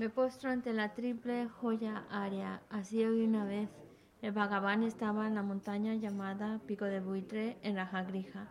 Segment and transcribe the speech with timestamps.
[0.00, 2.62] Me postro ante la triple joya área.
[2.70, 3.68] Así hoy una vez.
[4.22, 8.48] El Bhagavan estaba en la montaña llamada Pico de Buitre en Rajagrija,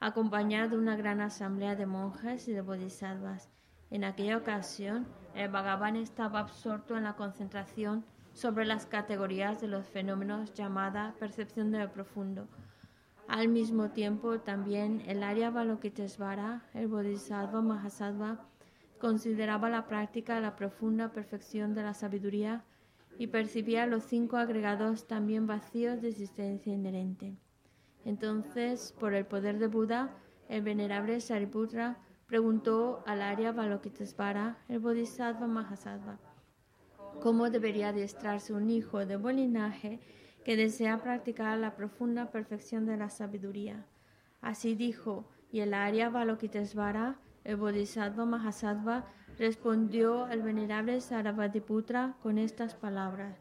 [0.00, 3.50] acompañado de una gran asamblea de monjes y de bodhisattvas.
[3.90, 8.02] En aquella ocasión, el Bhagavan estaba absorto en la concentración
[8.32, 12.48] sobre las categorías de los fenómenos llamada percepción de lo profundo.
[13.28, 18.46] Al mismo tiempo, también el Arya Balokitesvara, el Bodhisattva Mahasattva,
[18.98, 22.64] consideraba la práctica la profunda perfección de la sabiduría
[23.18, 27.36] y percibía los cinco agregados también vacíos de existencia inherente.
[28.04, 30.16] Entonces, por el poder de Buda,
[30.48, 36.18] el venerable Sariputra preguntó al Arya Balokitesvara, el Bodhisattva Mahasattva,
[37.20, 40.00] cómo debería adiestrarse un hijo de buen linaje
[40.44, 43.86] que desea practicar la profunda perfección de la sabiduría.
[44.40, 49.04] Así dijo, y el Arya Balokitesvara el Bodhisattva Mahasattva
[49.38, 53.38] respondió al venerable Sarabhatiputra con estas palabras.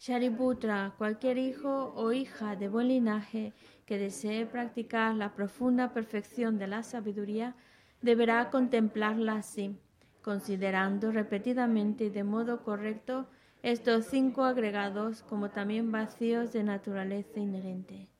[0.00, 3.52] Shariputra, cualquier hijo o hija de buen linaje
[3.84, 7.54] que desee practicar la profunda perfección de la sabiduría,
[8.00, 9.78] deberá contemplarla así,
[10.22, 13.26] considerando repetidamente y de modo correcto
[13.62, 18.11] estos cinco agregados como también vacíos de naturaleza inherente.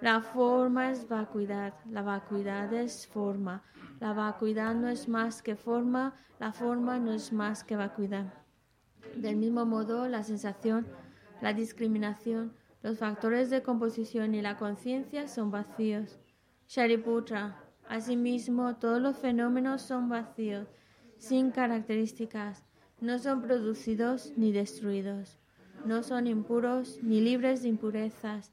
[0.00, 3.64] La forma es vacuidad, la vacuidad es forma,
[3.98, 8.32] la vacuidad no es más que forma, la forma no es más que vacuidad.
[9.16, 10.86] Del mismo modo, la sensación,
[11.40, 16.20] la discriminación, los factores de composición y la conciencia son vacíos.
[16.68, 17.56] Shariputra,
[17.88, 20.68] asimismo, todos los fenómenos son vacíos,
[21.16, 22.64] sin características,
[23.00, 25.40] no son producidos ni destruidos,
[25.84, 28.52] no son impuros ni libres de impurezas,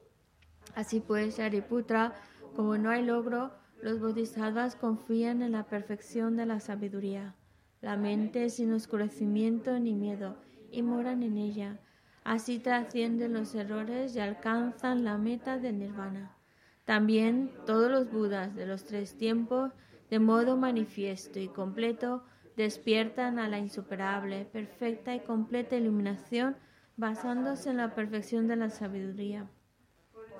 [0.75, 2.13] Así pues, Ariputra,
[2.55, 3.51] como no hay logro,
[3.81, 7.35] los bodhisattvas confían en la perfección de la sabiduría.
[7.81, 10.37] La mente sin oscurecimiento ni miedo
[10.71, 11.79] y moran en ella.
[12.23, 16.37] Así trascienden los errores y alcanzan la meta de nirvana.
[16.85, 19.71] También todos los budas de los tres tiempos,
[20.09, 22.23] de modo manifiesto y completo,
[22.55, 26.57] despiertan a la insuperable, perfecta y completa iluminación
[26.97, 29.49] basándose en la perfección de la sabiduría.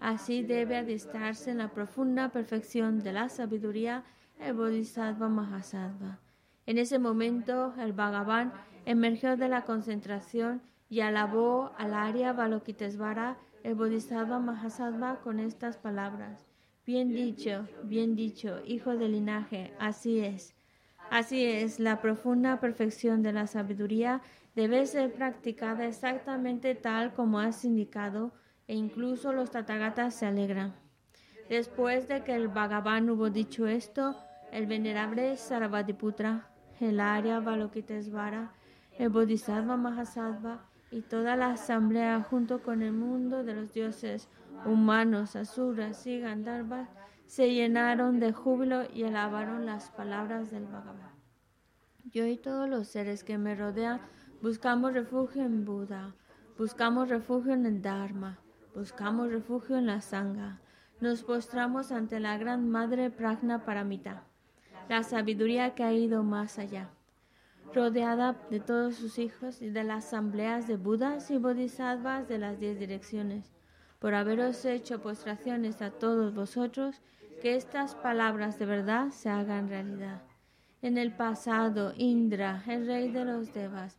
[0.00, 4.04] Así debe adiestrarse en la profunda perfección de la sabiduría
[4.38, 6.18] el Bodhisattva Mahasattva.
[6.66, 8.52] En ese momento, el Bhagavan
[8.84, 16.46] emergió de la concentración y alabó al Arya Balokitesvara, el Bodhisattva Mahasattva, con estas palabras.
[16.84, 20.54] Bien dicho, bien dicho, hijo del linaje, así es.
[21.10, 24.22] Así es, la profunda perfección de la sabiduría
[24.54, 28.32] debe ser practicada exactamente tal como has indicado,
[28.68, 30.74] e incluso los Tathagatas se alegran.
[31.48, 34.16] Después de que el Bhagavan hubo dicho esto,
[34.52, 36.48] el venerable Sarvatiputra,
[36.80, 38.52] el Arya Balokitesvara,
[38.98, 44.28] el Bodhisattva Mahasattva y toda la asamblea junto con el mundo de los dioses
[44.64, 46.88] humanos, asuras y gandharvas
[47.26, 51.14] se llenaron de júbilo y alabaron las palabras del Bhagavan.
[52.04, 54.00] Yo y todos los seres que me rodean
[54.40, 56.14] buscamos refugio en Buda,
[56.56, 58.38] buscamos refugio en el Dharma,
[58.76, 60.60] buscamos refugio en la Sangha.
[61.00, 64.24] Nos postramos ante la gran Madre Prajna Paramita,
[64.90, 66.90] la sabiduría que ha ido más allá.
[67.72, 72.60] Rodeada de todos sus hijos y de las asambleas de Budas y Bodhisattvas de las
[72.60, 73.50] diez direcciones,
[73.98, 77.00] por haberos hecho postraciones a todos vosotros,
[77.40, 80.20] que estas palabras de verdad se hagan realidad.
[80.82, 83.98] En el pasado, Indra, el rey de los Devas,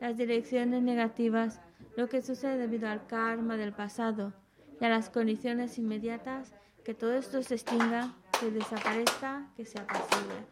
[0.00, 1.60] las direcciones negativas,
[1.96, 4.32] lo que sucede debido al karma del pasado
[4.80, 6.54] y a las condiciones inmediatas,
[6.84, 10.46] que todo esto se extinga, que desaparezca, que se apacigüe.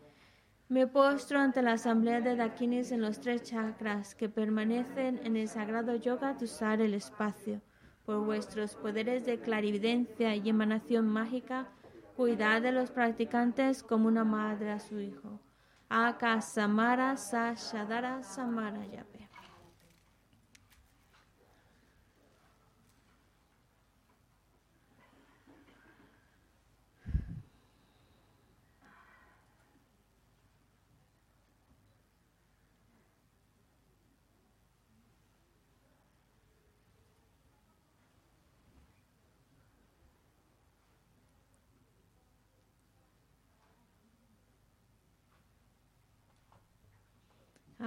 [0.69, 5.49] Me postro ante la asamblea de Dakinis en los tres chakras que permanecen en el
[5.49, 7.62] sagrado yoga de usar el espacio.
[8.05, 11.69] Por vuestros poderes de clarividencia y emanación mágica,
[12.17, 15.41] cuidad de los practicantes como una madre a su hijo.
[15.89, 19.18] Aka Samara Sa Shadara Samara Yape.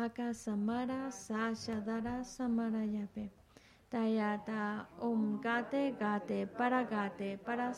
[0.01, 3.29] Aka Samara Sashadara Samarayape.
[3.91, 7.71] Tayata Om Gate Gate Para Gate Para.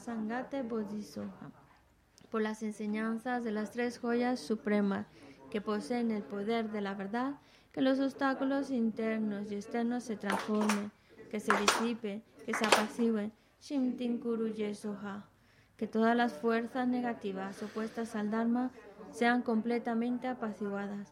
[2.31, 5.05] Por las enseñanzas de las tres joyas supremas
[5.51, 7.41] que poseen el poder de la verdad,
[7.73, 10.91] que los obstáculos internos y externos se transformen,
[11.29, 13.33] que se disipen, que se apacigüen.
[13.59, 15.25] Shimtin Kuru Yesoha.
[15.75, 18.71] Que todas las fuerzas negativas opuestas al Dharma
[19.11, 21.11] sean completamente apaciguadas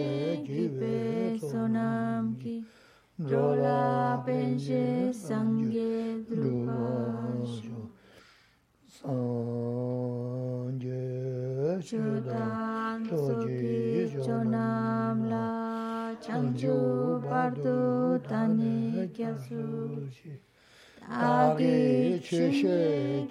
[22.31, 23.27] 谢谢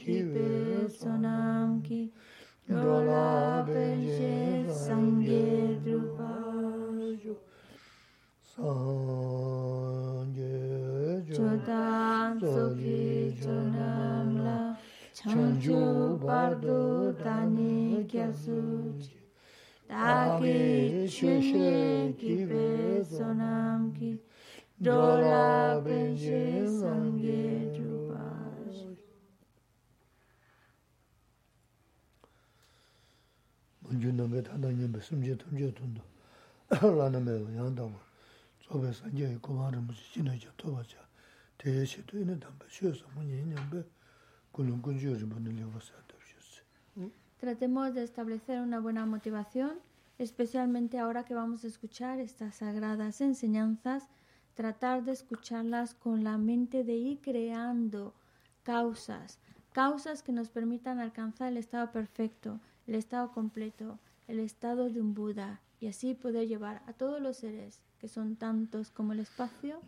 [47.38, 49.72] Tratemos de establecer una buena motivación,
[50.18, 54.08] especialmente ahora que vamos a escuchar estas sagradas enseñanzas,
[54.54, 58.14] tratar de escucharlas con la mente de ir creando
[58.62, 59.38] causas,
[59.72, 63.98] causas que nos permitan alcanzar el estado perfecto, el estado completo,
[64.29, 68.35] el estado de un Buda, y así poder llevar a todos los seres, que son
[68.35, 69.81] tantos como el espacio,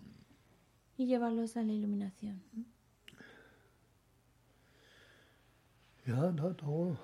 [0.98, 2.42] y llevarlos a la iluminación.
[6.10, 6.96] 야 나도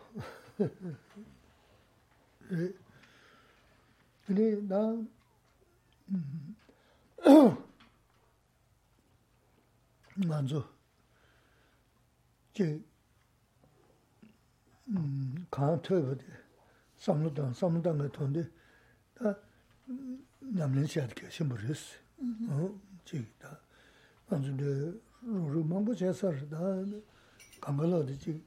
[2.51, 2.73] 에
[4.25, 4.95] 근데 나
[6.07, 6.55] 음.
[10.25, 10.69] 만져
[12.53, 12.81] 제
[14.87, 16.36] 음, 간터버데
[16.98, 18.44] samludang, samludang nga tondi,
[19.14, 19.34] da
[19.86, 20.18] mm,
[20.54, 21.96] namlin shayad kya shimbur res.
[23.04, 23.58] Chigi da,
[24.30, 26.84] anzu de ruru mangbo chayasar, da
[27.60, 28.42] kangala di chigi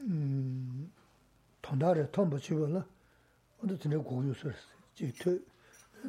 [0.00, 0.90] mm,
[1.60, 2.84] tondare, tombo chigo la,
[3.62, 4.54] oda tine gugu sar,
[4.94, 5.42] chigi te,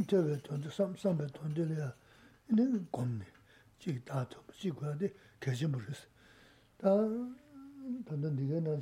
[0.06, 1.94] tewe tondi, sambe tondi liya,
[2.50, 3.26] ini gomni,
[3.80, 6.08] chigi da tombo, chigi kwaya di kya shimbur res.
[6.78, 6.92] Da,
[8.06, 8.78] tanda niga na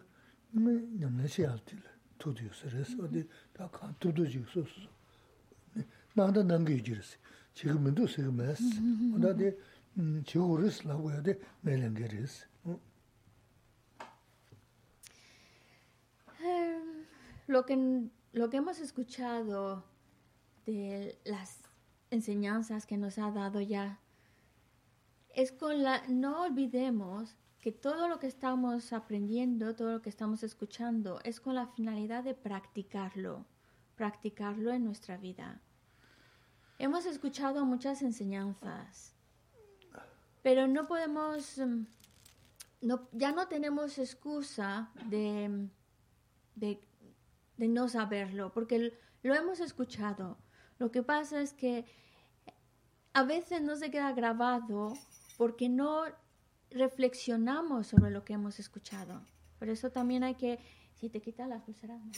[0.52, 1.82] 뭐 냠내시 알til
[2.18, 4.70] 투도 쓰레스 어디 다 칸투도 지소스
[6.16, 7.18] 나한테 남겨지르스
[7.54, 8.64] 지금 민도 쓰고 메스
[9.22, 9.52] 어디
[9.98, 12.46] 음 지오르스 라고 해야 돼 멜랭게르스
[17.49, 19.85] Lo que, lo que hemos escuchado
[20.67, 21.59] de las
[22.11, 23.99] enseñanzas que nos ha dado ya
[25.35, 30.43] es con la no olvidemos que todo lo que estamos aprendiendo, todo lo que estamos
[30.43, 33.47] escuchando es con la finalidad de practicarlo,
[33.97, 35.61] practicarlo en nuestra vida.
[36.79, 39.15] Hemos escuchado muchas enseñanzas,
[40.43, 41.83] pero no podemos mm,
[42.83, 45.69] no, ya no tenemos excusa de,
[46.55, 46.81] de,
[47.59, 50.39] de no saberlo, porque lo hemos escuchado.
[50.79, 51.85] Lo que pasa es que
[53.13, 54.95] a veces no se queda grabado
[55.37, 56.05] porque no
[56.71, 59.23] reflexionamos sobre lo que hemos escuchado.
[59.59, 60.59] Por eso también hay que,
[60.95, 62.13] si te quitas las pulseras, no.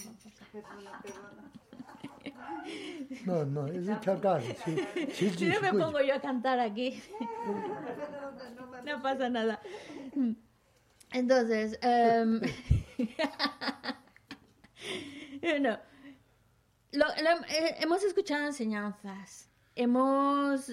[3.24, 4.42] No, no, es chargar.
[4.42, 5.46] Sí, sí, Si sí.
[5.46, 7.00] no me pongo yo a cantar aquí.
[8.84, 9.60] No pasa nada.
[11.12, 11.78] Entonces,
[16.92, 20.72] lo- eh, hemos escuchado enseñanzas, hemos,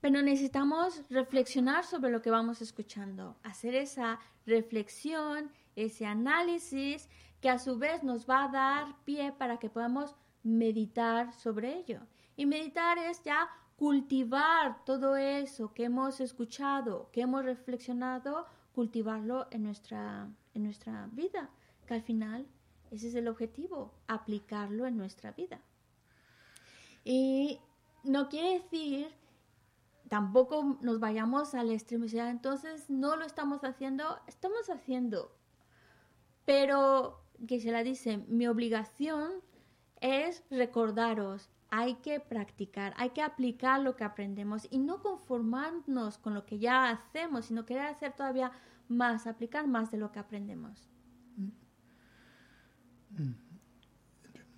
[0.00, 7.08] pero necesitamos reflexionar sobre lo que vamos escuchando, hacer esa reflexión, ese análisis
[7.40, 12.00] que a su vez nos va a dar pie para que podamos meditar sobre ello.
[12.36, 19.62] Y meditar es ya cultivar todo eso que hemos escuchado, que hemos reflexionado, cultivarlo en
[19.62, 21.50] nuestra, en nuestra vida,
[21.86, 22.46] que al final
[22.94, 25.60] ese es el objetivo, aplicarlo en nuestra vida.
[27.04, 27.60] Y
[28.02, 29.08] no quiere decir
[30.08, 35.34] tampoco nos vayamos a la extremidad, entonces no lo estamos haciendo, estamos haciendo.
[36.44, 39.32] Pero, que se la dice, mi obligación
[40.00, 46.34] es recordaros, hay que practicar, hay que aplicar lo que aprendemos y no conformarnos con
[46.34, 48.52] lo que ya hacemos, sino querer hacer todavía
[48.88, 50.93] más, aplicar más de lo que aprendemos.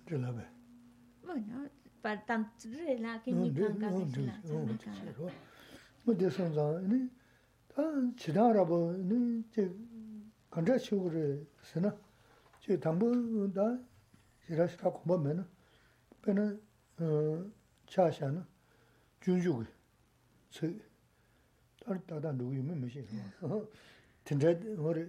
[0.07, 0.45] zhila bhe.
[1.25, 1.69] Mo nyo,
[2.01, 5.31] par tam tsudre la ki nyi kanga kishla, tsama kanga.
[6.03, 7.09] Mo desan zang, ini,
[7.67, 7.83] ta
[8.15, 9.69] chidang rabo, ini, che,
[10.49, 11.93] kancha shukure sena,
[12.59, 13.77] che tambu da,
[14.45, 15.47] shira shira kumbha me na,
[16.21, 16.55] pe na,
[17.85, 18.45] cha sha na,
[19.19, 19.67] jun yu ge,
[20.49, 20.79] tsu,
[21.83, 23.05] tar tata ndugu yu me me shi,
[24.23, 24.55] tintra,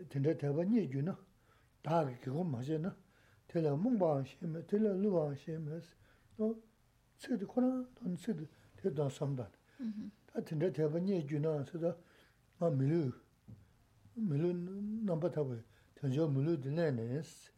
[0.09, 1.17] tintra taba nye ju na,
[1.81, 2.93] daa ki kiko ma she na,
[3.49, 5.81] tēlā mūngbāng shēmē, tēlā lūbāng shēmē,
[6.39, 6.49] nō
[7.23, 7.71] tsēdi kōrā,
[8.05, 8.49] nō tsēdi
[8.81, 9.55] tē dāng samdān.
[10.29, 11.95] Tā tīndā tēpa nye jū nā, sēdā
[12.61, 13.01] ngā mīlū,
[14.29, 14.53] mīlū
[15.09, 15.57] nāmbā tāpa,
[16.01, 17.55] tēnzhō mīlū dīnē nē nē sī,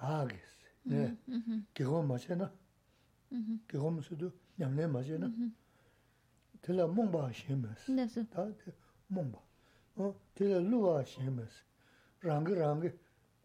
[0.00, 1.04] dā gī sī, nē,
[1.76, 2.50] gīgō mā shē na,
[3.70, 4.32] gīgō mā sēdō
[4.62, 5.30] ñam nē mā shē na,
[6.64, 8.74] tēlā mūngbāng shēmē sī, tā tē
[9.12, 11.66] mūngbāng, tēlā lūbāng shēmē sī,
[12.26, 12.94] rāngi rāngi,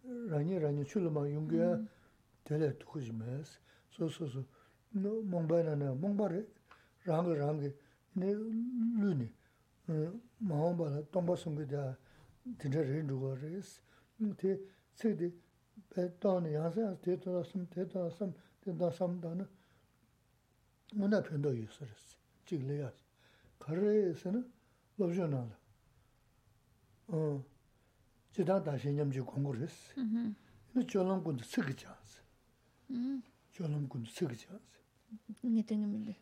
[0.06, 1.88] rāñi rāñi chūla mā yungyā mm-hmm.
[2.48, 3.58] tēlē tūkuji mēs.
[3.96, 4.44] Sō sō sō,
[4.96, 6.42] mōngbā nā nā, mōngbā rē,
[7.08, 7.72] rāngi rāngi,
[8.22, 8.32] nē
[9.02, 9.28] lūni,
[9.92, 10.00] nī,
[10.48, 11.84] mā hōngbā nā, tōngbā sōngi dā,
[12.62, 13.76] tīndā rē rūgā rēs.
[14.42, 14.56] Tē,
[14.96, 15.32] tsē tē,
[15.92, 18.34] bē tāni yānsā yānsā, tē tā sāṃ, tē tā sāṃ,
[18.64, 19.48] tē tā sāṃ tā nā,
[20.98, 22.10] mō nā pēndō yu sā rēs,
[22.48, 23.06] chīk lē yās.
[23.62, 24.44] Kā rē sā nā,
[25.02, 25.56] lōb zhō nā nā.
[28.32, 29.94] 지다 다시 냠지 공고레스
[30.78, 32.22] 이 졸람군도 쓰기 찬스
[32.92, 36.18] 음 졸람군도 쓰기 찬스 니땡인데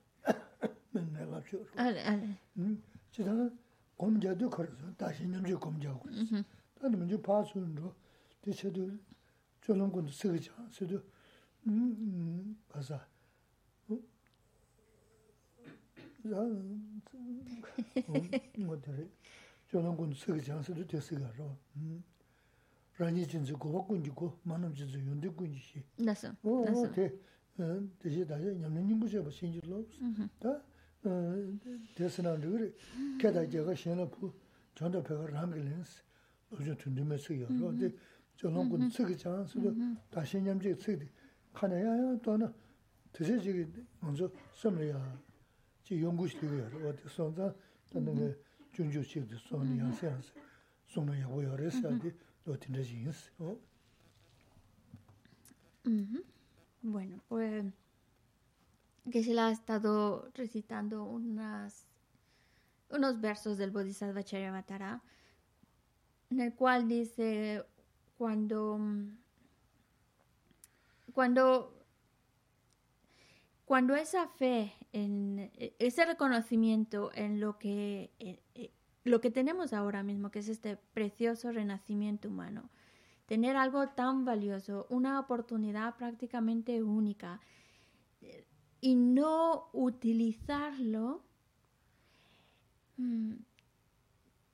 [0.91, 2.23] 맨날 맞죠 알아 알아
[2.57, 3.31] 음 지다
[3.97, 6.09] 검자도 걸어서 다시 냠지 검자고
[6.81, 7.93] 나도 먼저 파수는로
[8.41, 8.89] 대체도
[9.61, 10.99] 졸람군도 쓰기 찬스도
[11.67, 12.99] 음 가서
[16.23, 16.35] 자
[18.57, 19.09] 뭐들
[19.69, 21.57] 조롱군 쓰기 장수도 됐어요.
[21.77, 22.03] 음.
[22.97, 25.81] 라니 진짜 고와 군지고 만남 진짜 연대 군지시.
[25.97, 26.33] 나서.
[26.65, 26.91] 나서.
[26.91, 27.11] 네.
[27.99, 29.85] 대시 다시 냠는 인구제 뭐 신지로.
[30.39, 30.61] 다.
[31.05, 31.33] 어
[31.95, 32.75] 대선한 줄
[33.19, 34.33] 게다 제가 신어부
[34.75, 36.01] 전도 배가 라밀린스
[36.51, 37.47] 요즘 든든해서요.
[37.47, 37.95] 근데
[38.35, 39.73] 조롱군 쓰기 장수도
[40.09, 41.07] 다시 냠지 쓰기
[41.53, 42.51] 칸에야 또는
[43.13, 43.65] 대시 지기
[44.01, 45.21] 먼저 섬이야.
[45.83, 46.89] 지 연구실이요.
[46.89, 47.53] 어디 선자
[47.93, 48.35] 근데
[48.71, 49.35] chik di
[49.77, 50.31] yansi yansi,
[50.87, 52.13] ya di,
[52.45, 53.31] lo yinsi.
[55.85, 56.23] Ujú.
[56.81, 57.65] Bueno, pues
[59.11, 61.87] que se la ha estado recitando unas,
[62.89, 65.01] unos versos del Bodhisattva Charyavatara,
[66.29, 67.65] en el cual dice
[68.17, 68.79] cuando
[71.13, 71.78] cuando
[73.69, 78.71] cuando esa fe en e- ese reconocimiento en lo que eh, eh,
[79.03, 82.71] lo que tenemos ahora mismo que es este precioso renacimiento humano
[83.27, 87.41] tener algo tan valioso, una oportunidad prácticamente única
[88.21, 88.43] eh,
[88.81, 91.21] y no utilizarlo,
[92.97, 93.33] mm,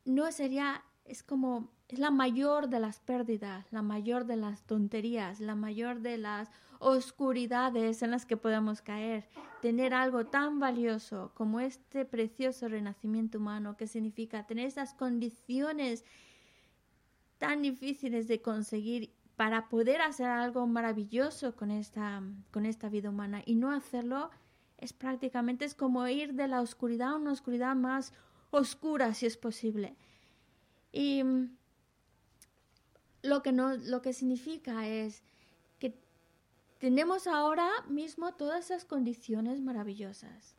[0.04, 5.40] no sería, es como, es la mayor de las pérdidas, la mayor de las tonterías,
[5.40, 9.28] la mayor de las oscuridades en las que podemos caer.
[9.62, 16.04] Tener algo tan valioso como este precioso renacimiento humano, que significa tener esas condiciones
[17.38, 23.42] tan difíciles de conseguir para poder hacer algo maravilloso con esta, con esta vida humana
[23.46, 24.30] y no hacerlo
[24.78, 28.14] es prácticamente es como ir de la oscuridad a una oscuridad más
[28.52, 29.96] oscura si es posible.
[30.92, 31.24] Y
[33.26, 35.24] lo que no lo que significa es
[35.80, 36.00] que
[36.80, 40.56] tenemos ahora mismo todas esas condiciones maravillosas.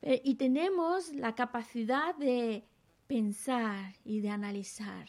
[0.00, 2.64] Pe- Y tenemos la capacidad de
[3.06, 5.08] pensar y de analizar,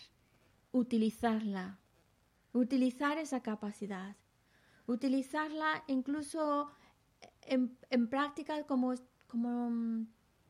[0.72, 1.80] utilizarla,
[2.54, 4.16] utilizar esa capacidad,
[4.88, 6.72] utilizarla incluso
[7.42, 8.94] en, en prácticas como,
[9.28, 10.08] como, mm,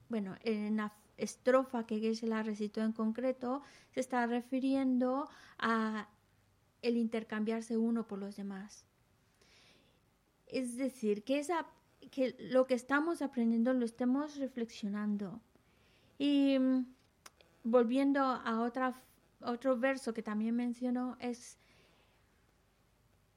[0.09, 0.79] bueno, en
[1.19, 6.07] estrofa que Geshe la recitó en concreto, se está refiriendo a
[6.81, 8.85] el intercambiarse uno por los demás.
[10.47, 11.67] Es decir, que esa,
[12.11, 15.39] que lo que estamos aprendiendo lo estemos reflexionando.
[16.17, 16.85] Y mm,
[17.63, 19.01] volviendo a otra,
[19.41, 21.57] otro verso que también mencionó, es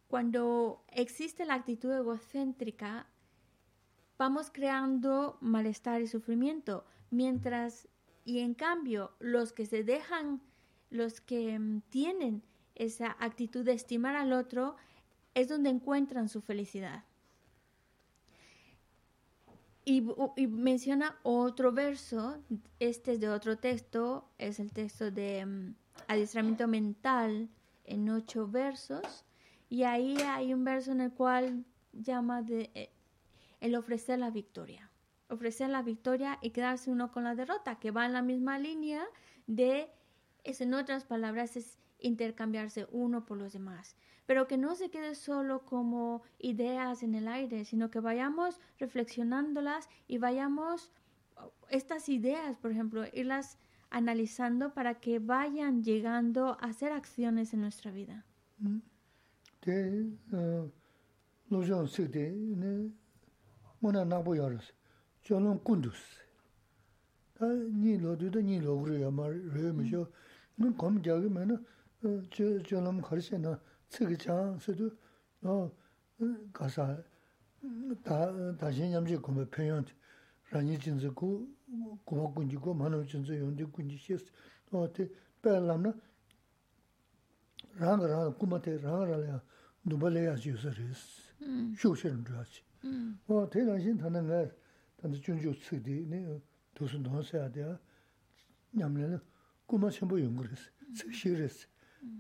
[0.09, 3.07] cuando existe la actitud egocéntrica,
[4.19, 7.89] vamos creando malestar y sufrimiento, mientras
[8.25, 10.41] y en cambio los que se dejan,
[10.91, 12.43] los que mm, tienen
[12.75, 14.77] esa actitud de estimar al otro,
[15.35, 17.05] es donde encuentran su felicidad.
[19.85, 20.01] Y,
[20.47, 22.39] menciona otro verso,
[22.79, 25.75] este es de otro texto, es el texto de um,
[26.07, 27.49] adiestramiento mental
[27.85, 29.25] en ocho versos,
[29.69, 32.91] y ahí hay un verso en el cual llama de eh,
[33.61, 34.89] el ofrecer la victoria,
[35.33, 39.05] ofrecer la victoria y quedarse uno con la derrota, que va en la misma línea
[39.47, 39.89] de,
[40.45, 43.97] es en otras palabras, es intercambiarse uno por los demás.
[44.27, 49.89] Pero que no se quede solo como ideas en el aire, sino que vayamos reflexionándolas
[50.07, 50.93] y vayamos
[51.71, 53.59] estas ideas, por ejemplo, irlas
[53.91, 58.25] analizando para que vayan llegando a hacer acciones en nuestra vida.
[65.23, 65.99] xiong kundus.
[67.35, 70.11] Ta nyi lo tu ta nyi lo kuru ya ma ryo mi xio.
[70.57, 71.61] Nung kom gyagi ma na
[72.03, 73.59] e, xiong lam kharishe na
[73.89, 74.91] tsiki chang si tu
[75.41, 77.05] e, kasa
[78.03, 79.87] ta xin nyamshi kumbha penyon
[80.51, 81.49] ranyi jinzi ku
[82.05, 84.25] kubha kunji ku manam jinzi yondi kunji xis.
[84.93, 85.09] Te
[85.41, 85.95] pe lam na
[87.79, 89.43] ranga ranga kumbha te ranga ranga ya
[89.85, 91.31] nubha le ya xio sa res.
[91.79, 92.65] Xiu xe rundu ya xio.
[93.49, 94.62] Te ranyi xin tanda ngayar
[95.03, 96.41] 단지 준주 쓰디 네
[96.75, 97.77] 도수 넣어야 돼.
[98.71, 99.19] 냠래는
[99.67, 100.71] 꼬마 첨부 연구했어.
[100.95, 101.67] 쓰시랬어.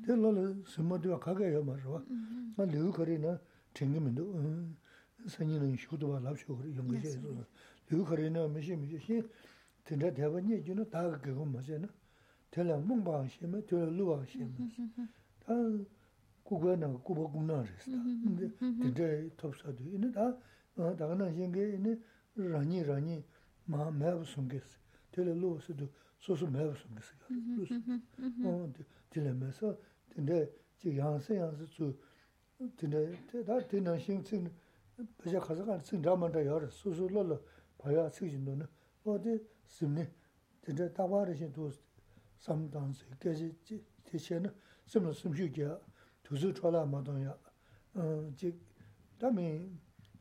[0.04, 2.04] 될로는 스모드와 가게요 말어.
[2.56, 3.38] 나 류거리나
[3.72, 4.34] 쟁기면도
[5.28, 7.20] 선이는 효도와 랍쇼 연구해서
[7.88, 9.22] 류거리나 미시 미시
[9.84, 11.86] 된다 대번이 주는 다 그거 맞잖아.
[12.50, 14.50] 될라 몽방 심에 될라 루방 심에.
[15.40, 15.54] 다
[16.42, 17.90] 고거나 고보고나 그랬어.
[17.92, 20.36] 근데 된다 톱사도 이는 다
[20.74, 22.02] 다가나 생게 이는
[22.38, 23.22] rāñi rāñi
[23.68, 24.76] mā mēbu sōnggēs,
[25.12, 25.86] tēlē lō sīdō
[26.24, 27.08] sōsō mēbu sōnggēs.
[29.12, 29.72] Tēlē mē sō,
[30.14, 30.38] tēndē
[30.80, 31.90] jī yāngsē yāngsē tsū,
[32.80, 33.00] tēndē
[33.44, 34.48] tā tēnā shīng tsīng,
[35.20, 37.38] bēchā khāsā kāni tsīng rā māntā yā rā, sōsō lō lō
[37.82, 38.68] pāyā tsīg jindō nā,
[39.04, 39.36] wā tē
[39.76, 40.08] sīmni,
[40.64, 41.68] tēndē tā wā rā shīng tō
[42.40, 43.52] sām tāngsē, kēchī
[44.08, 44.50] tē shē nā,
[44.88, 45.76] sīm rā sīm shū kia,
[46.24, 47.36] tū sū chō lā mā tōng yā,
[48.40, 48.54] jī
[49.20, 49.48] tā mī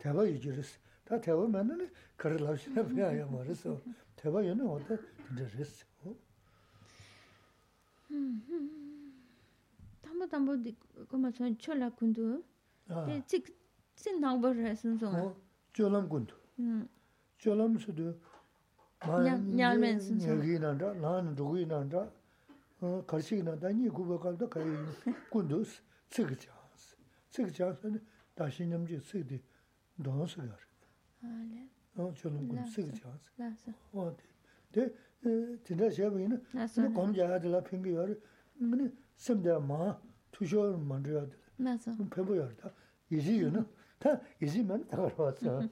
[0.02, 0.81] tēbā yu jī rā sī,
[1.12, 3.78] 다 태우면은 그를 하시나 봐야 말았어.
[4.16, 4.98] 대봐 얘는 어때?
[5.28, 5.86] 근데 그랬어.
[8.12, 9.14] 음.
[10.02, 10.58] 담보 담보
[11.10, 12.42] 고마 전 철라 군도.
[13.08, 13.44] 네, 즉
[13.94, 15.36] 신당 버스 선송.
[15.74, 16.34] 졸람 군도.
[16.60, 16.88] 음.
[17.38, 18.18] 졸람 수도
[19.54, 20.40] 냐면 선송.
[20.40, 20.94] 여기는다.
[20.94, 22.10] 난 누구이난다.
[22.80, 23.68] 어, 걸식이난다.
[23.68, 24.66] 니 구백할도 거의
[25.30, 25.62] 군도
[26.10, 26.50] 쓰그자.
[27.32, 28.02] 쓰그자는
[28.34, 29.44] 다시 넘지 쓰디.
[29.98, 30.71] 너스 가르.
[31.96, 33.30] 어 저는 그 쓰기 좋았어.
[33.36, 33.72] 나서.
[33.94, 34.16] 어.
[34.72, 34.90] 데
[35.64, 38.16] 진짜 제가는 그 검자들라 핑계요.
[38.58, 40.00] 근데 심지어 마
[40.32, 41.36] 투쇼 만들어야 돼.
[41.58, 41.92] 나서.
[42.10, 42.72] 배워야 돼.
[43.12, 43.66] 이지요는
[44.00, 45.70] 다 이지만 다 알아봤어.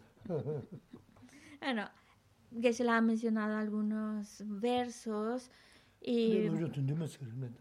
[1.59, 1.89] Bueno,
[2.61, 5.49] que se la ha mencionado algunos versos
[6.01, 6.47] y...
[6.47, 7.59] Lo yo tunduma se remenda.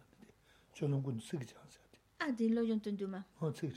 [0.74, 1.80] Yo no con sig chansa.
[2.20, 3.24] Ah, dilo yo tunduma.
[3.40, 3.72] Oh, sig.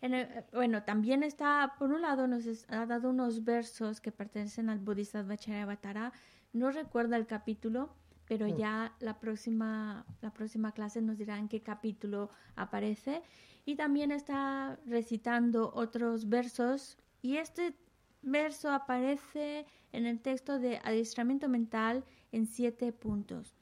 [0.00, 4.68] En el, bueno, también está, por un lado, nos ha dado unos versos que pertenecen
[4.68, 6.12] al Bodhisattva Charyavatara.
[6.52, 7.90] No recuerda el capítulo,
[8.26, 8.56] pero mm.
[8.56, 13.22] ya la próxima, la próxima clase nos dirá en qué capítulo aparece.
[13.64, 17.74] Y también está recitando otros versos y este
[18.22, 23.54] verso aparece en el texto de adiestramiento mental en siete puntos,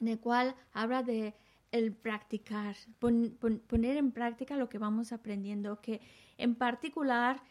[0.00, 1.34] en el cual habla de
[1.72, 6.02] el practicar, poner en práctica lo que vamos aprendiendo, que
[6.36, 7.42] en particular,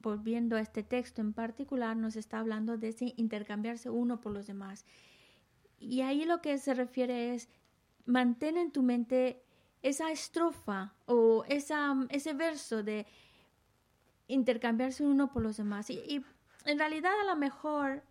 [0.00, 4.46] volviendo a este texto en particular, nos está hablando de ese intercambiarse uno por los
[4.46, 4.84] demás.
[5.78, 7.48] Y ahí lo que se refiere es,
[8.04, 9.42] mantén en tu mente
[9.82, 13.06] esa estrofa o esa, ese verso de
[14.28, 15.88] intercambiarse uno por los demás.
[15.88, 16.22] Y,
[16.66, 18.02] en realidad a lo mejor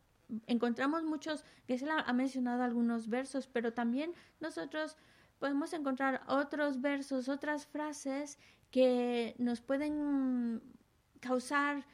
[0.47, 4.97] encontramos muchos, que se ha mencionado algunos versos, pero también nosotros
[5.39, 8.39] podemos encontrar otros versos, otras frases
[8.71, 10.61] que nos pueden
[11.19, 11.85] causar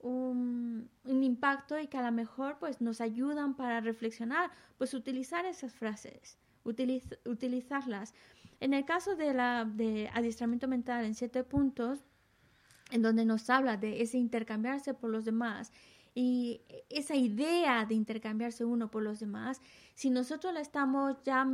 [0.00, 5.72] un, impacto y que a lo mejor pues nos ayudan para reflexionar, pues utilizar esas
[5.74, 8.14] frases, utilizarlas.
[8.60, 12.04] En el caso de la de adiestramiento mental en siete puntos,
[12.90, 15.72] en donde nos habla de ese intercambiarse por los demás
[16.20, 19.60] y esa idea de intercambiarse uno por los demás,
[19.94, 21.46] si nosotros la estamos ya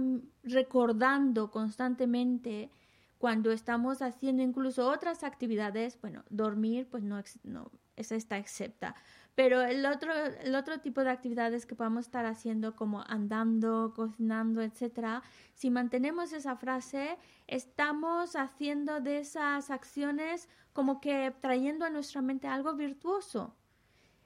[0.42, 2.70] recordando constantemente
[3.18, 8.94] cuando estamos haciendo incluso otras actividades, bueno, dormir, pues no, no esa está excepta.
[9.34, 14.62] Pero el otro, el otro tipo de actividades que podemos estar haciendo, como andando, cocinando,
[14.62, 15.22] etcétera,
[15.52, 22.46] si mantenemos esa frase, estamos haciendo de esas acciones como que trayendo a nuestra mente
[22.46, 23.54] algo virtuoso.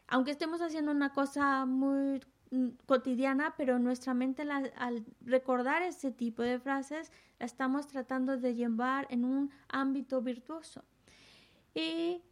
[0.09, 6.43] Aunque estemos haciendo una cosa muy mm, cotidiana, pero nuestra mente al recordar ese tipo
[6.43, 10.83] de frases la estamos tratando de llevar en un ámbito virtuoso.
[11.75, 12.23] Y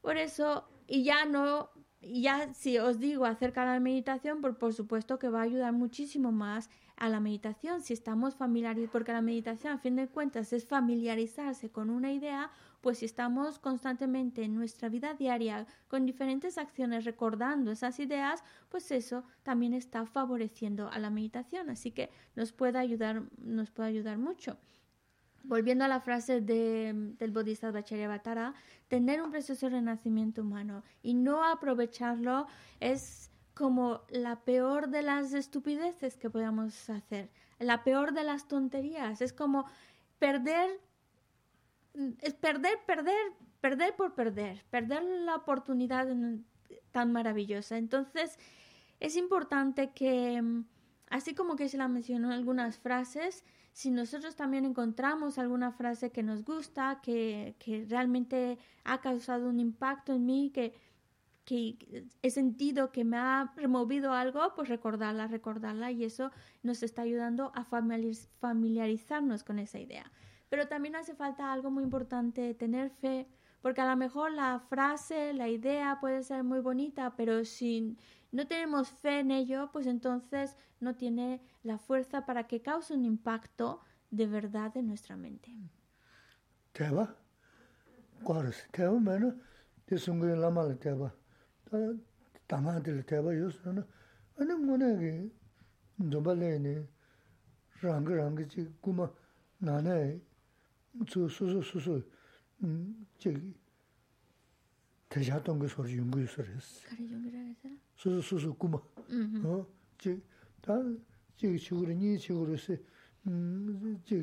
[0.00, 1.70] por eso, y ya no
[2.12, 5.72] ya si os digo acerca de la meditación, por, por supuesto que va a ayudar
[5.72, 10.52] muchísimo más a la meditación si estamos familiarizados, porque la meditación a fin de cuentas
[10.52, 12.50] es familiarizarse con una idea,
[12.84, 18.90] pues si estamos constantemente en nuestra vida diaria con diferentes acciones recordando esas ideas, pues
[18.90, 24.18] eso también está favoreciendo a la meditación, así que nos puede ayudar, nos puede ayudar
[24.18, 24.58] mucho.
[25.44, 28.52] Volviendo a la frase de, del Bodhisattva Charyavatara,
[28.88, 32.46] tener un de renacimiento humano y no aprovecharlo
[32.80, 39.22] es como la peor de las estupideces que podamos hacer, la peor de las tonterías,
[39.22, 39.64] es como
[40.18, 40.68] perder,
[42.20, 46.08] es perder, perder, perder por perder, perder la oportunidad
[46.92, 47.76] tan maravillosa.
[47.76, 48.38] Entonces,
[49.00, 50.42] es importante que,
[51.10, 56.10] así como que se la mencionó en algunas frases, si nosotros también encontramos alguna frase
[56.10, 60.74] que nos gusta, que, que realmente ha causado un impacto en mí, que,
[61.44, 66.30] que he sentido que me ha removido algo, pues recordarla, recordarla y eso
[66.62, 70.10] nos está ayudando a familiarizarnos con esa idea.
[70.54, 73.26] Pero también hace falta algo muy importante, tener fe,
[73.60, 77.96] porque a lo mejor la frase, la idea puede ser muy bonita, pero si
[78.30, 83.04] no tenemos fe en ello, pues entonces no tiene la fuerza para que cause un
[83.04, 83.80] impacto
[84.12, 85.52] de verdad en nuestra mente.
[86.70, 87.16] Teba,
[88.22, 89.34] cuáles, teba menos,
[89.88, 91.12] de sungu la mala teba.
[92.46, 93.84] Tama de teba yo sono.
[94.38, 95.32] Ana mona que
[95.96, 96.86] dobale ne
[97.82, 99.10] rang rang ji kuma
[99.60, 99.96] nana
[101.07, 102.03] su su su su su
[103.17, 103.53] ji
[105.09, 106.85] 대샤 동그 소리 연구 소리스.
[106.87, 107.67] 가리 연구라서.
[107.95, 108.77] 수수 수수 구마.
[109.43, 109.65] 어?
[109.97, 110.21] 지
[110.61, 110.73] 다,
[111.35, 112.55] 지 치고를 니 치고를
[113.25, 114.21] 음, 지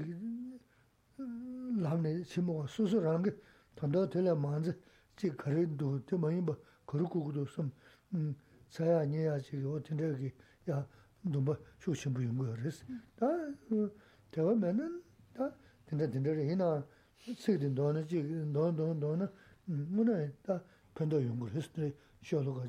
[1.83, 3.35] 라네 치모가 수수라는 게
[3.75, 4.73] 단다 될래 만지
[5.17, 7.73] 지 가리도 때 많이 뭐 그러고도 좀
[8.15, 8.37] 음,
[8.69, 10.31] 사야 아니야 지금 어떤 데기
[10.71, 10.87] 야,
[11.23, 12.85] 너뭐 쇼신 연구 그랬어.
[13.17, 13.27] 다
[14.31, 15.07] 대화면은 다
[15.91, 16.87] 된다 된다 이나
[17.37, 19.29] 세든 너는 지 너너 너는
[19.67, 20.63] 뭐네 다
[20.97, 21.69] pendo yungu res,
[22.23, 22.67] xio lo ka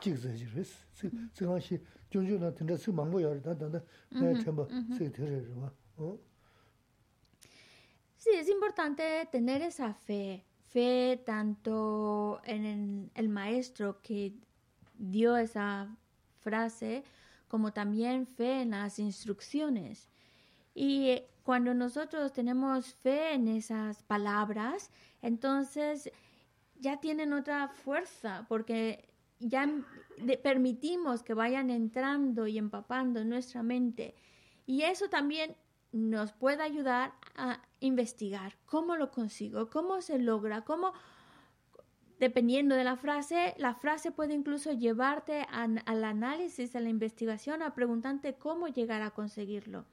[0.00, 0.70] jik zai ji res.
[0.94, 1.10] Tsi
[1.44, 4.64] kan xi, jun jun na tenda tsi mangbo yari, ta tanda, naya tenpa,
[4.94, 5.68] tsi te re rwa.
[8.16, 14.34] Sí, es importante tener esa fe, fe tanto en el, el maestro que
[14.98, 15.94] dio esa
[16.40, 17.04] frase,
[17.48, 20.08] como también fe en las instrucciones.
[20.74, 24.89] Y cuando nosotros tenemos fe en esas palabras,
[25.21, 26.09] entonces
[26.79, 29.09] ya tienen otra fuerza porque
[29.39, 29.69] ya
[30.43, 34.15] permitimos que vayan entrando y empapando nuestra mente.
[34.65, 35.57] Y eso también
[35.91, 40.93] nos puede ayudar a investigar cómo lo consigo, cómo se logra, cómo,
[42.17, 47.75] dependiendo de la frase, la frase puede incluso llevarte al análisis, a la investigación, a
[47.75, 49.83] preguntarte cómo llegar a conseguirlo.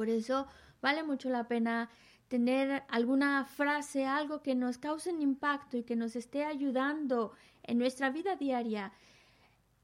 [0.00, 0.46] Por eso
[0.80, 1.90] vale mucho la pena
[2.28, 7.32] tener alguna frase, algo que nos cause un impacto y que nos esté ayudando
[7.62, 8.94] en nuestra vida diaria.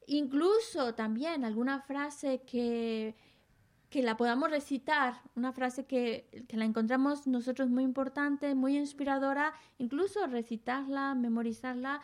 [0.06, 3.14] Incluso también alguna frase que,
[3.90, 9.52] que la podamos recitar, una frase que, que, la encontramos nosotros muy importante, muy inspiradora,
[9.76, 12.00] incluso recitarla, memorizarla,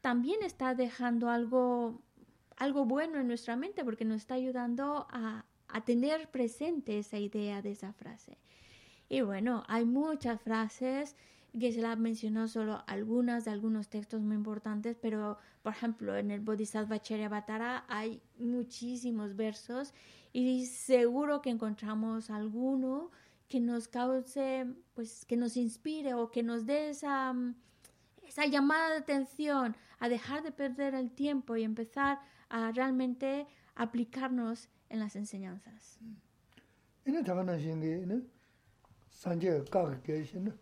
[0.00, 2.02] también está dejando algo,
[2.56, 7.62] algo bueno en nuestra mente porque nos está ayudando a, a tener presente esa idea
[7.62, 8.38] de esa frase.
[9.08, 11.16] Y bueno, hay muchas frases
[11.58, 16.30] que se las mencionó solo algunas de algunos textos muy importantes, pero por ejemplo en
[16.30, 19.94] el Bodhisattva Charyavatara hay muchísimos versos
[20.32, 23.10] y seguro que encontramos alguno
[23.48, 27.34] que nos cause, pues que nos inspire o que nos dé esa,
[28.26, 33.46] esa llamada de atención a dejar de perder el tiempo y empezar a realmente
[33.76, 35.98] aplicarnos en las enseñanzas.
[37.04, 38.22] Ene tagana shingi, ene
[39.10, 40.52] sanje kaga kaya shingi,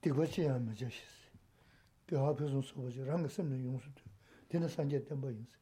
[0.00, 1.30] dikwa chiya ma jashisi.
[2.06, 4.04] Pyaha pyusun soba chi, ranga simna yungsu tu,
[4.48, 5.58] tena sanje tenpa yungsi.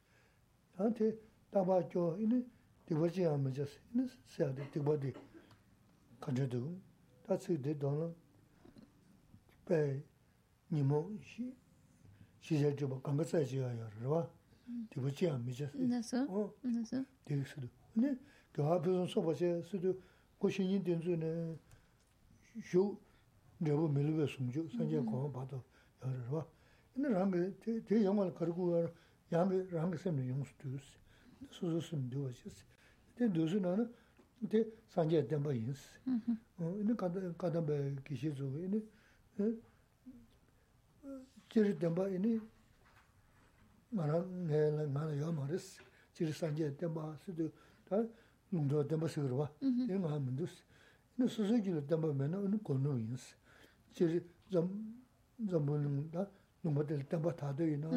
[0.77, 1.17] Ante
[1.49, 2.45] taba kyo, ene
[2.85, 5.11] dikwa chiya ma jashisi, ene sayade dikwa di
[6.19, 6.79] kancha dugu.
[7.25, 8.13] Tatsi di donna,
[9.63, 9.99] pay
[10.69, 11.09] nimo
[12.39, 14.29] shizya juba kanga tsaya chiya yorwa,
[14.89, 15.15] dikwa mm.
[15.15, 15.87] chiya ma jashisi.
[15.87, 16.17] Naso?
[16.29, 16.53] Oh.
[16.61, 17.03] Naso?
[17.25, 18.15] Dikwa 근데
[18.53, 19.99] 교화 배송 소바세 수도
[20.37, 21.57] 고신인 된주네
[22.75, 22.97] 요
[23.57, 24.67] 내가 밀베 숨죠.
[24.69, 25.63] 산제 거 봐도
[26.03, 26.45] 여러 봐.
[26.93, 28.87] 근데 람게 제 영화를 가지고
[29.31, 30.97] 야미 람게 쌤이 용수도스
[31.49, 32.63] 수수스는 되어지스
[33.15, 33.93] 근데 도스는
[34.39, 35.99] 근데 산제 담바 인스
[36.57, 38.81] 어 근데 가다 가다 배 기시 주고 이네
[41.49, 42.39] 제일 담바 이네
[43.89, 45.81] 말아 내가 말아 요 말스
[46.13, 47.51] 제일 산제 담바 수도
[47.87, 48.03] 다
[48.49, 49.51] 농조 담바 쓰거와.
[49.87, 50.63] 내가 하면 됐어
[51.19, 53.35] 이 소소기로 담바 맨은 어느 거는 인스
[53.93, 55.03] 제일 좀
[55.49, 56.27] 좀은 다
[56.61, 57.89] 농마들 담바 다 되나.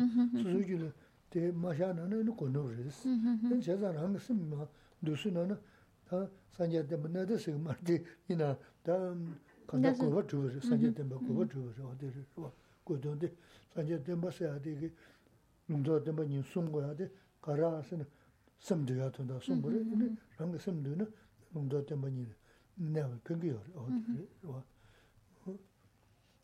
[0.42, 0.92] 소소기로
[1.30, 3.08] 대 마샤나는 어느 거는 그랬어.
[3.56, 4.68] 이 제자랑 무슨 뭐
[5.04, 5.56] 두스나는
[6.08, 8.92] 다 산제 담바 나데스 말디 이나 다
[9.66, 12.50] 간다 거버 주버 산제 담바 거버 주버 어디를 와
[12.84, 13.32] 고던데
[13.74, 14.92] 산제 담바 써야 되게.
[15.66, 17.10] 농조 담바 님 숨고야 돼.
[17.42, 18.06] 가라스는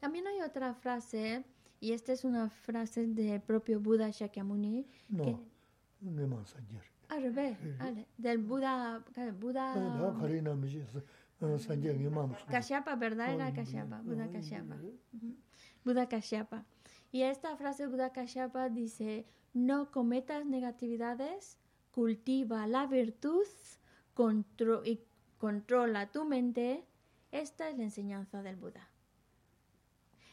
[0.00, 1.44] También hay otra frase,
[1.80, 4.86] y esta es una frase del propio Buda Shakyamuni.
[5.08, 5.36] No, que,
[6.00, 6.84] no me enseñar.
[7.08, 7.58] al revés,
[8.18, 9.02] del Buda,
[9.40, 11.02] Buda No, Karina me dice,
[11.40, 12.36] enseñar mi mamá.
[12.48, 13.34] Kashyapa, ¿verdad?
[13.34, 14.76] Era Kashyapa, Buda Kashyapa.
[15.84, 16.64] Buda Kashyapa.
[17.12, 21.58] Y esta frase Buda Kashyapa dice, no cometas negatividades,
[21.94, 23.46] cultiva la virtud
[24.84, 25.00] y
[25.38, 26.84] controla tu mente.
[27.30, 28.88] Esta es la enseñanza del Buda.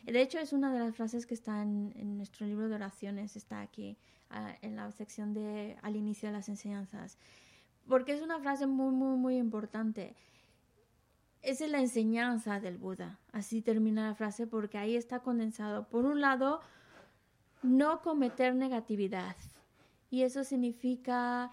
[0.06, 3.36] De hecho, es una de las frases que está en, en nuestro libro de oraciones,
[3.36, 3.98] está aquí
[4.32, 7.20] ah, en la sección de al inicio de las enseñanzas,
[7.88, 10.16] porque es una frase muy, muy, muy importante.
[11.44, 13.20] Esa es la enseñanza del Buda.
[13.32, 15.88] Así termina la frase porque ahí está condensado.
[15.88, 16.62] Por un lado,
[17.62, 19.36] no cometer negatividad.
[20.12, 21.52] Y eso significa,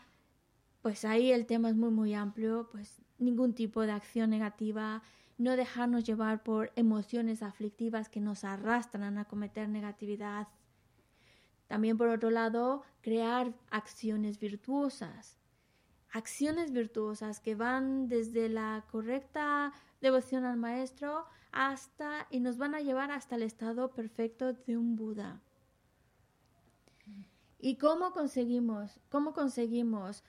[0.82, 5.02] pues ahí el tema es muy, muy amplio, pues ningún tipo de acción negativa,
[5.38, 10.48] no dejarnos llevar por emociones aflictivas que nos arrastran a cometer negatividad.
[11.68, 15.38] También por otro lado, crear acciones virtuosas.
[16.10, 22.80] Acciones virtuosas que van desde la correcta devoción al maestro hasta y nos van a
[22.80, 25.42] llevar hasta el estado perfecto de un Buda.
[27.58, 30.22] ¿Y cómo conseguimos, cómo conseguimos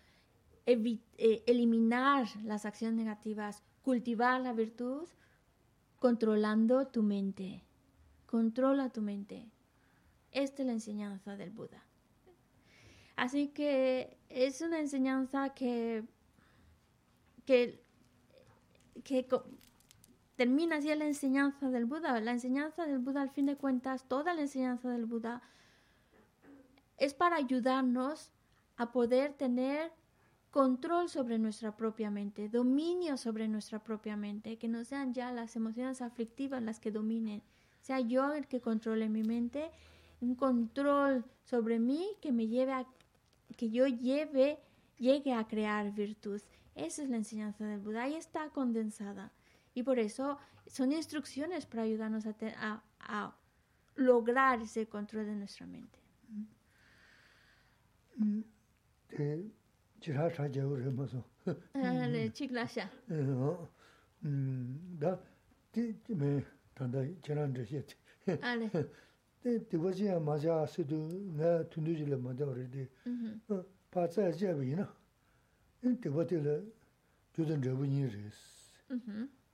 [0.65, 5.07] eh, eliminar las acciones negativas, cultivar la virtud?
[5.99, 7.63] Controlando tu mente.
[8.25, 9.49] Controla tu mente.
[10.31, 11.83] Esta es la enseñanza del Buda.
[13.15, 16.05] Así que es una enseñanza que,
[17.45, 17.83] que,
[19.03, 19.27] que
[20.35, 22.19] termina así la enseñanza del Buda.
[22.21, 25.41] La enseñanza del Buda, al fin de cuentas, toda la enseñanza del Buda
[26.99, 28.31] es para ayudarnos
[28.77, 29.91] a poder tener
[30.51, 35.55] control sobre nuestra propia mente, dominio sobre nuestra propia mente, que no sean ya las
[35.55, 37.43] emociones aflictivas las que dominen,
[37.81, 39.71] sea yo el que controle mi mente,
[40.21, 42.85] un control sobre mí que me lleve a
[43.55, 44.59] que yo lleve
[44.97, 46.41] llegue a crear virtud.
[46.75, 49.31] Esa es la enseñanza del Buda y está condensada.
[49.73, 50.37] Y por eso
[50.67, 53.35] son instrucciones para ayudarnos a, a
[53.95, 55.99] lograr ese control de nuestra mente.
[59.07, 59.51] te
[59.99, 61.23] chira cha je ure ma so
[61.73, 62.89] le chik la sha
[64.21, 65.19] da
[65.71, 67.95] ti me tanda chira nde she te
[68.41, 68.69] ale
[69.41, 70.97] te ti go ji ma ja se du
[71.35, 72.89] na tu du ji le ma da ore de
[73.89, 74.87] pa cha je bi na
[75.81, 76.55] in ti go te le
[77.33, 78.31] ju den je bu ni re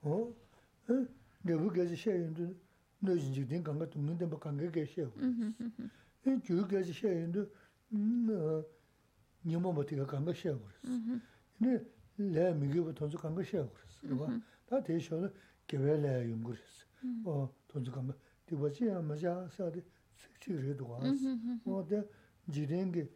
[0.02, 0.34] o
[1.42, 2.54] de bu ge ji she yin du
[2.98, 5.12] no ji ji den gang ga tu ngun den ba gang ge ge she o
[5.20, 7.48] in ju ge ji she yin du
[9.44, 10.82] nyima matiga kanga shaya kuris.
[11.60, 11.80] Ini
[12.18, 14.02] laya migiwa tonzu kanga shaya kuris.
[14.10, 15.30] Rwa, taa te shola
[15.68, 16.86] gewe laya yun kuris.
[17.24, 18.14] O tonzu kanga,
[18.46, 19.82] diwa chi ya maja saadi
[20.16, 21.20] chik re duwa as.
[21.66, 22.02] O de
[22.48, 23.08] jirengi,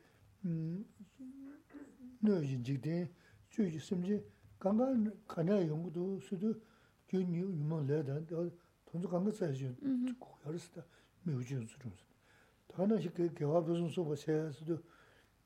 [2.23, 3.09] nyo yin jikden,
[3.49, 4.23] chu ji simji,
[4.59, 4.87] kanga
[5.27, 6.61] kanya yun kudu sudu
[7.11, 8.27] yun yun yun laya dan,
[8.85, 9.75] tonzu kanga tsaya yun
[10.18, 10.85] kukuyaris da
[11.25, 12.05] miwujin sudumsa.
[12.75, 14.79] 하나씩 그 개화 무슨 소보 세스도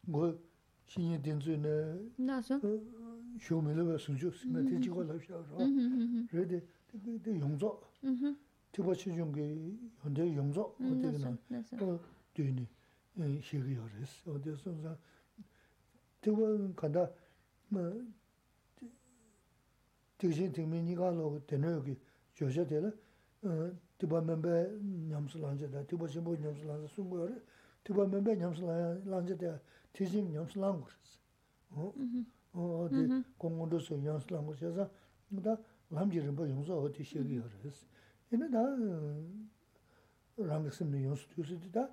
[0.03, 0.39] 뭐
[0.87, 2.11] 신이 된주네.
[2.16, 2.61] 나서?
[3.41, 5.43] 쇼밀을 수주 스메티 찍어 납시다
[6.31, 6.61] 그래도
[6.93, 7.83] 근데 용조
[8.70, 9.72] 티버치 중게
[10.03, 11.37] 현재 용조 어디나
[11.79, 12.01] 또
[12.33, 12.68] 되니
[13.43, 14.33] 시기 열었어.
[14.33, 14.97] 어디서
[16.20, 17.11] 티버 간다.
[17.68, 18.05] 뭐
[20.18, 21.99] 디진 등민이가 로고 되는 여기
[22.35, 22.93] 조셔 되는
[23.43, 24.70] 어 tiba membe
[25.09, 27.42] nyamsu lanje da, tiba shimbo nyamsu lanje sungu yore,
[27.82, 28.62] tiba membe nyamsu
[29.07, 29.61] lanje da,
[29.92, 31.18] tijim nyamsu langu resi.
[31.76, 32.24] Oh, mm-hmm.
[32.55, 33.24] oh, Odi mm-hmm.
[33.38, 34.90] kongondo su nyamsu langu shesa,
[35.30, 35.59] da
[35.90, 37.86] lamji rinpo yamsu oti shegi yore resi.
[38.30, 38.62] Ine da
[40.36, 41.88] rangi simni yamsu tuyusi di da,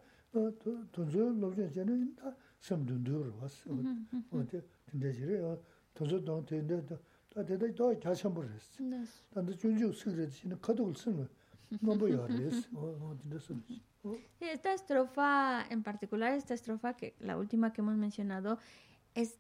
[0.92, 3.70] tunzu lobzhen chene ine da sim dundu yore wasi.
[3.70, 5.40] Mm-hmm, Odi tinde shiri,
[5.94, 6.84] tunzu don tinde,
[7.34, 8.84] da deda doi kyashambo resi.
[9.34, 11.28] Tanda junju sikre di, ine kadukul simni,
[14.40, 18.58] Esta estrofa, en particular esta estrofa, que la última que hemos mencionado,
[19.14, 19.38] es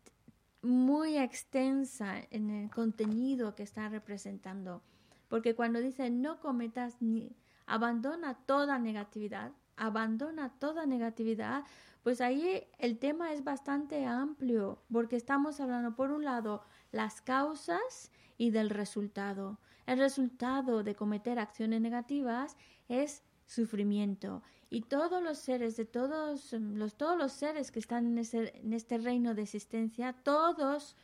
[0.62, 4.84] muy extensa en el contenido que está representando.
[5.28, 11.64] Porque cuando dice no cometas ni abandona toda negatividad, abandona toda negatividad,
[12.04, 18.12] pues ahí el tema es bastante amplio, porque estamos hablando por un lado las causas
[18.38, 19.58] y del resultado.
[19.92, 22.56] El resultado de cometer acciones negativas
[22.88, 28.26] es sufrimiento y todos los seres de todos los todos los seres que están en,
[28.34, 30.96] en este reino de existencia todos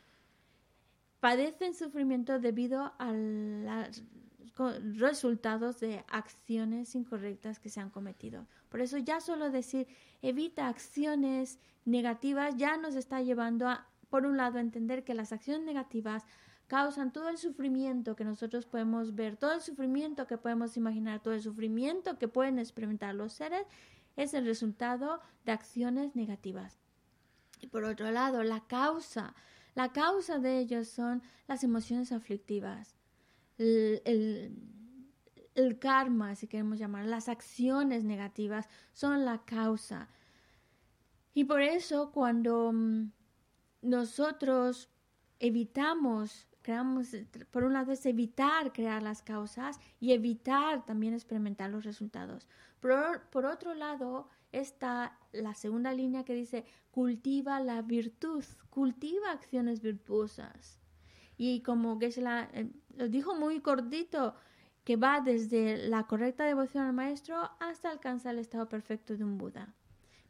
[1.20, 4.02] padecen sufrimiento debido a los
[4.96, 8.46] resultados de acciones incorrectas que se han cometido.
[8.70, 9.86] Por eso ya solo decir
[10.22, 15.32] evita acciones negativas ya nos está llevando a, por un lado, a entender que las
[15.34, 16.24] acciones negativas
[16.68, 21.34] causan todo el sufrimiento que nosotros podemos ver, todo el sufrimiento que podemos imaginar, todo
[21.34, 23.66] el sufrimiento que pueden experimentar los seres,
[24.16, 26.78] es el resultado de acciones negativas.
[27.60, 29.34] Y por otro lado, la causa
[29.78, 32.96] la causa de ellos son las emociones aflictivas,
[33.58, 34.56] el,
[35.78, 40.08] karma, si queremos llamar, las acciones negativas son la causa.
[41.32, 43.12] Y por eso cuando mm,
[43.82, 44.88] nosotros
[45.38, 47.14] evitamos, creamos,
[47.50, 52.46] por un lado es evitar crear las causas y evitar también experimentar los resultados.
[52.80, 60.80] por otro lado, está la segunda línea que dice cultiva la virtud, cultiva acciones virtuosas.
[61.36, 64.34] Y como que la, eh, lo dijo muy cortito,
[64.84, 69.36] que va desde la correcta devoción al maestro hasta alcanzar el estado perfecto de un
[69.36, 69.74] Buda.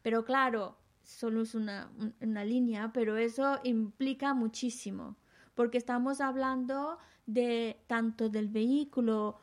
[0.01, 1.89] Pero claro, solo es una,
[2.21, 5.15] una línea, pero eso implica muchísimo,
[5.59, 9.41] porque estamos hablando de tanto del vehículo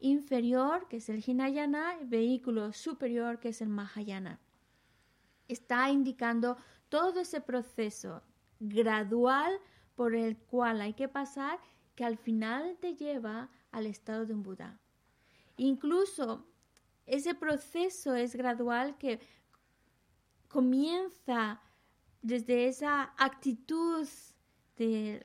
[0.00, 4.40] inferior, que es el Hinayana, el vehículo superior, que es el Mahayana.
[5.46, 6.56] Está indicando
[6.88, 8.24] todo ese proceso
[8.58, 9.60] gradual
[9.94, 11.60] por el cual hay que pasar
[11.94, 14.80] que al final te lleva al estado de un Buda.
[15.56, 16.48] Incluso
[17.06, 19.20] ese proceso es gradual que
[20.48, 21.60] comienza
[22.22, 24.08] desde esa actitud
[24.74, 25.20] que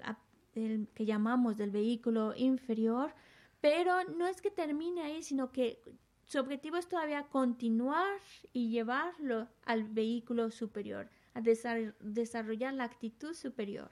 [0.97, 3.13] llamamos del vehículo inferior,
[3.61, 5.81] pero no es que termine ahí, sino que
[6.23, 8.19] su objetivo es todavía continuar
[8.53, 13.91] y llevarlo al vehículo superior, a desarrollar la actitud superior,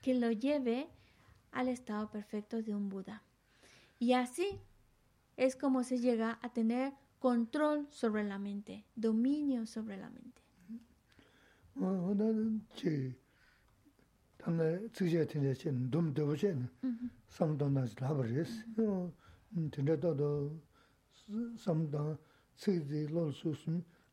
[0.00, 0.88] que lo lleve
[1.50, 3.22] al estado perfecto de un Buda.
[3.98, 4.60] Y así
[5.36, 10.42] es como se llega a tener control sobre la mente, dominio sobre la mente.
[14.44, 16.54] 담네 주제 텐데 좀 돔도 보제
[17.28, 19.10] 삼도나지 라버스 요.
[19.72, 20.60] 텐데도
[21.56, 22.18] 삼도
[22.54, 23.70] 세지 롤수스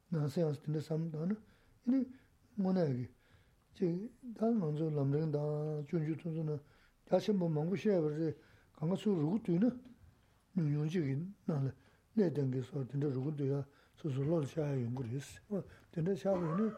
[0.08, 1.36] 나세스 텐데 삼도나
[1.86, 2.08] 이니
[2.56, 3.10] 뭐나기
[3.74, 6.58] 제 다른 먼저 람랭다 준주 투수는
[7.04, 8.34] 다시 뭐 먹고 쉬어 버지.
[8.72, 9.70] 강가수 루고 뛰나
[10.56, 11.72] 뉴욕적인 나래
[12.14, 13.66] 내 땡기 소 텐데 루고 뛰야
[13.98, 15.62] 소소로 샤야 연구를 했어
[15.92, 16.74] 텐데 샤고는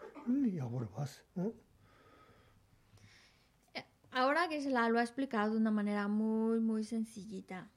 [0.57, 1.53] 야고를 봤어 어?
[4.13, 7.67] Ahora que se la lo ha explicado de una manera muy, muy sencillita.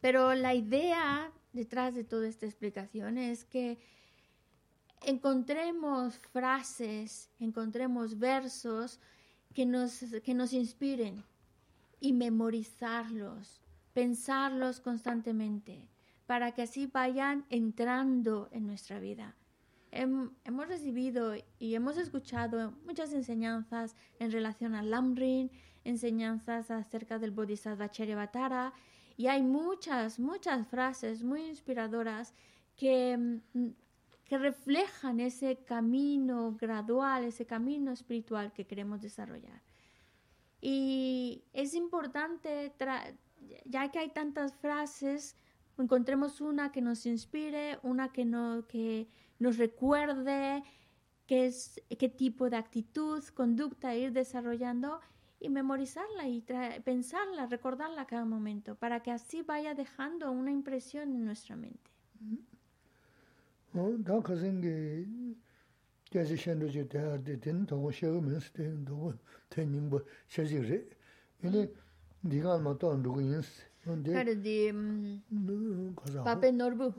[0.00, 3.78] Pero la idea detrás de toda esta explicación es que
[5.04, 9.00] encontremos frases, encontremos versos
[9.52, 11.24] que nos, que nos inspiren
[11.98, 13.60] y memorizarlos,
[13.92, 15.88] pensarlos constantemente,
[16.26, 19.34] para que así vayan entrando en nuestra vida
[19.92, 25.50] hemos recibido y hemos escuchado muchas enseñanzas en relación al Lamrin,
[25.84, 28.72] enseñanzas acerca del Bodhisattva Charyavatara,
[29.16, 32.34] y hay muchas, muchas frases muy inspiradoras
[32.74, 33.16] que,
[33.52, 33.68] mm,
[34.24, 39.60] que reflejan ese camino gradual, ese camino espiritual que queremos desarrollar.
[40.62, 42.72] Y es importante,
[43.66, 45.36] ya que hay tantas frases,
[45.76, 49.08] encontremos una que nos inspire, una que, no, que
[49.42, 50.62] nos recuerde
[51.26, 55.00] qué, es, qué tipo de actitud, conducta ir desarrollando
[55.40, 56.44] y memorizarla y
[56.84, 61.90] pensarla, recordarla a cada momento, para que así vaya dejando una impresión en nuestra mente.
[76.52, 76.94] Norbu.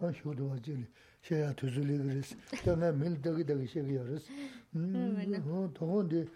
[0.00, 0.84] 아 쇼도와 제리
[1.22, 2.36] 셰야 투줄이 그랬어.
[2.76, 4.30] 내가 밀더기 더기 셰기여스.
[4.76, 5.16] 음.
[5.46, 6.26] 어 도원데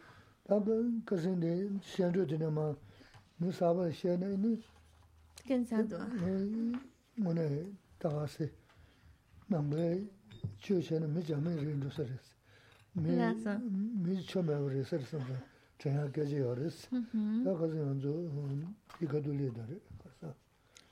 [0.45, 2.75] 답은 그선데 셴도드나마
[3.37, 4.63] 무사바 셴네니
[5.45, 5.99] 괜찮도.
[7.17, 7.67] 뭐네
[7.99, 8.51] 다가세.
[9.49, 10.05] 남래
[10.59, 12.09] 주셔는 미자면 린도서스.
[12.95, 13.11] 미
[14.05, 14.99] 미처매 그랬어.
[15.79, 16.89] 제가 가지여스.
[17.45, 18.09] 다 가서 먼저
[19.03, 19.75] 이거들이 다래.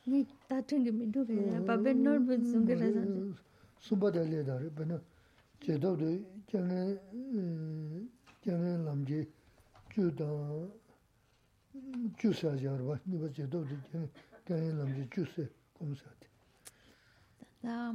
[0.07, 1.36] ni ta thing mi du ge
[1.66, 3.34] pa ben nor bu zum ge ra san
[3.78, 5.00] su ba de le da re ben
[5.59, 6.11] che do de
[6.46, 6.80] che ne
[8.40, 9.20] che ne lam ji
[9.92, 10.28] ju da
[12.18, 13.98] ju sa ja ro ni ba che do de che
[14.44, 16.28] che ne lam ji ju se kom sa de
[17.62, 17.92] da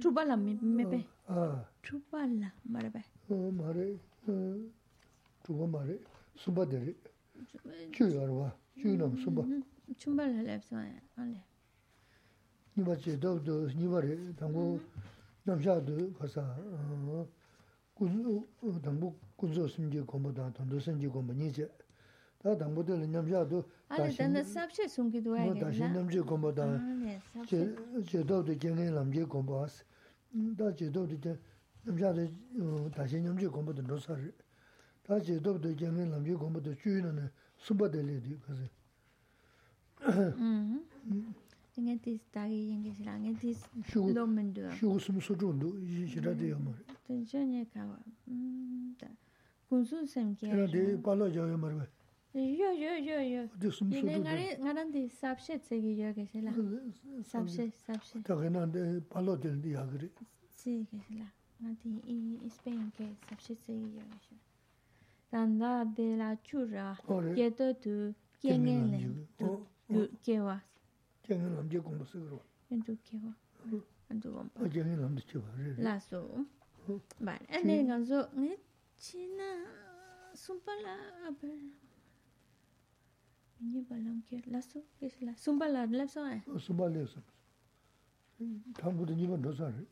[0.00, 0.40] chu ba lam
[0.76, 1.40] me pe a
[1.84, 2.90] chu ba la ma re
[3.28, 3.86] o ma re
[5.42, 5.96] chu ba ma re
[6.34, 6.94] su ba de re
[7.94, 9.44] ju ya ro ju nam su ba
[9.98, 11.49] chumba la lepsa ya ale
[12.74, 14.80] nipa che dōdō, nipa re, tāngu
[15.46, 16.44] namshādu kāsā
[17.96, 21.68] tāngu kunzo simjī gōmbu tāng, tāndu simjī gōmbu nīche.
[22.40, 24.28] Tā tāngu tēla namshādu dāshī
[25.90, 26.74] namshī gōmbu tāng,
[27.46, 29.84] che dōdō jēngi namshī gōmbu ās.
[30.56, 31.36] Tā che dōdō
[31.84, 32.22] namshādu
[32.94, 34.32] dāshī namshī gōmbu tāng rōsā rī.
[35.04, 37.28] Tā che dōdō jēngi namshī gōmbu tāng chūyī nā nā
[37.66, 38.66] sūmba tēli dī kāsā.
[41.80, 43.58] nga tis tagi yenge shira, nga tis
[43.94, 44.68] lo mendo.
[44.70, 46.84] Shio sum su chondo, yi shira de yamari.
[46.86, 48.94] Mm, ten sho nye kawa, mm,
[49.68, 50.50] kunsu sem kya.
[50.50, 51.86] Shira de pala ja yamari ba.
[52.32, 53.48] Yo, yo, yo, yo.
[53.58, 54.28] De sum su chondo.
[54.28, 56.52] Yine nga ran di sabshe tsegi yo ke shila.
[57.22, 58.22] Sabshe, sabshe.
[58.22, 60.10] Tage na de pala del di yagri.
[60.48, 61.26] Si ke shila.
[61.60, 64.38] Nga di Spain ke sabshe tsegi yo ke shila.
[65.32, 66.96] Randa de la chura,
[67.36, 68.12] yeto tu,
[68.42, 70.60] kenge len, tu, kewa,
[71.30, 72.42] jangin lamdi gomba sikirwa.
[72.70, 73.32] Yandu kiwa.
[74.10, 74.68] Yandu gomba.
[74.68, 75.48] Jangin lamdi chiwa.
[75.78, 76.18] Laso.
[77.20, 77.46] Bari.
[77.54, 78.58] Ane ganzo, nge
[78.98, 79.48] china
[80.34, 80.92] sumpala
[81.26, 81.58] abar.
[83.60, 84.42] Minye balam kiwa.
[84.50, 85.32] Laso, isla.
[85.36, 86.40] Sumpala lapso ay.
[86.58, 87.20] Sumpala lapso.
[88.74, 89.84] Tambuda nima dosa re.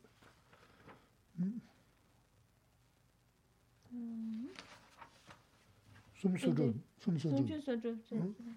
[6.19, 6.73] Sumsudu.
[6.99, 7.37] Sumsudu.
[7.37, 7.97] Sumsudu.
[8.09, 8.53] Sumsudu.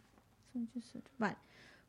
[0.53, 1.11] Sumsudu.
[1.19, 1.37] Bari.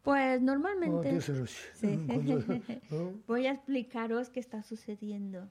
[0.03, 1.97] Pues normalmente roshi Sí.
[3.27, 5.49] voy a explicaros qué está sucediendo.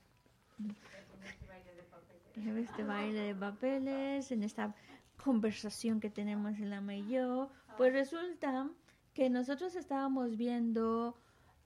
[2.37, 4.75] En este baile de papeles, en esta
[5.23, 8.71] conversación que tenemos el ama y yo, pues resulta
[9.15, 11.17] que nosotros estábamos viendo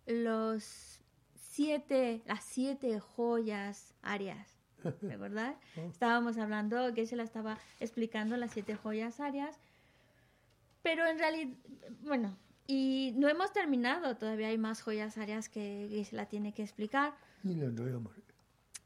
[0.07, 1.01] los
[1.34, 4.61] siete, las siete joyas arias,
[5.03, 5.57] ¿verdad?
[5.76, 9.59] Estábamos hablando, que se la estaba explicando las siete joyas arias,
[10.82, 11.57] pero en realidad,
[12.03, 17.14] bueno, y no hemos terminado, todavía hay más joyas arias que Gisela tiene que explicar.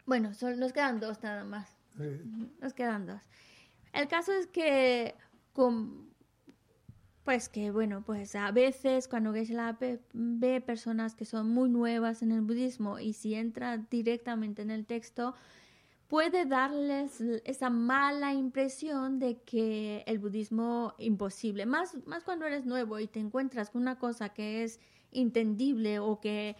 [0.06, 1.76] Bueno, sol- nos quedan dos nada más.
[1.96, 2.20] re
[2.60, 3.22] Nos quedan dos.
[3.92, 5.14] El caso es que,
[5.52, 6.10] con,
[7.24, 12.22] pues que, bueno, pues a veces cuando Geshe-la ve, ve personas que son muy nuevas
[12.22, 15.34] en el budismo y si entra directamente en el texto,
[16.10, 22.98] puede darles esa mala impresión de que el budismo imposible, más, más cuando eres nuevo
[22.98, 24.80] y te encuentras con una cosa que es
[25.12, 26.56] entendible o que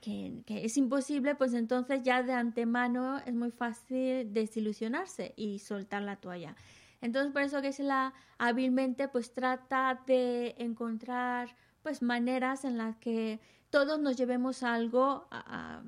[0.00, 6.02] que, que es imposible, pues entonces ya de antemano es muy fácil desilusionarse y soltar
[6.02, 6.56] la toalla.
[7.00, 12.96] Entonces por eso que se la hábilmente pues trata de encontrar pues maneras en las
[12.96, 13.38] que
[13.70, 15.44] todos nos llevemos algo a-
[15.78, 15.82] a-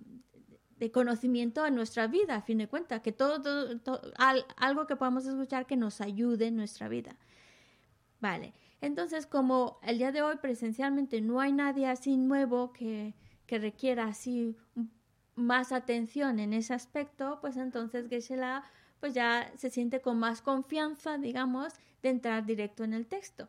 [0.79, 4.87] de conocimiento a nuestra vida, a fin de cuentas, que todo, todo- to- al- algo
[4.87, 7.17] que podamos escuchar que nos ayude en nuestra vida.
[8.21, 13.15] Vale, entonces como el día de hoy presencialmente no hay nadie así nuevo que,
[13.47, 14.57] que requiera así
[15.35, 18.65] más atención en ese aspecto, pues entonces Geshe-la
[19.01, 23.49] pues ya se siente con más confianza, digamos, de entrar directo en el texto.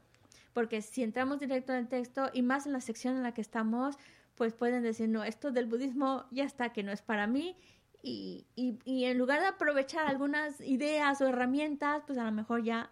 [0.54, 3.42] Porque si entramos directo en el texto y más en la sección en la que
[3.42, 3.98] estamos,
[4.40, 7.58] pues pueden decir, no, esto del budismo ya está, que no es para mí.
[8.02, 12.90] Y, y, en lugar de aprovechar algunas ideas o herramientas, pues a lo mejor ya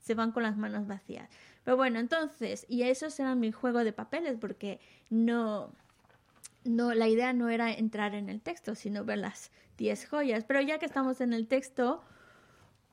[0.00, 1.30] se van con las manos vacías.
[1.64, 5.72] Pero bueno, entonces, y eso será mi juego de papeles, porque no,
[6.64, 10.44] no, la idea no era entrar en el texto, sino ver las 10 joyas.
[10.44, 12.02] Pero ya que estamos en el texto,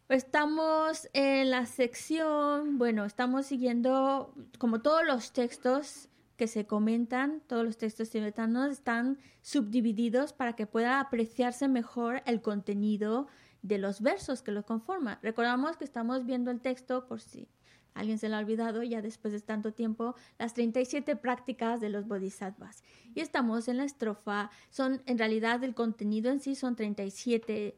[0.08, 6.09] estamos en la sección, bueno, estamos siguiendo como todos los textos
[6.40, 12.42] que se comentan, todos los textos tibetanos están subdivididos para que pueda apreciarse mejor el
[12.42, 13.28] contenido
[13.62, 15.20] de los versos que lo conforman.
[15.22, 17.50] Recordamos que estamos viendo el texto por si
[17.94, 22.08] alguien se lo ha olvidado ya después de tanto tiempo, las 37 prácticas de los
[22.08, 22.86] bodhisattvas.
[23.14, 27.76] Y estamos en la estrofa, son en realidad el contenido en sí son 37,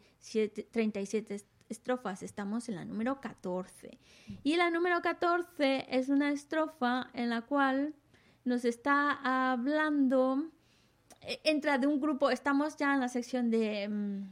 [0.69, 3.97] 37 estrofas, estamos en la número 14.
[4.43, 7.95] Y la número 14 es una estrofa en la cual
[8.45, 10.49] nos está hablando,
[11.21, 13.87] eh, entra de un grupo, estamos ya en la sección de...
[13.87, 14.23] Mm,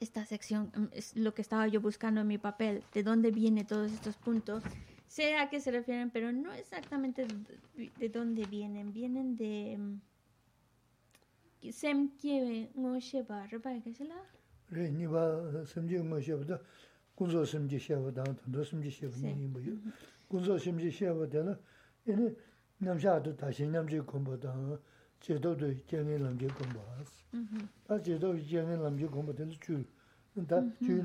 [0.00, 3.66] esta sección mm, es lo que estaba yo buscando en mi papel, de dónde vienen
[3.66, 4.62] todos estos puntos.
[5.08, 7.26] Sé a qué se refieren, pero no exactamente
[7.98, 8.92] de, dónde vienen.
[8.92, 9.76] Vienen de...
[9.78, 10.00] Mm,
[11.72, 14.20] sem kiewe ngo sheba, repa que se la?
[14.70, 16.60] Re, ni ba sem je ngo sheba da,
[17.16, 19.76] kunzo sem je sheba da, tondo sem je sheba ni mo yo.
[20.28, 21.58] Kunzo sem je sheba da la,
[22.06, 22.34] ene
[30.34, 31.02] da chu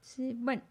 [0.00, 0.62] Sí, bueno,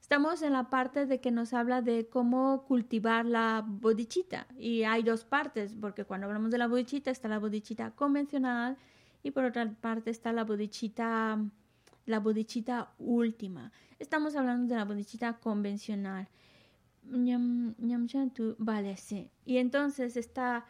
[0.00, 5.02] estamos en la parte de que nos habla de cómo cultivar la bodichita y hay
[5.02, 8.76] dos partes, porque cuando hablamos de la bodichita está la bodichita convencional
[9.22, 11.38] y por otra parte está la bodichita
[12.06, 13.72] la bodichita última.
[13.98, 16.28] Estamos hablando de la bodichita convencional.
[18.58, 19.30] Vale, sí.
[19.44, 20.66] Y entonces está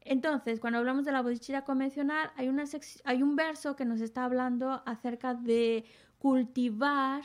[0.00, 2.64] entonces, cuando hablamos de la bodhicitta convencional, hay, una
[3.04, 5.84] hay un verso que nos está hablando acerca de
[6.18, 7.22] cultivar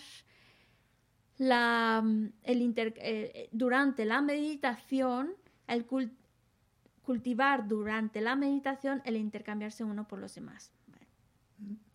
[1.38, 2.04] la,
[2.44, 5.32] el eh, durante la meditación,
[5.68, 5.86] el
[7.02, 10.72] cultivar durante la meditación el intercambiarse uno por los demás.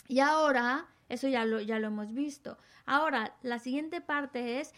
[0.08, 2.58] Y ahora, eso ya lo, ya lo hemos visto.
[2.84, 4.72] Ahora, la siguiente parte es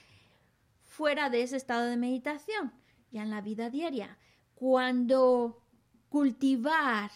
[0.85, 2.73] fuera de ese estado de meditación,
[3.11, 4.19] ya en la vida diaria.
[4.55, 5.63] Cuando
[6.09, 7.11] cultivar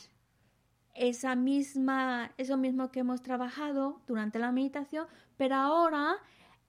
[0.95, 5.07] esa misma, eso mismo que hemos trabajado durante la meditación,
[5.37, 6.16] pero ahora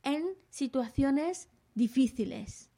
[0.03, 2.69] en situaciones difíciles,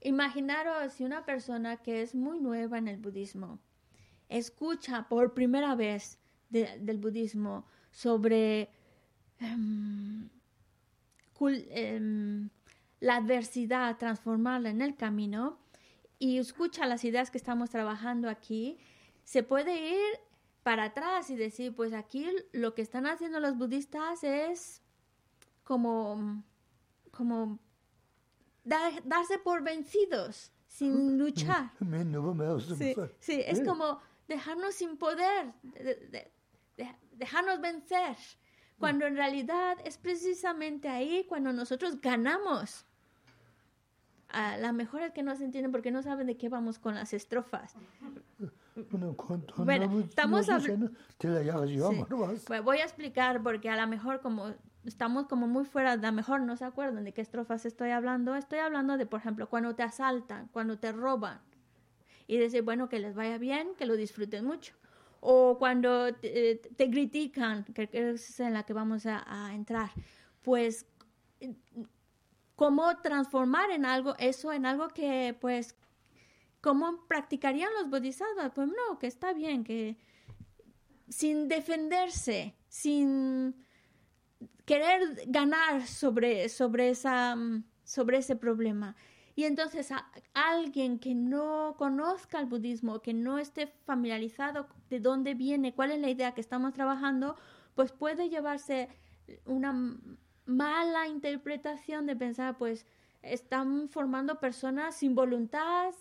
[0.00, 3.58] imaginaros si una persona que es muy nueva en el budismo
[4.28, 6.18] escucha por primera vez
[6.50, 8.70] del budismo sobre
[9.38, 10.28] em,
[11.40, 12.48] em,
[13.00, 15.58] la adversidad, transformarla en el camino,
[16.18, 18.78] y escucha las ideas que estamos trabajando aquí,
[19.24, 20.20] se puede ir
[20.62, 24.82] para atrás y decir, pues aquí lo que están haciendo los budistas es
[25.64, 26.42] como,
[27.10, 27.58] como
[28.64, 31.72] darse por vencidos sin luchar.
[33.20, 35.52] Sí, es como dejarnos sin poder,
[37.12, 38.16] dejarnos vencer,
[38.78, 42.86] cuando en realidad es precisamente ahí cuando nosotros ganamos.
[44.28, 46.96] A la mejor es que no se entienden porque no saben de qué vamos con
[46.96, 47.76] las estrofas.
[49.56, 50.90] Bueno, estamos hablando...
[52.64, 54.52] voy a explicar porque a lo mejor como
[54.84, 58.34] estamos como muy fuera, a lo mejor no se acuerdan de qué estrofas estoy hablando.
[58.34, 61.40] Estoy hablando de, por ejemplo, cuando te asaltan, cuando te roban.
[62.26, 64.74] Y decir, bueno, que les vaya bien, que lo disfruten mucho.
[65.26, 69.90] O cuando te, critican, que es en la que vamos a, a entrar.
[70.42, 70.86] Pues,
[72.56, 75.74] ¿cómo transformar en algo eso en algo que, pues,
[76.64, 78.52] ¿Cómo practicarían los bodhisattvas?
[78.54, 79.98] Pues no, que está bien, que
[81.10, 83.54] sin defenderse, sin
[84.64, 88.96] querer ganar sobre, sobre, esa, mm, sobre ese problema.
[89.36, 95.34] Y entonces a, alguien que no conozca el budismo, que no esté familiarizado de dónde
[95.34, 97.36] viene, cuál es la idea que estamos trabajando,
[97.74, 98.88] pues puede llevarse
[99.44, 99.98] una
[100.46, 102.86] mala interpretación de pensar, pues
[103.22, 105.92] están formando personas sin voluntad,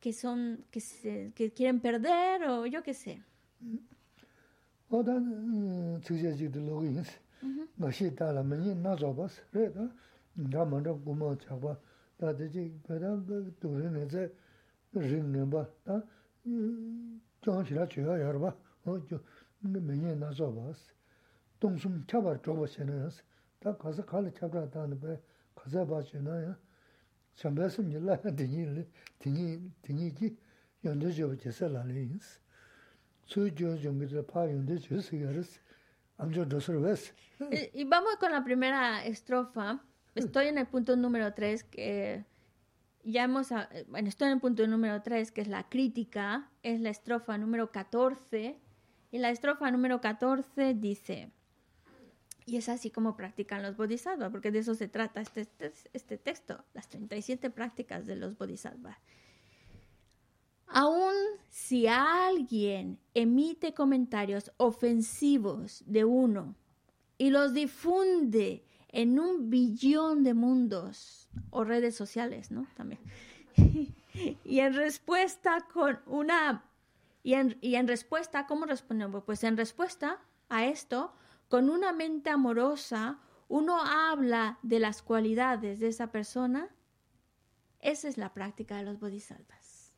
[0.00, 3.22] que son que, se, que quieren perder o yo qué sé.
[12.16, 14.28] 다들 지 배당 그 도르네서
[14.92, 15.66] 링는 봐.
[15.84, 16.02] 다
[17.42, 18.56] 정신아 줘야 여러 봐.
[18.84, 19.20] 어저
[19.60, 20.72] 매년 나서 봐.
[21.58, 23.22] 동숨 쳐봐 줘봐 세는스.
[23.60, 25.20] 다 가서 칼 쳐봐 다는 배
[25.54, 26.56] 가서 봐 주나야.
[27.34, 28.86] 참배슴 일라 되니
[29.18, 30.36] 되니 되니지
[30.84, 32.40] 연대 줘 제설라는스.
[33.26, 35.60] 수저 정기들 파 연대 주스 그랬어.
[36.18, 37.12] 암저 도서 웨스.
[37.40, 39.80] Y vamos con la primera estrofa.
[40.14, 42.24] Estoy en el punto número 3 que
[43.02, 43.48] ya hemos,
[43.88, 47.72] bueno, estoy en el punto número 3 que es la crítica, es la estrofa número
[47.72, 48.58] 14
[49.10, 51.30] y la estrofa número 14 dice,
[52.46, 56.18] y es así como practican los bodhisattvas, porque de eso se trata este, este, este
[56.18, 58.98] texto, las 37 prácticas de los bodhisattvas.
[60.66, 61.14] Aún
[61.50, 66.56] si alguien emite comentarios ofensivos de uno
[67.18, 72.66] y los difunde en un billón de mundos o redes sociales, ¿no?
[72.76, 73.00] También.
[74.44, 76.64] y en respuesta con una...
[77.24, 79.24] Y en, y en respuesta, ¿cómo respondemos?
[79.24, 81.12] Pues en respuesta a esto,
[81.48, 83.18] con una mente amorosa,
[83.48, 86.68] uno habla de las cualidades de esa persona.
[87.80, 89.92] Esa es la práctica de los bodhisattvas.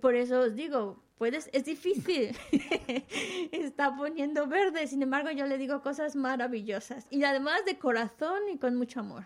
[0.00, 2.36] Por eso os digo, puedes, es difícil.
[3.52, 7.06] Está poniendo verde, sin embargo yo le digo cosas maravillosas.
[7.10, 9.24] Y además de corazón y con mucho amor.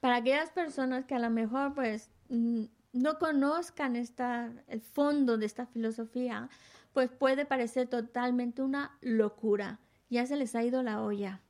[0.00, 5.66] Para aquellas personas que a lo mejor pues no conozcan esta, el fondo de esta
[5.66, 6.48] filosofía,
[6.92, 9.80] pues puede parecer totalmente una locura.
[10.10, 11.40] Ya se les ha ido la olla.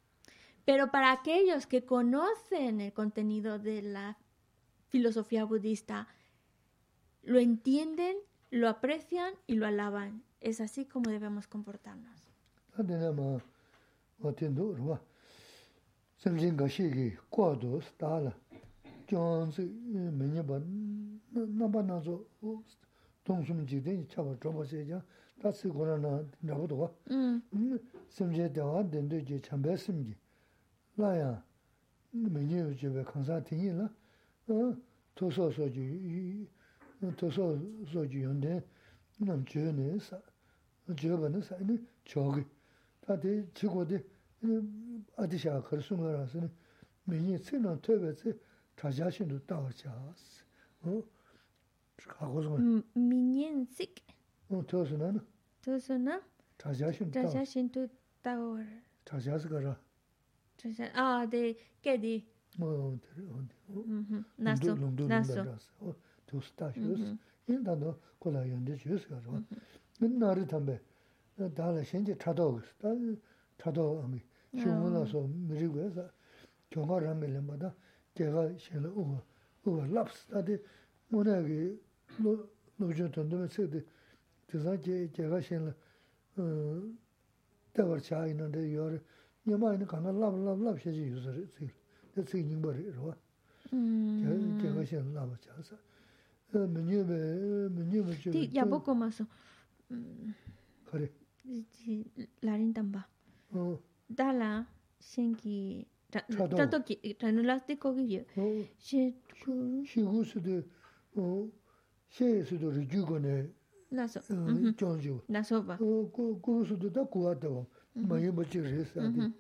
[0.65, 4.19] Pero para aquellos que conocen el contenido de la
[4.89, 6.09] filosofía budista,
[7.23, 8.17] lo entienden,
[8.51, 10.23] lo aprecian y lo alaban.
[10.41, 12.31] Es así como debemos comportarnos.
[30.97, 31.43] 라야.
[32.13, 33.85] 메뉴 집에 강사 팅이라
[34.49, 34.77] 어?
[35.17, 36.47] 도서 소주
[37.17, 37.59] 도서
[37.93, 38.63] 소주 연데
[39.19, 40.21] 남 주네서
[40.97, 42.45] 주변에서 아니 저기.
[43.01, 44.03] 다들 지고데
[45.17, 46.51] 아디샤 걸숨어라서는
[47.05, 48.39] 메뉴 쓰는 퇴베지
[48.77, 50.45] 자자신도 따오자스.
[50.83, 51.03] 어?
[52.07, 52.57] 가고서
[52.95, 53.95] 미년식
[54.51, 55.21] 어 도서는?
[55.63, 56.21] 도서는
[56.59, 57.89] 자자신도 자자신도
[58.23, 58.65] 따오라
[59.05, 59.77] 자자스가라.
[60.65, 60.89] Chosen.
[60.95, 62.25] Ah, de kedi.
[62.57, 63.01] Mo on.
[64.39, 64.75] Naso.
[64.75, 65.59] Naso.
[66.27, 67.19] Tu stashus.
[67.49, 69.43] In da no kola yonde chus ga ro.
[70.01, 70.81] Min nari tambe.
[71.37, 72.75] Da la shenje chado gus.
[72.81, 72.95] Da
[73.59, 74.23] chado ami.
[74.57, 76.11] Shungu la so miri gu sa.
[76.71, 77.75] Kyonga rambe lemba da
[78.17, 79.23] 제가 shela uwa.
[79.67, 80.27] Uwa laps.
[80.31, 80.59] Da de
[81.09, 81.79] mona ge
[82.23, 82.49] lo
[82.79, 83.85] lo jo tondo me se de.
[84.49, 85.75] Tizan ge 제가 shela.
[87.75, 89.03] Tawar cha inande yore.
[89.49, 91.75] nyamaayani kāna lāb lāb lāb shēchī yūsā rī tsīg rī,
[92.15, 93.15] dā tsīg nyingbā rī rwa,
[93.73, 95.77] gyāgā shēn lāb chāsā.
[96.55, 97.19] Mēnyū bē,
[97.75, 98.33] mēnyū bē chī...
[98.37, 99.27] Tī yābō kōmā sō,
[100.89, 101.11] kārī?
[102.47, 103.03] Lārīn tāmbā.
[104.21, 104.53] Dā lā
[105.11, 105.57] shēn kī,
[106.15, 108.23] tātō kī, rānu lāk tī kō kī yō,
[108.89, 109.05] shē
[109.43, 109.59] kū...
[109.91, 111.29] Shē kū sū tū,
[112.17, 113.39] shē sū tū rī jū kō nē,
[113.99, 114.25] lā sō,
[114.79, 115.23] chōng jī wā.
[115.37, 115.81] Lā sō bā.
[115.83, 117.67] Kū sū tū tā kū wā tā wā.
[117.95, 119.33] 마이 뭐지 그랬어.야지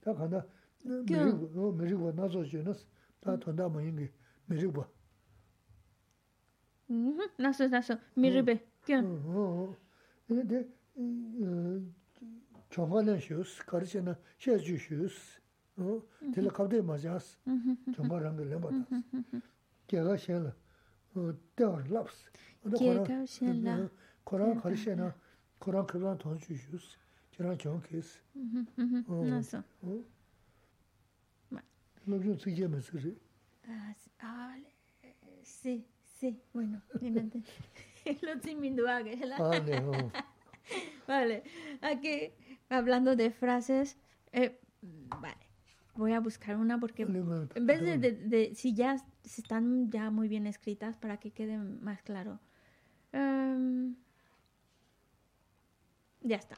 [0.00, 0.44] 다 간다.
[0.82, 2.86] 메리고 메리고 나서 주는스
[3.20, 4.10] 다 돈다 뭐 이게
[4.46, 4.84] 메리고.
[6.90, 7.96] 음 나서 나서.
[8.16, 9.76] 미르베 그
[10.26, 10.68] 근데
[12.70, 15.40] 정말은 쉬우스 가르치나 셔 주슈스
[15.76, 16.02] 어.
[16.34, 17.38] 텔레 갑데 맞아스
[17.94, 18.86] 정말한 걸 해봤다
[19.86, 20.52] 걔가 셔라.
[21.14, 22.30] 어 때가 랍스.
[22.78, 23.88] 걔가 셔라.
[24.24, 25.14] 코랑 가르치나
[25.60, 26.98] 코랑 그런 돈 주슈스
[27.34, 27.50] shī wā sā.
[27.58, 28.20] kiraan kiong kies.
[29.30, 29.58] Nāso.
[32.06, 33.14] Lōbyō tsīkyē mē sī rī.
[35.42, 37.00] sí, sí, bueno, lo
[39.38, 40.10] ah, no.
[41.06, 41.42] Vale,
[41.80, 42.32] aquí
[42.68, 43.96] hablando de frases,
[44.32, 44.60] eh,
[45.20, 45.36] vale,
[45.94, 50.46] voy a buscar una porque en vez de, de, si ya están ya muy bien
[50.46, 52.40] escritas para que quede más claro.
[53.12, 53.96] Em,
[56.22, 56.56] ya está.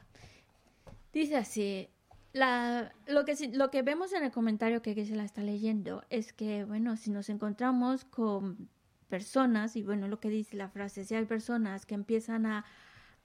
[1.13, 1.89] Dice así,
[2.33, 6.33] la, lo, que, lo que vemos en el comentario que, se la está leyendo es
[6.33, 8.69] que, bueno, si nos encontramos con
[9.09, 12.65] personas, y bueno, lo que dice la frase, si hay personas que empiezan a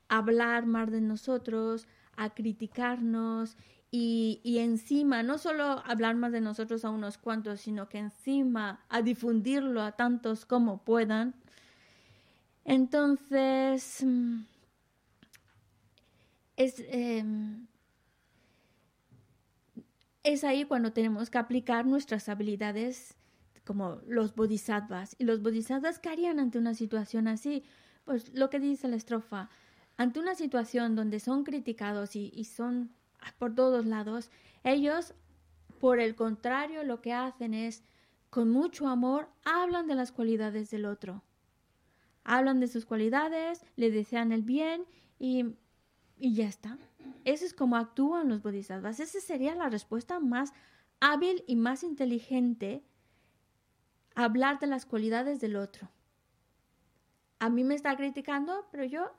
[0.09, 3.57] hablar más de nosotros, a criticarnos
[3.91, 8.85] y, y, encima, no solo hablar más de nosotros a unos cuantos, sino que encima
[8.89, 11.35] a difundirlo a tantos como puedan.
[12.64, 14.43] Entonces, mm,
[16.57, 17.66] es, em,
[20.23, 23.16] es ahí cuando tenemos que aplicar nuestras habilidades
[23.64, 25.16] como los bodhisattvas.
[25.18, 27.64] ¿Y los bodhisattvas qué harían ante una situación así?
[28.05, 29.51] Pues lo que dice la estrofa,
[29.97, 32.91] ante una situación donde son criticados y, son
[33.39, 34.31] por todos lados,
[34.64, 35.14] ellos,
[35.79, 37.85] por el contrario, lo que hacen es,
[38.31, 41.23] con mucho amor, hablan de las cualidades del otro.
[42.25, 44.85] Hablan de sus cualidades, le desean el bien
[45.18, 45.57] y,
[46.18, 46.79] y ya está.
[47.25, 49.01] Eso es como actúan los bodhisattvas.
[49.01, 50.53] Esa sería la respuesta más
[51.01, 52.85] hábil y más inteligente,
[54.15, 55.91] hablar de las cualidades del otro.
[57.39, 59.11] A mí me está criticando, pero yo,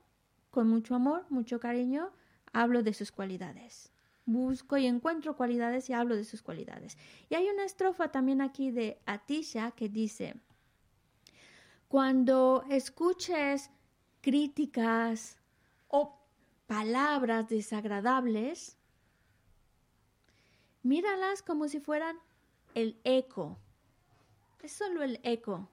[0.50, 2.12] con mucho amor, mucho cariño,
[2.54, 3.92] hablo de sus cualidades.
[4.26, 6.98] Busco y encuentro cualidades y hablo de sus cualidades.
[7.30, 10.36] Y hay una estrofa también aquí de Atisha que dice,
[11.90, 13.70] cuando escuches
[14.22, 15.38] críticas
[15.90, 16.23] o
[16.68, 18.78] palabras desagradables,
[20.82, 22.18] míralas como si fueran
[22.76, 23.60] el eco.
[24.62, 25.70] Es solo el eco,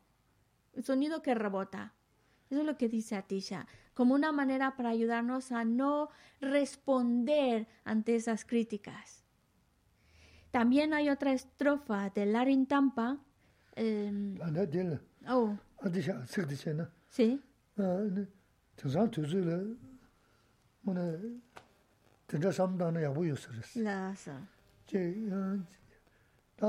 [0.75, 1.95] el sonido que rebota.
[2.51, 6.11] Eso es lo que dice Atisha, como una manera para ayudarnos a no
[6.41, 9.25] responder ante esas críticas.
[10.51, 13.19] También hay otra estrofa de Larin Tampa.
[13.77, 14.35] Eh,
[15.29, 15.57] oh.
[17.09, 17.41] Sí.
[20.85, 21.41] 오늘
[22.29, 23.81] 진짜 삼단에 야부 요소스.
[23.81, 24.33] 나서.
[24.87, 25.15] 제
[26.57, 26.67] 다,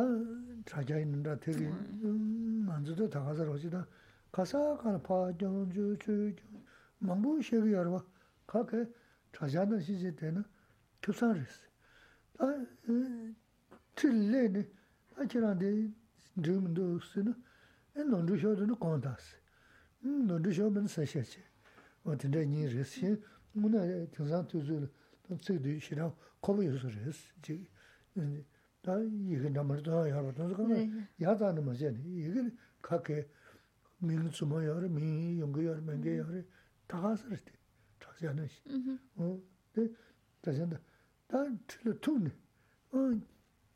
[0.66, 3.86] 자자 있는다 되게, 음, 만져도 다가서 오지다.
[4.32, 6.34] 가사, 가파, 정주, 주,
[7.00, 8.04] 망부, 쉐기, 여러,
[8.48, 8.86] 가게,
[9.34, 10.44] 자자는 시제 때는
[11.04, 11.62] 교사를 했어.
[12.38, 12.46] 다,
[13.96, 14.66] 틀레니,
[15.18, 15.92] 아치란데,
[16.42, 17.36] 드음도 쓰는,
[17.98, 19.36] 에, 논두셔도 공다스.
[20.06, 21.44] 음, 논두셔면 사셔지.
[22.06, 23.22] 어떤데, 니, 레시,
[23.54, 24.90] 문에 등산 투줄
[25.24, 27.68] 던치디 싫어 거기 요소레스 지
[28.82, 32.50] 다 이게 남아도 여러도 그러면 야다는 뭐지 이게
[32.82, 33.30] 각게
[34.00, 36.42] 민 숨어 여러 미 연구 여러 명게 여러
[36.88, 37.52] 다 가서를 때
[38.00, 38.60] 다시 하는 시
[39.16, 39.40] 어.
[39.72, 39.94] 근데
[40.42, 40.82] 다시 한다.
[41.28, 41.38] 다
[41.68, 42.26] 틀어 퉁.
[42.92, 43.22] 어.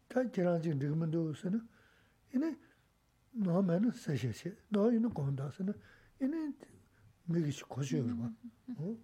[0.07, 1.61] 다 지나지 지금도 쓰는
[2.33, 2.57] 이네
[3.31, 4.33] 너만은 사실이
[4.69, 5.71] 너 이는 건다스는
[6.19, 6.51] 이네
[7.25, 8.01] 미기시 고지요
[8.77, 8.97] 어.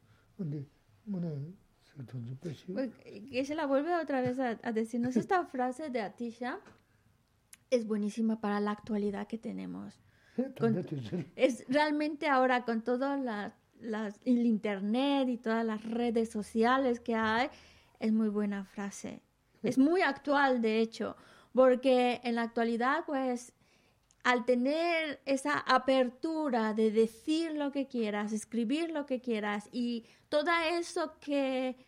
[3.29, 6.59] Que se la vuelve otra vez a, decirnos esta frase de Atisha
[7.69, 9.99] es buenísima para la actualidad que tenemos.
[11.35, 17.49] es realmente ahora con todo la, el internet y todas las redes sociales que hay,
[17.99, 19.21] es muy buena frase.
[19.63, 21.15] Es muy actual, de hecho,
[21.53, 23.53] porque en la actualidad, pues,
[24.23, 30.51] al tener esa apertura de decir lo que quieras, escribir lo que quieras y todo
[30.73, 31.87] eso que,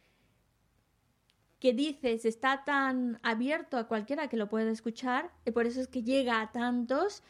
[1.60, 5.88] que dices está tan abierto a cualquiera que lo pueda escuchar y por eso es
[5.88, 7.22] que llega a tantos.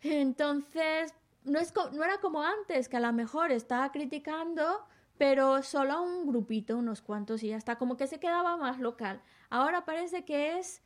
[0.00, 1.14] Entonces,
[1.44, 4.84] no, es, no era como antes, que a lo mejor estaba criticando,
[5.18, 8.78] pero solo a un grupito, unos cuantos y ya está, como que se quedaba más
[8.78, 9.22] local.
[9.50, 10.82] Ahora parece que es,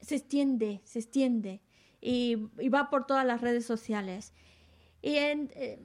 [0.00, 1.62] se extiende, se extiende
[2.04, 2.36] y,
[2.68, 4.34] va por todas las redes sociales.
[5.00, 5.80] Y en, eh,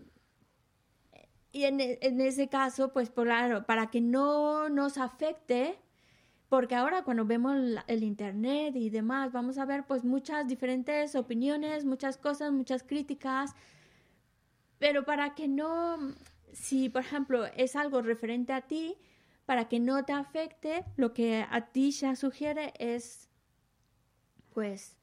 [1.51, 5.80] y en, en, ese caso, pues claro, para que no nos afecte,
[6.49, 7.55] porque ahora cuando vemos
[7.88, 13.55] el internet y demás, vamos a ver pues muchas diferentes opiniones, muchas cosas, muchas críticas,
[14.78, 16.15] pero para que no,
[16.51, 18.97] si por ejemplo es algo referente a ti,
[19.45, 23.30] para que no te afecte, lo que a ti ya sugiere es
[24.53, 24.97] pues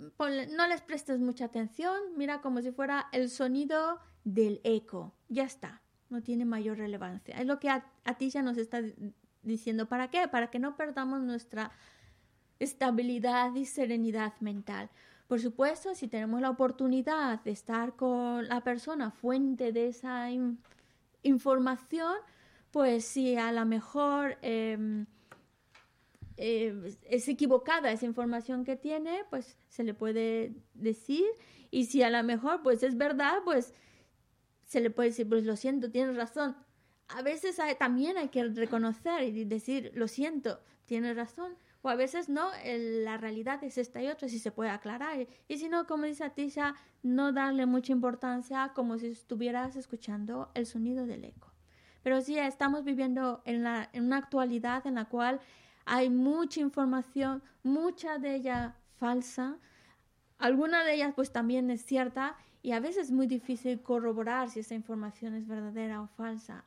[0.00, 5.82] no les prestes mucha atención, mira como si fuera el sonido del eco, ya está,
[6.08, 7.36] no tiene mayor relevancia.
[7.36, 7.84] Es lo que a,
[8.18, 8.82] ti ya nos está
[9.42, 10.28] diciendo, ¿para qué?
[10.28, 11.72] Para que no perdamos nuestra
[12.58, 14.90] estabilidad y serenidad mental.
[15.28, 20.28] Por supuesto, si tenemos la oportunidad de estar con la persona fuente de esa
[21.22, 22.14] información,
[22.70, 25.06] pues si a lo mejor em,
[26.42, 31.26] eh, es equivocada esa información que tiene, pues se le puede decir.
[31.70, 33.74] Y si a lo mejor pues es verdad, pues
[34.64, 36.56] se le puede decir, pues lo siento, tienes razón.
[37.08, 41.56] A veces también hay que reconocer y decir, lo siento, tienes razón.
[41.82, 45.26] O a veces no, la realidad es esta y otra, si se puede aclarar.
[45.46, 50.64] Y si no, como dice Atisha, no darle mucha importancia como si estuvieras escuchando el
[50.64, 51.52] sonido del eco.
[52.02, 55.40] Pero sí, estamos viviendo en, la, en una actualidad en la cual
[55.92, 59.58] hay mucha información, mucha de ella falsa,
[60.38, 64.60] alguna de ellas pues también es cierta y a veces es muy difícil corroborar si
[64.60, 66.64] esa información es verdadera o falsa.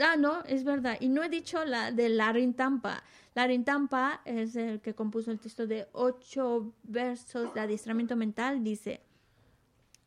[0.00, 0.96] Ah, no, es verdad.
[0.98, 3.02] Y no he dicho la de Larin Tampa.
[3.34, 8.64] Larin Tampa es el que compuso el texto de ocho versos de adiestramiento mental.
[8.64, 9.02] Dice,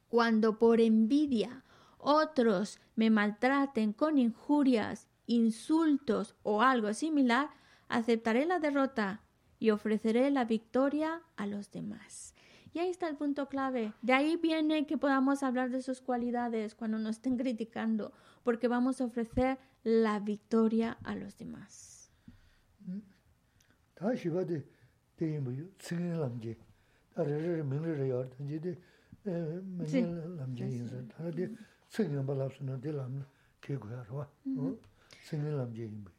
[0.09, 1.63] cuando por envidia
[1.99, 7.49] otros me maltraten con injurias, insultos o algo similar,
[7.87, 9.21] aceptaré la derrota
[9.59, 12.33] y ofreceré la victoria a los demás.
[12.73, 13.93] Y ahí está el punto clave.
[14.01, 19.01] De ahí viene que podamos hablar de sus cualidades cuando nos estén criticando, porque vamos
[19.01, 22.11] a ofrecer la victoria a los demás.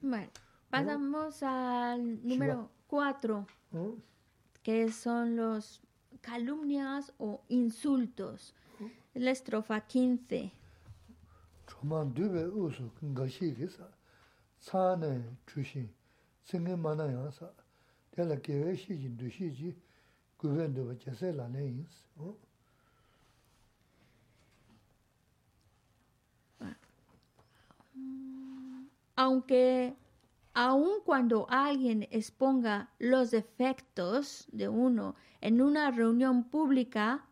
[0.00, 0.30] Bueno,
[0.68, 3.46] pasamos al número cuatro,
[4.62, 5.80] que son los
[6.20, 8.54] calumnias o insultos.
[9.14, 10.52] La estrofa 15.
[29.22, 29.94] Aunque
[30.54, 37.26] aun cuando alguien exponga los defectos de uno en una reunión pública,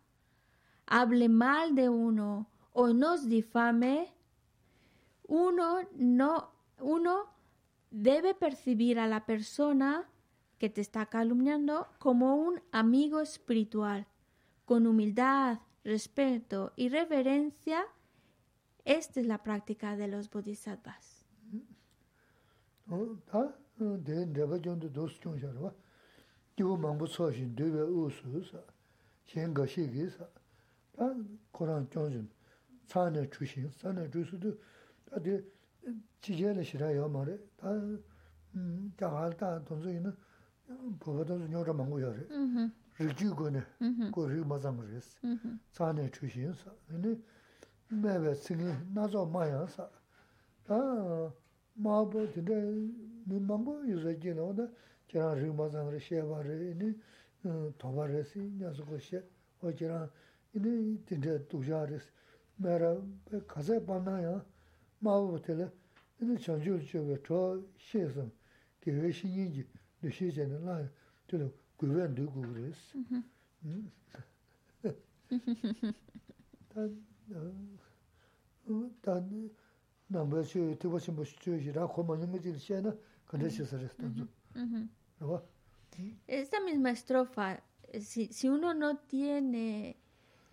[0.85, 4.15] hable mal de uno o nos difame,
[5.29, 7.25] uno no uno
[7.91, 10.11] debe percibir a la persona
[10.59, 14.07] que te está calumniando como un amigo espiritual,
[14.67, 17.87] con humildad, respeto y reverencia.
[18.85, 21.18] Esta es la práctica de los bodhisattvas.
[23.27, 23.53] 다
[24.33, 25.73] 내가 전도 도스 좀 샤르와
[26.57, 28.59] 기고 망부 소신 되베 우수사
[29.27, 30.27] 현가 시기사.
[30.97, 31.15] 다
[31.53, 32.29] 고란 좀좀
[32.87, 34.59] 산에 주신 산에 주수도
[35.13, 35.45] 아디
[36.21, 37.39] 지제를 싫어요 말에.
[37.57, 37.71] 다
[38.99, 40.17] 자할다 돈수이는
[40.99, 42.27] 보고도 녀가 망고 요래.
[42.99, 43.63] 리규고네.
[44.11, 45.21] 고리 맞아물스
[45.71, 46.73] 산에 주신사.
[46.89, 47.17] 근데
[47.89, 49.89] 매베 승이 나서 마야사.
[50.69, 51.33] 아
[51.79, 52.53] 마보 근데
[53.25, 54.69] 민망고 유저지나 오다.
[55.07, 56.95] 제가 리마장을 쉐바레 이니
[57.79, 59.21] 도바레시 녀석고시
[59.61, 60.11] 어제랑
[60.55, 62.11] 이니 진짜 두자레스
[62.57, 63.01] 마라
[63.47, 64.45] 가자 반나야.
[64.99, 65.71] 마보텔
[66.21, 68.27] 이니 전주 쪽에 저 시에서
[68.81, 69.65] 대회신이지
[70.03, 70.89] 되시잖아 라
[71.29, 72.99] 저도 구변 되고 그랬어.
[73.65, 73.93] 음.
[76.71, 77.05] 단,
[78.67, 79.51] 어, 단,
[80.09, 82.81] sāng kī wē xī yī jī dū xie jī nā nā yā tīndē gui wē
[82.81, 82.93] ndū
[83.29, 83.65] gu rī sī
[85.21, 85.41] tā
[86.29, 87.61] Esta misma estrofa,
[88.01, 89.97] si, si uno no tiene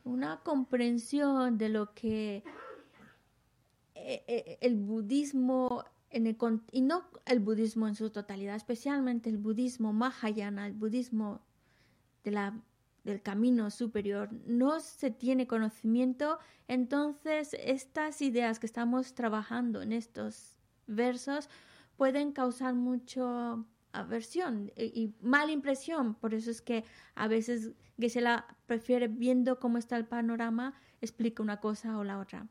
[0.04, 2.44] una comprensión de lo que
[3.94, 6.38] eh, eh, el budismo en el,
[6.72, 11.42] y no el budismo en su totalidad, especialmente el budismo mahayana, el budismo
[12.24, 12.54] de la
[13.06, 20.58] del camino superior, no se tiene conocimiento, entonces estas ideas que estamos trabajando en estos
[20.88, 21.48] versos
[21.98, 23.56] pueden causar mucha
[23.94, 26.16] aversión y, mala impresión.
[26.16, 26.84] Por eso es que
[27.14, 32.48] a veces Gesela prefiere viendo cómo está el panorama, explica una cosa o la otra.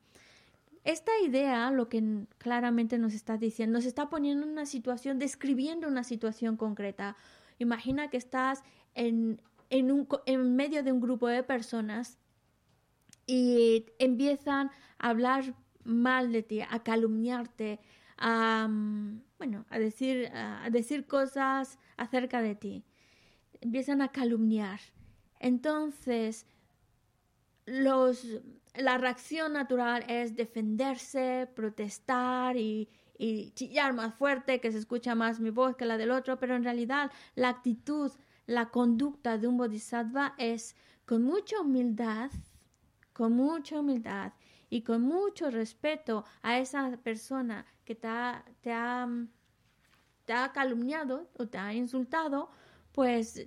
[0.84, 5.88] Esta idea, lo que claramente nos está diciendo, nos está poniendo en una situación, describiendo
[5.88, 7.16] una situación concreta.
[7.58, 8.62] Imagina que estás
[8.94, 9.40] en,
[9.74, 12.16] en, un, en medio de un grupo de personas
[13.26, 17.80] y empiezan a hablar mal de ti, a calumniarte,
[18.16, 22.84] a, mm, bueno, a decir, a decir cosas acerca de ti.
[23.60, 24.78] Empiezan a calumniar.
[25.40, 26.46] Entonces,
[27.66, 28.24] los,
[28.76, 35.40] la reacción natural es defenderse, protestar y, y chillar más fuerte, que se escucha más
[35.40, 38.12] mi voz que la del otro, pero en realidad la actitud,
[38.46, 40.76] la conducta de un bodhisattva es
[41.06, 42.30] con mucha humildad,
[43.12, 44.32] con mucha humildad
[44.70, 48.08] y con mucho respeto a esa persona que te
[48.72, 49.30] ha,
[50.52, 52.50] calumniado o te ha insultado,
[52.92, 53.46] pues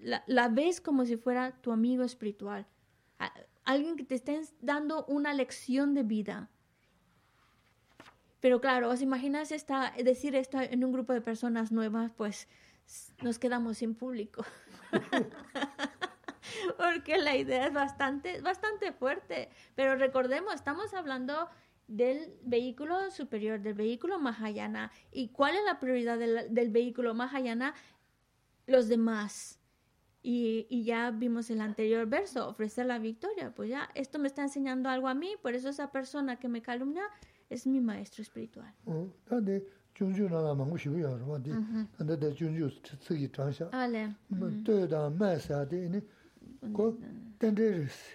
[0.00, 2.66] la, ves como si fuera tu amigo espiritual.
[3.64, 6.48] Alguien que te esté dando una lección de vida.
[8.40, 9.52] Pero claro, ¿os imaginas
[10.02, 12.12] decir esto en un grupo de personas nuevas?
[12.12, 12.48] Pues
[13.22, 14.44] nos quedamos sin público.
[16.76, 19.50] Porque la idea es bastante, bastante fuerte.
[19.74, 21.48] Pero recordemos, estamos hablando
[21.86, 24.90] del vehículo superior, del vehículo Mahayana.
[25.12, 27.74] ¿Y cuál es la prioridad del, del vehículo Mahayana?
[28.66, 29.58] Los demás.
[30.22, 33.54] Y, y, ya vimos el anterior verso, ofrecer la victoria.
[33.54, 36.60] Pues ya, esto me está enseñando algo a mí, por eso esa persona que me
[36.60, 37.04] calumnia
[37.48, 38.74] es mi maestro espiritual.
[39.26, 39.62] 가는
[39.98, 41.86] junju nana mangu shivu ya rwa di, mm-hmm.
[41.96, 42.70] tanda da junju
[43.00, 43.68] tsigi tansha.
[43.72, 44.02] Ale.
[44.04, 44.64] Ah, mm-hmm.
[44.64, 46.00] Toyo da maa saa di, ini,
[46.72, 46.96] ko
[47.38, 48.14] tende resi,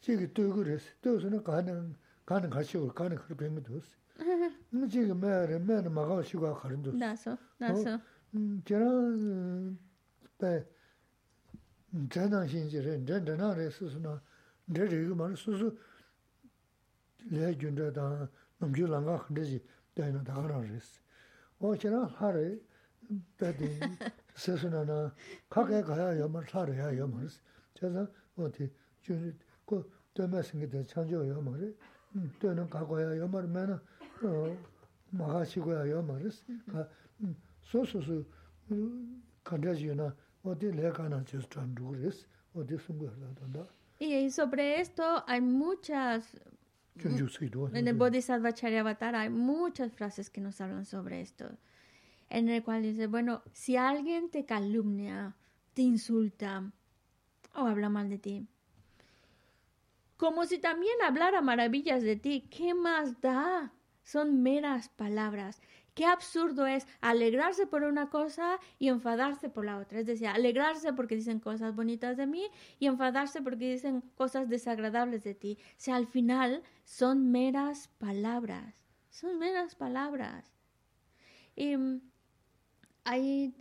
[0.00, 1.94] chigi toyo resi, toyo suna kaani,
[2.26, 3.94] kaani kashi kuru, kaani kuru pengi dosi.
[4.74, 6.98] Ini chigi maa re, maa na magawa shikuwa karin dosi.
[6.98, 8.00] Daso, daso.
[8.64, 9.78] Jiraan, mm, mm,
[10.38, 10.64] bai,
[11.92, 14.20] drenang shinji re, dren drenang re susuna,
[14.66, 15.78] dren rigu maru susu,
[17.30, 18.28] le junja da,
[18.60, 19.62] namgyu langa khandaji,
[19.98, 20.88] dāyāna dā ārā rīs.
[21.60, 22.46] Wā chirā hārī,
[23.40, 23.70] dādi
[24.44, 24.98] sēsūna nā,
[25.54, 27.38] kākā kāyā yamar, hārī yā yamar rīs.
[27.78, 28.06] Chāsā
[28.38, 28.68] wā tī,
[29.06, 29.32] chūni,
[29.68, 29.82] kō
[30.18, 31.72] dōmā sīngi dā chāngyō yamar rī,
[32.42, 33.78] dōyāna kākā yā yamar mēnā,
[35.18, 36.42] māhā chīgō yā yamar rīs.
[37.72, 38.20] Sō sō sō
[39.48, 40.12] kāndā chī nā,
[40.44, 42.22] wā tī lē kā nā chīs chāndū rīs,
[42.54, 43.66] wā tī sūngu yā dā dā.
[44.00, 46.36] Y sobre esto hay muchas
[47.74, 51.50] en el Bodhisattva Charyavatara hay muchas frases que nos hablan sobre esto
[52.30, 55.36] en el cual dice bueno si alguien te calumnia
[55.74, 56.70] te insulta
[57.54, 58.46] o habla mal de ti
[60.18, 62.48] como si también hablara maravillas de ti.
[62.50, 63.72] ¿Qué más da?
[64.02, 65.62] Son meras palabras.
[65.98, 69.98] Qué absurdo es alegrarse por una cosa y enfadarse por la otra.
[69.98, 72.46] Es decir, alegrarse porque dicen cosas bonitas de mí
[72.78, 75.58] y enfadarse porque dicen cosas desagradables de ti.
[75.60, 78.76] O sea, al final son meras palabras.
[79.10, 80.54] Son meras palabras.
[81.56, 82.00] Y mm,
[83.02, 83.56] ahí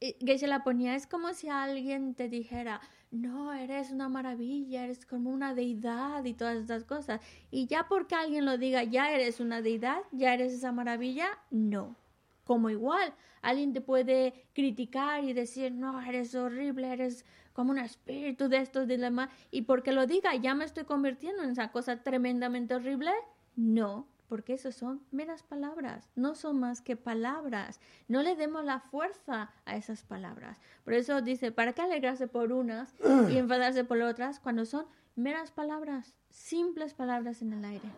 [0.00, 2.80] que se la ponía, es como si alguien te dijera,
[3.14, 7.20] no, eres una maravilla, eres como una deidad y todas estas cosas.
[7.50, 11.96] Y ya porque alguien lo diga, ya eres una deidad, ya eres esa maravilla, no.
[12.44, 18.48] Como igual, alguien te puede criticar y decir, no, eres horrible, eres como un espíritu
[18.48, 19.30] de estos dilemas.
[19.50, 23.12] Y porque lo diga, ya me estoy convirtiendo en esa cosa tremendamente horrible,
[23.56, 27.80] no porque eso son meras palabras, no son más que palabras.
[28.08, 30.58] No le demos la fuerza a esas palabras.
[30.84, 32.94] Por eso dice, ¿para qué alegrarse por unas
[33.30, 34.86] y enfadarse por otras cuando son
[35.16, 37.88] meras palabras, simples palabras en el aire?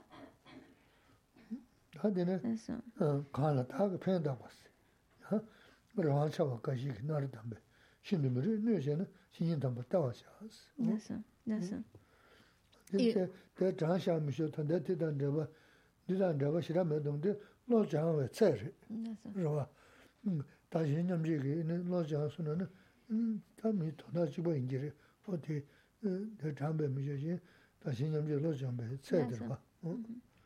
[2.44, 2.74] Eso.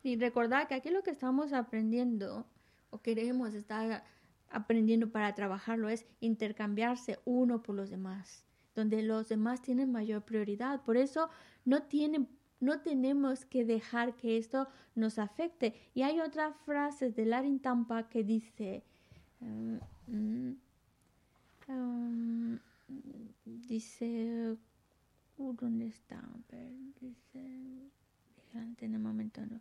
[0.03, 2.45] Y recordar que aquí lo que estamos aprendiendo,
[2.89, 4.03] o queremos estar
[4.49, 8.43] aprendiendo para trabajarlo, es intercambiarse uno por los demás,
[8.75, 10.81] donde los demás tienen mayor prioridad.
[10.83, 11.29] Por eso
[11.65, 12.27] no tienen
[12.61, 15.75] no tenemos que dejar que esto nos afecte.
[15.93, 18.83] Y hay otra frase de Larin Tampa que dice,
[19.41, 19.79] um,
[21.67, 22.59] um,
[23.45, 24.55] dice,
[25.37, 26.21] uh, ¿dónde está?
[27.01, 27.39] Dice,
[28.53, 29.59] en el momento no.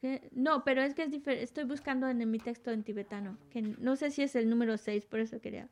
[0.00, 1.42] Sí, no, pero es que es diferente.
[1.42, 5.06] Estoy buscando en mi texto en tibetano, que no sé si es el número 6,
[5.06, 5.68] por eso quería.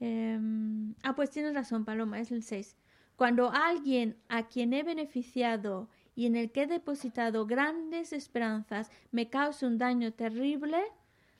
[0.00, 2.76] Em, ah, pues tienes razón, Paloma, es el 6.
[3.16, 9.30] Cuando alguien a quien he beneficiado y en el que he depositado grandes esperanzas me
[9.30, 10.82] cause un daño terrible,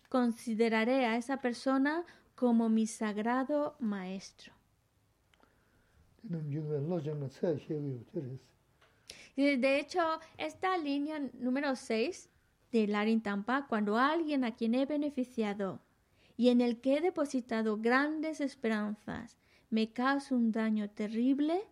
[0.08, 2.04] consideraré a esa persona
[2.34, 4.52] como mi sagrado maestro.
[9.34, 10.00] De hecho,
[10.38, 12.28] esta línea número 6
[12.70, 15.80] de Larin Tampa, cuando alguien a quien he beneficiado
[16.36, 19.36] y en el que he depositado grandes esperanzas
[19.72, 21.62] me cause un daño terrible,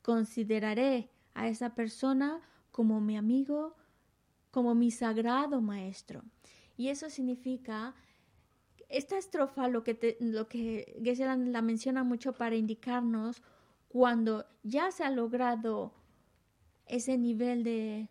[0.00, 2.40] consideraré a esa persona
[2.70, 3.76] como mi amigo,
[4.50, 6.22] como mi sagrado maestro.
[6.78, 7.94] Y eso significa,
[8.88, 13.42] esta estrofa lo que, te, lo que la menciona mucho para indicarnos
[13.88, 15.92] cuando ya se ha logrado
[16.86, 18.08] ese nivel de...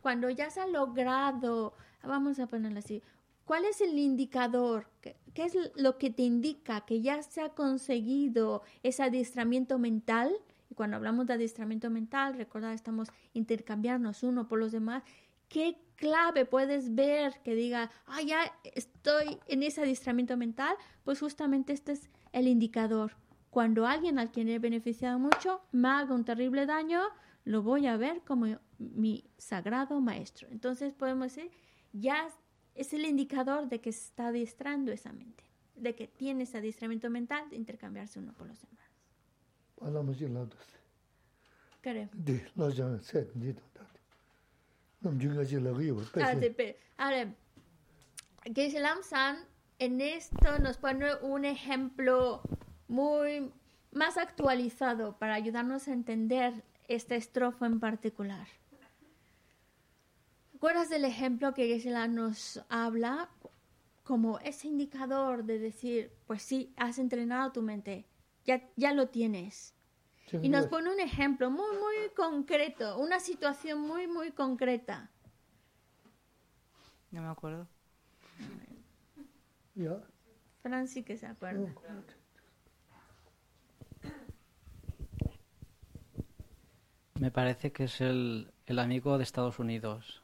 [0.00, 1.74] Cuando ya se ha logrado,
[2.04, 3.02] vamos a ponerlo así,
[3.46, 4.90] ¿cuál es el indicador?
[5.00, 10.30] ¿Qué, es lo que te indica que ya se ha conseguido ese adiestramiento mental?
[10.68, 15.02] Y cuando hablamos de adiestramiento mental, recordad, estamos intercambiarnos uno por los demás.
[15.48, 20.76] ¿Qué clave puedes ver que diga, ah, ya estoy en ese adiestramiento mental?
[21.04, 23.16] Pues justamente este es el indicador
[23.56, 27.00] cuando alguien al quien he beneficiado mucho me haga un terrible daño,
[27.44, 30.46] lo voy a ver como mi sagrado maestro.
[30.50, 31.50] Entonces podemos decir,
[31.94, 32.28] ya
[32.76, 35.44] es el indicador de que se está adiestrando esa mente,
[35.74, 38.84] de que tiene ese adiestramiento mental de intercambiarse uno por los demás.
[46.96, 47.34] Ahora,
[48.44, 49.36] Geshe-Lam San
[49.78, 52.40] en esto nos pone un ejemplo
[52.88, 53.52] muy
[53.92, 58.46] más actualizado para ayudarnos a entender esta estrofa en particular.
[60.56, 63.28] ¿Recuerdas del ejemplo que Gisela nos habla
[64.04, 68.06] como ese indicador de decir, pues sí, has entrenado tu mente,
[68.46, 69.74] ya, ya lo tienes?
[70.32, 75.10] y nos pone un ejemplo muy, muy concreto, una situación muy, muy concreta.
[77.10, 77.68] No me acuerdo.
[80.62, 81.70] Fran sí que se acuerda.
[87.20, 90.22] Me parece que es el, el amigo de Estados Unidos.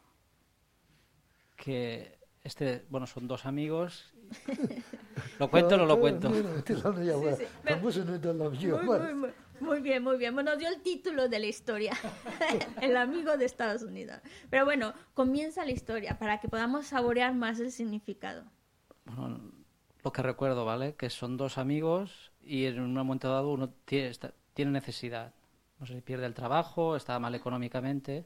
[1.63, 4.13] Que este, bueno, son dos amigos.
[5.39, 6.29] ¿Lo cuento o no lo cuento?
[9.61, 10.35] Muy, bien, muy bien.
[10.35, 11.93] Bueno, dio el título de la historia,
[12.83, 14.21] el amigo de Estados Unidos.
[14.51, 18.43] Pero bueno, comienza la historia para que podamos saborear más el significado.
[19.05, 19.53] Bueno,
[20.03, 20.97] lo que recuerdo, ¿vale?
[20.97, 24.11] Que son dos amigos y en un momento dado uno tiene,
[24.55, 25.33] tiene necesidad
[25.83, 28.25] no sé, pierde el trabajo, está mal económicamente,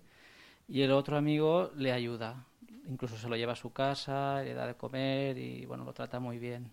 [0.68, 2.44] y el otro amigo le ayuda,
[2.88, 6.20] incluso se lo lleva a su casa, le da de comer y bueno, lo trata
[6.20, 6.72] muy bien.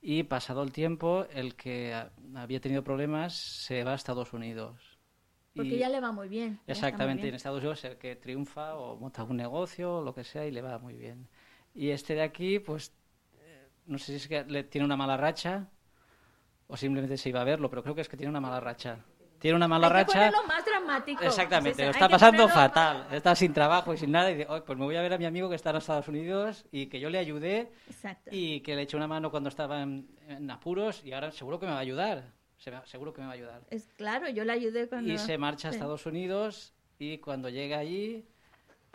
[0.00, 1.94] Y pasado el tiempo, el que
[2.34, 4.98] había tenido problemas se va a Estados Unidos.
[5.54, 6.60] Porque ya le va muy bien.
[6.66, 10.22] Exactamente, en Estados Unidos es el que triunfa o monta un negocio o lo que
[10.22, 11.28] sea y le va muy bien.
[11.74, 12.92] Y este de aquí, pues,
[13.40, 15.70] eh, no sé si es que le tiene una mala racha
[16.66, 19.04] o simplemente se iba a verlo, pero creo que es que tiene una mala racha
[19.38, 20.30] tiene una mala racha.
[20.30, 21.24] lo más dramático.
[21.24, 23.06] Exactamente, lo está pasando fatal.
[23.10, 24.30] Está sin trabajo y sin nada.
[24.30, 26.66] Y dice, pues me voy a ver a mi amigo que está en Estados Unidos
[26.70, 27.72] y que yo le ayudé
[28.30, 30.06] y que le eché una mano cuando estaba en,
[30.50, 32.32] apuros y ahora seguro que me va a ayudar.
[32.84, 33.62] seguro que me va a ayudar.
[33.70, 35.12] Es claro, yo le ayudé cuando...
[35.12, 38.26] Y se marcha a Estados Unidos y cuando llega allí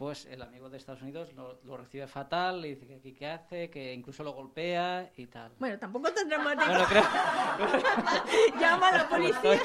[0.01, 3.69] pues el amigo de Estados Unidos lo, recibe fatal, le dice que aquí qué hace,
[3.69, 5.51] que incluso lo golpea y tal.
[5.59, 6.65] Bueno, tampoco tan dramático.
[6.65, 7.03] Bueno, creo...
[8.59, 9.59] Llama a la policía.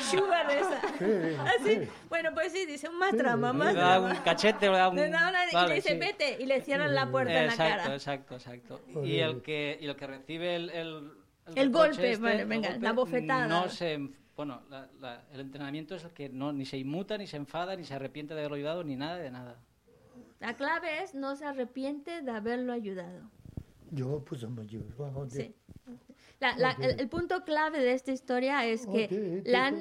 [0.10, 0.80] Sugar esa.
[1.44, 1.88] Así.
[2.08, 4.96] Bueno, pues sí, dice un más trama, más Le da un cachete, le da un...
[4.96, 5.44] Le da una...
[5.44, 7.94] y le dice, vete, y le cierran la puerta en la cara.
[7.94, 8.34] Exacto, exacto,
[8.74, 9.04] exacto.
[9.04, 10.70] Y el que, y el que recibe el...
[10.70, 11.12] El,
[11.54, 13.46] el, golpe, este, bueno, venga, la bofetada.
[13.46, 14.62] No se bueno,
[15.32, 18.34] el entrenamiento es el que no, ni se inmuta, ni se enfada, ni se arrepiente
[18.34, 19.58] de haberlo ayudado, ni nada de nada.
[20.38, 23.28] La clave es no se arrepiente de haberlo ayudado.
[23.90, 24.46] Yo pues
[25.30, 25.56] sí.
[26.40, 29.72] el, punto clave de esta historia es que la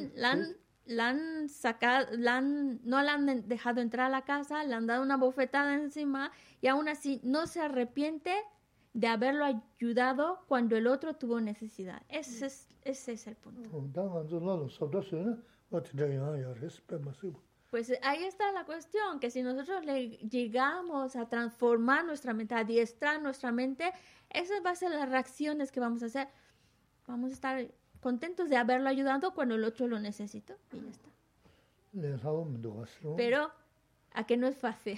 [1.06, 5.76] han, sacado, no la han dejado entrar a la casa, le han dado una bofetada
[5.76, 6.32] encima
[6.62, 8.34] y aún así no se arrepiente
[8.96, 12.02] de haberlo ayudado cuando el otro tuvo necesidad.
[12.10, 13.70] Ese es, ese es el punto.
[17.70, 22.60] Pues ahí está la cuestión, que si nosotros le llegamos a transformar nuestra mente, a
[22.60, 23.92] adiestrar nuestra mente,
[24.30, 26.30] esas van a ser las reacciones que vamos a hacer.
[27.08, 27.68] Vamos a estar
[28.00, 31.10] contentos de haberlo ayudado cuando el otro lo necesita y ya está.
[33.18, 33.52] Pero
[34.14, 34.98] a que no es fácil.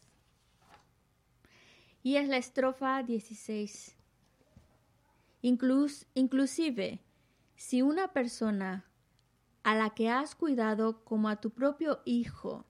[2.03, 3.95] Y es la estrofa 16.
[5.43, 6.99] Inclus, inclusive,
[7.55, 8.85] si una persona
[9.63, 12.65] a la que has cuidado como a tu propio hijo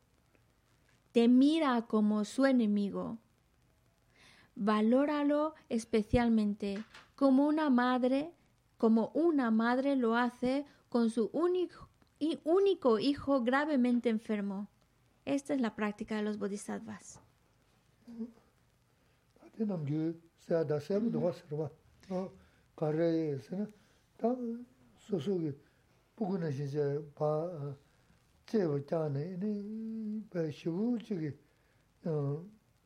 [1.11, 3.17] te mira como su enemigo,
[4.55, 6.83] valóralo especialmente
[7.15, 8.33] como una madre,
[8.77, 11.89] como una madre lo hace con su único,
[12.43, 14.67] único hijo gravemente enfermo.
[15.25, 17.21] Esta es la práctica de los bodhisattvas.
[19.55, 20.11] tī nām gyū
[20.45, 21.67] sāyā dā sāyā bū duwa sarvā,
[22.77, 23.67] kā rā yā sā na,
[24.17, 24.31] tā
[25.07, 25.51] sō sō kī
[26.17, 26.85] būgu nā shī chā
[27.17, 27.29] bā
[28.49, 29.51] chē wā chā nā, nī
[30.33, 31.31] bā shivū chī kī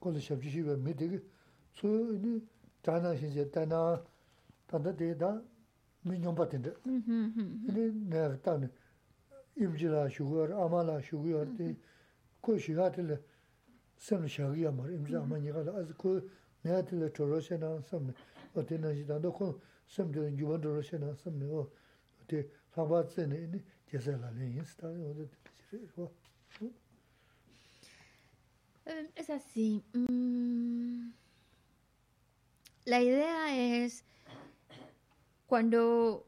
[0.01, 1.19] kōla shab chī shī bā mī tī kī,
[1.79, 1.91] sō
[2.23, 2.37] nī
[2.83, 3.81] chā nā shī chā tā nā,
[4.67, 5.31] tā ndā tī dā
[6.05, 8.71] mī nyōng bā tī ndā, nī nā yā tā nā,
[9.55, 11.71] im chī lā shū gu yā rā, āmā lā shū gu yā rā tī,
[12.43, 13.19] kō shī gā tī lā,
[13.95, 15.85] sēm shā gī yā mā rā, im chī āmā nyā gā lā,
[16.64, 18.12] 내한테 저러셔나 섬
[18.55, 21.40] 어때나 지다도 그 섬들 주변 저러셔나 섬
[22.22, 23.51] 어때 사바츠네
[23.90, 25.28] 제사라네 인스타에 어디
[25.70, 26.12] 되시죠
[29.14, 29.85] Es así.
[29.93, 31.12] Mm,
[32.86, 34.05] la idea es
[35.47, 36.27] cuando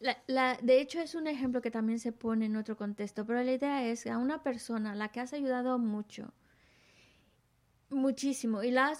[0.00, 3.52] la, de hecho, es un ejemplo que también se pone en otro contexto, pero la
[3.52, 6.32] idea es que a una persona a la que has ayudado mucho,
[7.93, 8.95] muchísimo, y la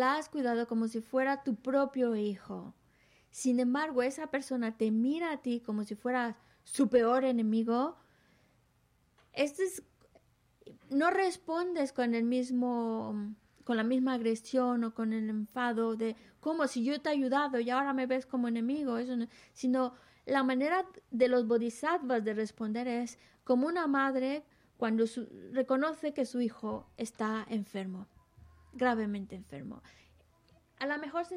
[0.00, 2.74] has, cuidado como si fuera tu propio hijo.
[3.30, 7.96] Sin embargo, esa persona te mira a ti como si fuera su peor enemigo.
[9.32, 9.82] Este es,
[10.90, 13.34] no respondes con el mismo
[13.64, 17.60] con la misma agresión o con el enfado de como si yo te he ayudado
[17.60, 19.14] y ahora me ves como enemigo, eso
[19.52, 19.94] sino
[20.26, 24.44] la manera de los bodhisattvas de responder es como una madre
[24.76, 25.04] cuando
[25.52, 28.08] reconoce que su hijo está enfermo,
[28.72, 29.82] gravemente enfermo.
[30.78, 31.36] A lo mejor se,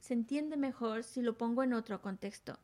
[0.00, 2.58] se entiende mejor si lo pongo en otro contexto.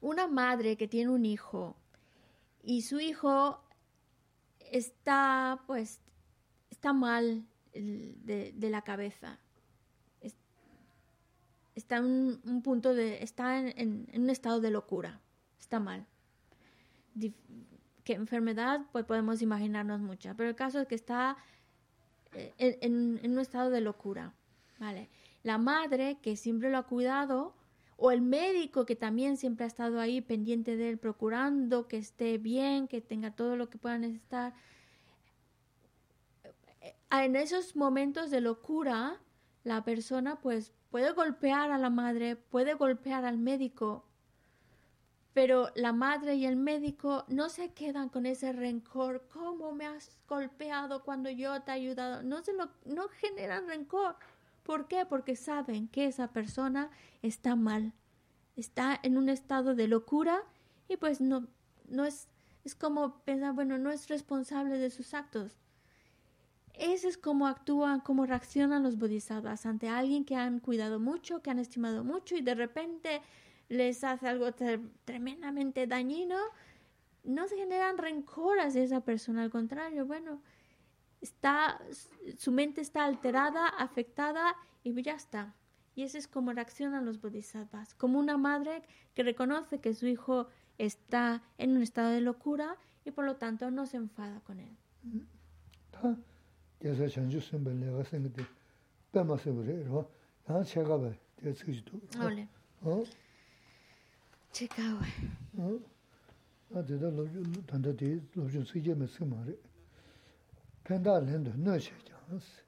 [0.00, 1.76] Una madre que tiene un hijo
[2.62, 3.60] y su hijo
[4.70, 6.00] está, pues,
[6.70, 9.40] está mal de, de la cabeza,
[11.74, 15.20] está en un punto de, está en, un estado de locura,
[15.58, 16.06] está mal.
[18.04, 18.86] ¿Qué enfermedad?
[18.92, 21.36] Pues podemos imaginarnos muchas, pero el caso es que está
[22.34, 24.34] eh, en, un estado de locura,
[24.78, 25.08] ¿vale?
[25.42, 27.54] La madre que siempre lo ha cuidado,
[27.96, 32.38] o el médico que también siempre ha estado ahí pendiente de él, procurando que esté
[32.38, 34.54] bien, que tenga todo lo que pueda necesitar.
[36.80, 39.20] Eh, en esos momentos de locura,
[39.62, 44.04] la persona pues puede golpear a la madre, puede golpear al médico,
[45.34, 49.26] pero la madre y el médico no se quedan con ese rencor.
[49.32, 52.22] ¿Cómo me has golpeado cuando yo te he ayudado?
[52.22, 54.16] No, se lo, no generan rencor.
[54.62, 55.06] ¿Por qué?
[55.06, 56.90] Porque saben que esa persona
[57.22, 57.92] está mal,
[58.56, 60.42] está en un estado de locura
[60.88, 61.48] y pues no,
[61.88, 62.28] no es,
[62.64, 65.56] es como pensar, bueno, no es responsable de sus actos.
[66.74, 71.50] Ese es como actúan, cómo reaccionan los bodhisattvas ante alguien que han cuidado mucho, que
[71.50, 73.22] han estimado mucho y de repente
[73.72, 74.52] les hace algo
[75.04, 76.36] tremendamente dañino.
[77.24, 80.42] No se generan rencor hacia esa persona, al contrario, bueno,
[81.22, 81.80] está,
[82.36, 85.54] su mente está alterada, afectada y ya está.
[85.94, 88.82] Y ese es como reaccionan los bodhisattvas, como una madre
[89.14, 92.76] que reconoce que su hijo está en un estado de locura
[93.06, 94.76] y por lo tanto no se enfada con él.
[102.20, 102.48] Ole.
[104.52, 105.06] chikawa.
[106.74, 109.56] A dada lobyu, tanda di lobyu sikye me sik maari.
[110.84, 112.62] Penda lendo nyo she jangas.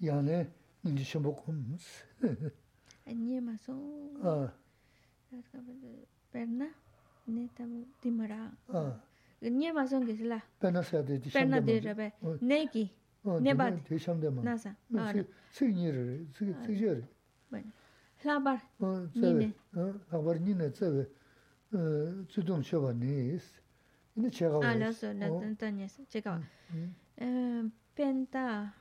[0.00, 0.50] Yane
[0.84, 2.04] nji shimbo kumus.
[3.06, 3.72] Nye maso.
[4.22, 4.52] A.
[6.32, 6.66] Perna,
[7.26, 8.50] ne tabu dimara.
[8.72, 9.00] A.
[9.42, 10.42] Nye maso ngisla.
[10.58, 11.64] Perna sayade di shamde maari.
[11.64, 12.12] Perna di rabe.
[12.40, 12.90] Ne ki.
[13.40, 13.82] Ne badi.
[13.88, 14.44] Di shamde maari.
[14.44, 14.76] Nasa.
[15.50, 17.04] Sik nye rari, sik je rari.
[17.50, 17.72] Bani.
[18.25, 21.07] labar 어 니네 어 labar 니네 저베
[21.73, 23.61] 어 주동 쇼바 니스
[24.15, 26.41] 이제 제가 아 알았어 나 단단해서 제가
[27.21, 28.73] 어 펜타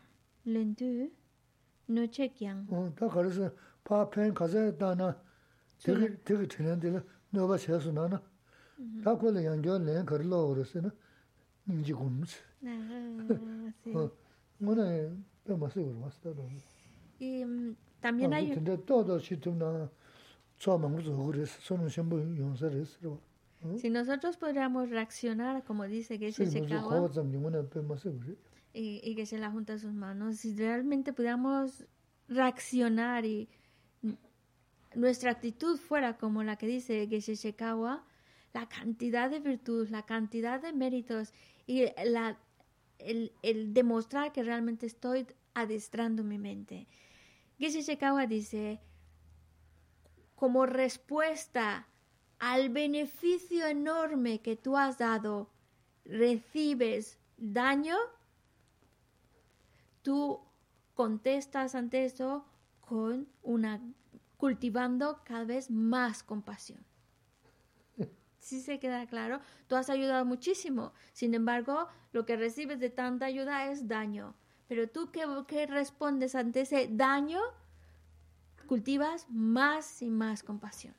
[0.45, 1.11] 렌두
[1.87, 3.51] 노체키앙 어다 그래서
[3.85, 5.20] 파펜 가자 다나
[5.82, 7.01] 되게 되게 되는데
[7.31, 8.23] 너가 세서 나나
[9.05, 10.91] 다 걸려 연결 내 걸로 그랬으나
[11.69, 12.70] 인지 곰스 네
[17.20, 18.53] Y mm, también hay...
[23.77, 26.45] Si nosotros podríamos reaccionar, como dice que se
[28.73, 31.86] y, y que se la junta sus manos, si realmente pudiéramos
[32.27, 33.49] reaccionar y
[34.94, 38.06] nuestra actitud fuera como la que dice Geshe Shekawa,
[38.53, 41.34] la cantidad de virtud, la cantidad de méritos
[41.65, 42.38] y la,
[42.99, 45.26] el, el demostrar que realmente estoy
[45.56, 46.88] adestrando mi mente.
[47.57, 48.82] Geshe dice,
[50.36, 51.88] como respuesta
[52.40, 55.49] al beneficio enorme que tú has dado,
[56.03, 57.98] recibes daño,
[60.02, 60.41] tú
[60.94, 62.45] contestas ante eso
[62.82, 63.82] con una
[64.38, 66.86] cultivando cada vez más compasión.
[68.38, 70.94] Si se queda claro, tú has ayudado muchísimo.
[71.14, 74.36] Sin embargo, lo que recibes de tanta ayuda es daño.
[74.68, 77.40] Pero tú qué, qué respondes ante ese daño,
[78.68, 80.94] cultivas más y más compasión.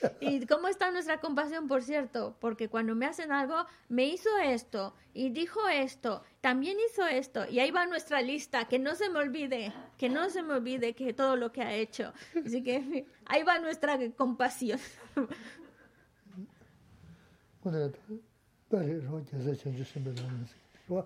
[0.20, 2.34] ¿Y cómo está nuestra compasión, por cierto?
[2.40, 7.60] Porque cuando me hacen algo, me hizo esto y dijo esto, también hizo esto, y
[7.60, 11.12] ahí va nuestra lista, que no se me olvide, que no se me olvide que
[11.12, 12.12] todo lo que ha hecho.
[12.44, 14.80] Así que ahí va nuestra compasión.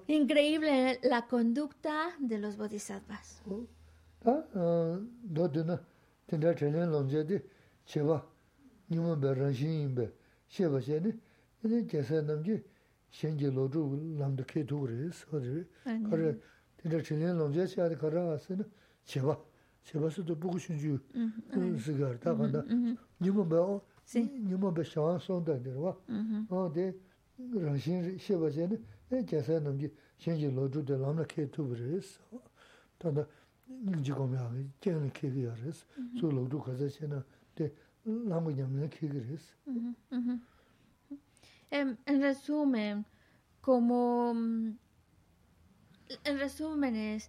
[0.09, 3.43] Increíble la conducta de los bodhisattvas.
[24.15, 26.87] nyuma bā shāwān sōndā dhirwa, ā dē
[27.65, 28.79] rāngshīn shēba zhēne,
[29.11, 29.91] ā gyāsā namgi
[30.23, 32.13] shēngi lōdhū dē lāmna kē tūpa rēs,
[33.03, 33.27] tānda
[33.69, 35.83] nyingji gōmi āgā gyāna kē kī yā rēs,
[36.21, 37.23] sū lōdhū khazā shēna
[37.59, 37.71] dē
[38.31, 39.49] lāmba ñamna kē kī rēs.
[41.73, 43.05] En resumen,
[43.61, 44.33] como...
[46.25, 47.29] En resumen es...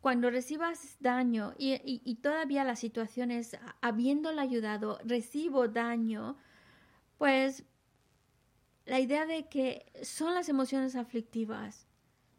[0.00, 6.36] cuando recibas daño y, y, y, todavía la situación es habiéndole ayudado, recibo daño,
[7.18, 7.64] pues
[8.86, 11.86] la idea de que son las emociones aflictivas,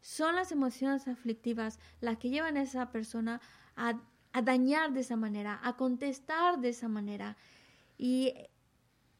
[0.01, 3.41] son las emociones aflictivas las que llevan a esa persona
[3.75, 3.99] a
[4.31, 7.37] a dañar de esa manera, a contestar de esa manera.
[7.97, 8.33] Y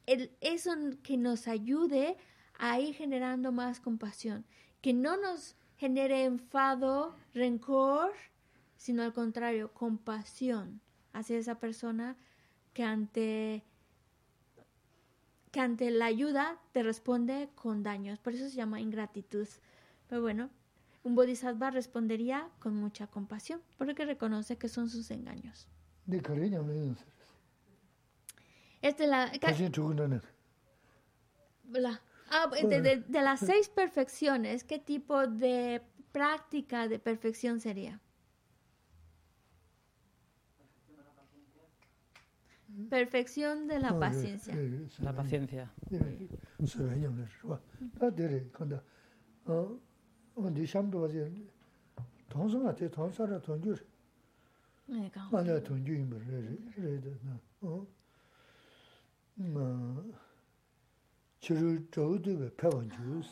[0.05, 0.71] el, eso
[1.03, 2.17] que nos ayude
[2.57, 4.45] a ir generando más compasión,
[4.81, 8.11] que no nos genere enfado, rencor,
[8.75, 10.81] sino al contrario, compasión
[11.13, 12.17] hacia esa persona
[12.73, 13.63] que ante
[15.51, 18.19] que ante la ayuda te responde con daños.
[18.19, 19.47] Por eso se llama ingratitud.
[20.07, 20.51] Pero bueno,
[21.03, 25.67] un bodhisattva respondería con mucha compasión, porque reconoce que son sus engaños.
[26.05, 26.95] De cariño, me
[28.81, 29.31] Este la,
[31.71, 32.01] la
[32.31, 35.81] ah, de, de, de, las seis perfecciones, ¿qué tipo de
[36.11, 37.99] práctica de perfección sería?
[42.89, 44.55] Perfección de la paciencia.
[44.99, 45.71] La paciencia.
[61.43, 63.29] chirū chōdō bē pēwān chūs.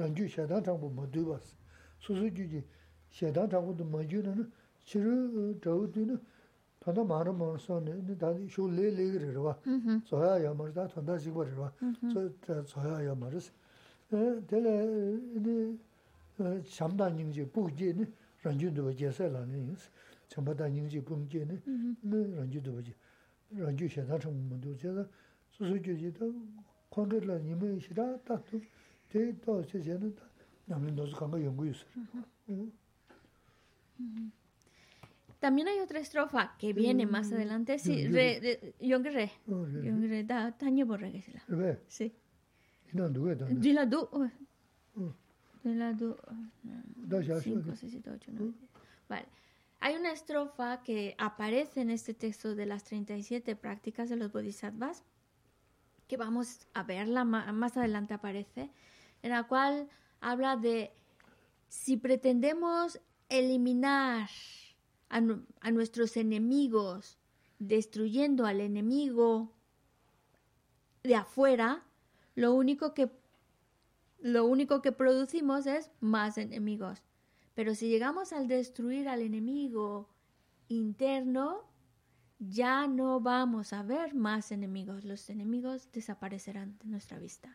[0.00, 1.46] Rāngyū shēdān chāngbō mā dō bās.
[2.06, 2.60] Sūsū chū jī
[3.18, 4.46] shēdān chāngbō dō mā jū nā nā
[4.86, 5.14] chirū
[5.64, 6.18] chōdō nā
[6.84, 9.54] tāndā mā rā mā rā sō nā tāndā shō lē lē gā rā rā
[10.10, 11.68] sōyā yā mā rā tā tāndā jī bā rā
[12.70, 13.50] sōyā yā mā rā sā.
[14.50, 14.74] Tēlē
[16.76, 18.06] chāmdā nying jī būg jī nā
[18.46, 19.90] rāngyū dō bā jēsā lā nā yīng sā.
[20.36, 21.02] Nyingji
[21.44, 21.60] ne,
[24.18, 25.08] changu
[25.50, 26.34] susu
[26.90, 28.60] kondre la nime shira tatu,
[29.08, 29.62] te to
[30.68, 31.72] namlin dozu kanga yungu.
[35.40, 37.78] También hay otra estrofa que viene más adelante.
[37.78, 38.60] Sí, re.
[38.80, 39.30] Yongre,
[40.24, 41.78] da, taño borre que se la.
[41.86, 42.12] Sí.
[42.92, 44.30] Dila du.
[45.62, 46.16] Dila du.
[47.22, 48.52] 5, 6, 7, 8, 9.
[49.08, 49.26] Vale.
[49.80, 55.04] Hay una estrofa que aparece en este texto de las 37 prácticas de los bodhisattvas,
[56.06, 58.70] que vamos a verla más adelante aparece,
[59.22, 59.88] en la cual
[60.20, 60.92] habla de
[61.68, 63.00] si pretendemos
[63.30, 64.28] eliminar
[65.08, 67.18] a, nuestros enemigos,
[67.58, 69.52] destruyendo al enemigo
[71.02, 71.84] de afuera,
[72.34, 73.10] lo único que
[74.18, 77.02] lo único que producimos es más enemigos.
[77.60, 80.08] Pero si llegamos al destruir al enemigo
[80.68, 81.58] interno,
[82.38, 87.54] ya no vamos a ver más enemigos, los enemigos desaparecerán de nuestra vista.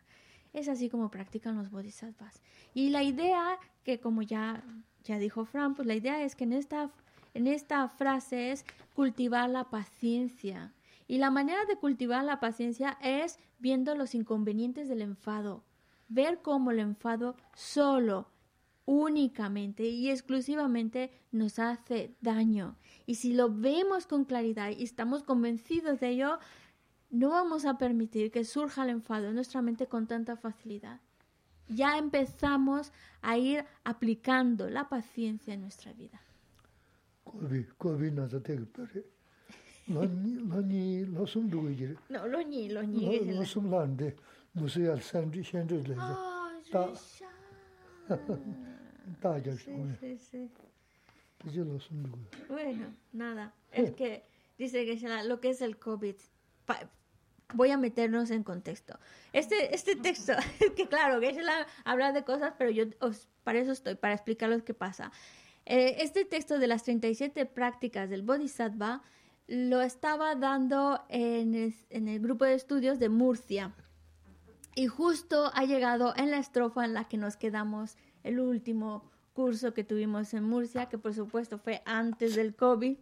[0.53, 2.39] Es así como practican los bodhisattvas.
[2.75, 4.63] Y la idea, que como ya,
[5.03, 6.91] ya dijo Fran, pues la idea es que en esta,
[7.33, 8.63] en esta frase es
[8.93, 10.71] cultivar la paciencia.
[11.07, 15.63] Y la manera de cultivar la paciencia es viendo los inconvenientes del enfado.
[16.09, 18.27] Ver cómo el enfado solo,
[18.85, 22.77] únicamente y exclusivamente nos hace daño.
[23.05, 26.39] Y si lo vemos con claridad y estamos convencidos de ello,
[27.09, 30.99] no vamos a permitir que surja el enfado en nuestra mente con tanta facilidad.
[31.67, 32.91] Ya empezamos
[33.21, 36.21] a ir aplicando la paciencia en nuestra vida.
[42.09, 43.05] No, lo ni, lo ni.
[49.99, 50.49] Sí, sí,
[52.49, 53.53] Bueno, nada.
[53.71, 54.23] Es que
[54.57, 56.15] dice que lo que es el COVID.
[57.53, 58.97] voy a meternos en contexto.
[59.33, 61.35] Este, este texto, es que claro, que
[61.83, 62.85] habla de cosas, pero yo
[63.43, 65.11] para eso estoy, para explicar lo que pasa.
[65.65, 69.01] Eh, este texto de las 37 prácticas del Bodhisattva
[69.47, 73.73] lo estaba dando en en el grupo de estudios de Murcia.
[74.75, 77.95] Y justo ha llegado en la estrofa en la que nos quedamos
[78.25, 79.03] el último
[79.33, 82.97] curso que tuvimos en Murcia, que por supuesto fue antes del COVID,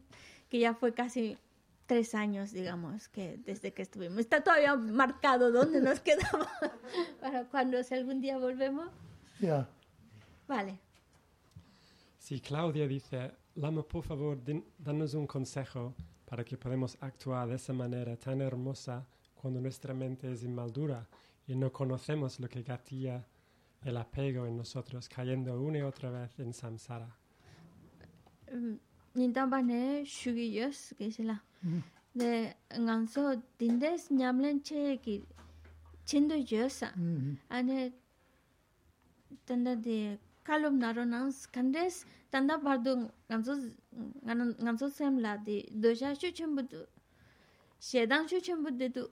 [0.49, 1.37] que ya fue casi
[1.85, 4.19] tres años, digamos, que desde que estuvimos.
[4.19, 6.47] Está todavía marcado dónde nos quedamos
[7.21, 8.89] para cuando si algún día volvemos.
[9.39, 9.67] Ya.
[10.47, 10.77] Vale.
[12.19, 14.39] Si Claudia dice, Lama, por favor,
[14.77, 15.93] danos un consejo
[16.25, 19.05] para que podamos actuar de esa manera tan hermosa
[19.35, 21.07] cuando nuestra mente es inmadura
[21.47, 23.25] y no conocemos lo que gatilla
[23.85, 27.09] el apego en nosotros, cayendo una y otra vez en samsara.
[29.15, 31.43] Nintambane shugi yos que se la.
[32.13, 35.23] De nganso dindes nyamlen che ki
[36.05, 36.93] chindo yosa.
[37.49, 37.93] Ane
[39.45, 43.53] tanda de kalum naro nans kandes tanda bardo nganso
[44.25, 46.85] nganso semla de doja shu chembudu.
[47.79, 49.09] Shedang shu chembudu du.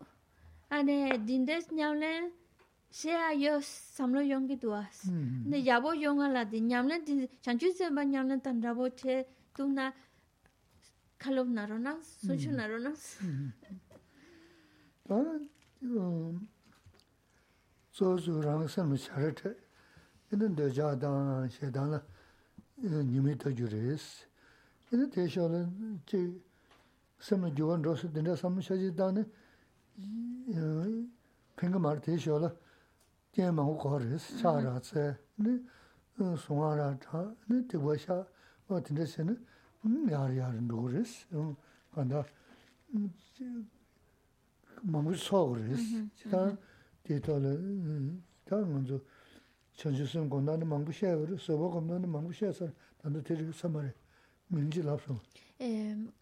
[0.72, 2.32] ane dindes nyamlen
[2.92, 5.04] xeya yo samlo yongi duwas.
[5.04, 5.48] Hmm, hmm.
[5.48, 9.94] Nde yabo yonga ladi, nyamlan di, chanchu zeba nyamlan tan rabo che, dung na
[11.18, 12.96] kalob naro nang, sunchu hmm, naro nang.
[15.08, 15.18] Da,
[17.94, 19.56] zo zo rang samlo charate,
[20.32, 22.02] ina do ja dan, xe dan la,
[22.82, 24.26] nyumi to ju res.
[24.92, 25.66] Ina te sho la,
[26.06, 26.42] che,
[27.20, 29.26] samlo gyuwan rosu, dinda samlo shaji dan,
[31.56, 32.52] penga mar te sho la,
[33.34, 35.18] jen mangu kaw res, cha ra tse,
[36.36, 37.34] sunga ra cha,
[37.68, 38.26] tigwa sha,
[38.68, 39.36] wa tinda se ne,
[40.10, 41.26] yar yar ndugu res,
[41.94, 42.26] kanda
[44.84, 45.82] mangu sogu res,
[46.30, 46.58] ta
[47.04, 47.58] tito le,
[48.46, 49.00] ta nganzu,
[49.78, 52.72] chanchi sun konda ni mangu she wari, soba konda ni mangu she sar,
[53.02, 53.94] tanda tiri samari,
[54.52, 55.20] minji lapsung.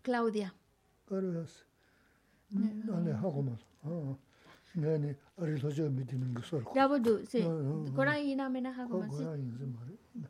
[0.04, 0.52] Claudia.
[1.08, 1.64] Karo yas,
[2.54, 4.16] ane hakumal, haa.
[4.78, 6.64] ngani ari lojo mi dimin gu sor.
[6.74, 7.42] Dabudu, si,
[7.96, 9.24] Koran ina mena hagu masi.
[9.24, 10.30] Koran ina zi mara.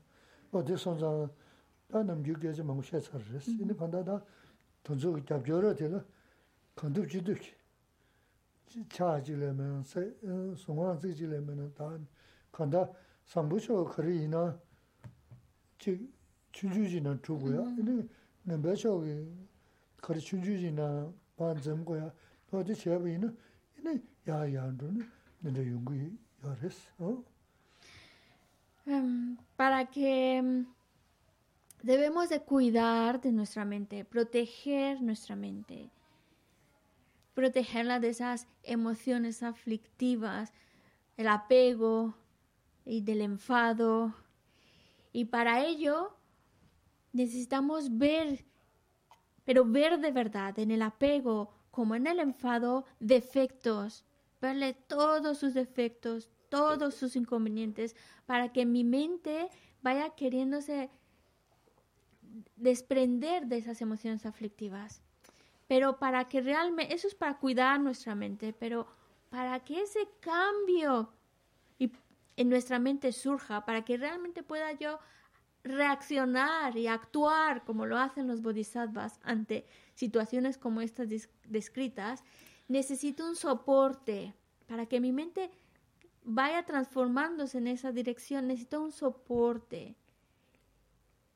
[0.52, 1.30] Wa di sonza,
[1.88, 3.48] da namgyu gyaji mangu shay tsar res.
[3.48, 4.22] Ini panda da
[4.84, 6.04] tonzo ki gyab gyora dila,
[6.76, 7.42] kandub jiduk.
[8.88, 9.84] Cha jile mena,
[10.56, 12.00] songwa zi jile mena, da
[12.52, 12.90] kanda
[13.26, 14.60] sambucho kari ina
[15.78, 16.10] chi
[16.52, 17.62] chunjuji na chuguya.
[17.78, 18.08] Ini
[18.46, 19.28] nambacho ki
[20.02, 22.14] kari chunjuji na pan zamgoya.
[22.52, 23.34] Wa di ina,
[23.78, 24.02] ini
[26.72, 27.24] Sī.
[29.56, 30.66] Para que
[31.84, 35.90] debemos de cuidar de nuestra mente, proteger nuestra mente,
[37.34, 40.52] protegerla de esas emociones aflictivas,
[41.18, 42.16] el apego
[42.86, 44.14] y del enfado.
[45.14, 46.16] Y para ello
[47.14, 48.46] necesitamos ver,
[49.46, 54.04] pero ver de verdad en el apego como en el enfado defectos,
[54.42, 57.96] verle todos sus defectos, todos sus inconvenientes,
[58.26, 59.50] para que mi mente
[59.82, 60.90] vaya queriéndose
[62.56, 65.02] desprender de esas emociones aflictivas.
[65.68, 68.88] Pero para que realmente, eso es para cuidar nuestra mente, pero
[69.30, 71.14] para que ese cambio
[72.36, 75.00] en nuestra mente surja, para que realmente pueda yo
[75.64, 81.10] reaccionar y actuar como lo hacen los bodhisattvas ante situaciones como estas
[81.50, 82.24] descritas,
[82.70, 84.34] necesito un soporte
[84.68, 85.52] para que mi mente
[86.24, 89.98] vaya transformándose en esa dirección, necesito un soporte.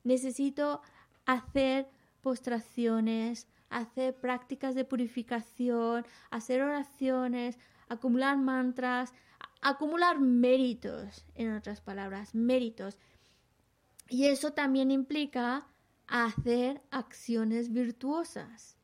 [0.03, 0.81] Necesito
[1.25, 1.89] hacer
[2.21, 7.57] postraciones, hacer prácticas de purificación, hacer oraciones,
[7.89, 9.13] acumular mantras,
[9.61, 12.97] acumular méritos, en otras palabras, méritos.
[14.07, 15.67] Y eso también implica
[16.07, 18.77] hacer acciones virtuosas.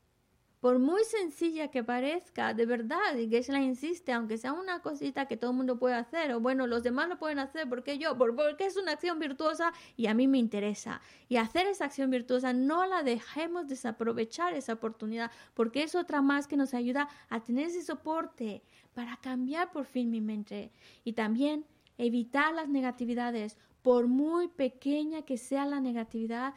[0.60, 5.38] Por muy sencilla que parezca, de verdad, y la insiste, aunque sea una cosita que
[5.38, 8.18] todo el mundo puede hacer, o bueno, los demás lo pueden hacer, ¿por qué yo?
[8.18, 11.00] Porque es una acción virtuosa y a mí me interesa.
[11.30, 16.46] Y hacer esa acción virtuosa, no la dejemos desaprovechar esa oportunidad, porque es otra más
[16.46, 18.62] que nos ayuda a tener ese soporte
[18.92, 20.72] para cambiar por fin mi mente.
[21.04, 21.64] Y también
[21.96, 26.52] evitar las negatividades, por muy pequeña que sea la negatividad,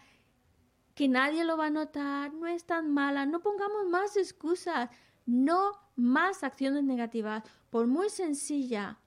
[0.94, 4.90] que nadie lo va a notar, no es tan mala, no pongamos más excusas,
[5.26, 9.00] no más acciones negativas, por muy sencilla,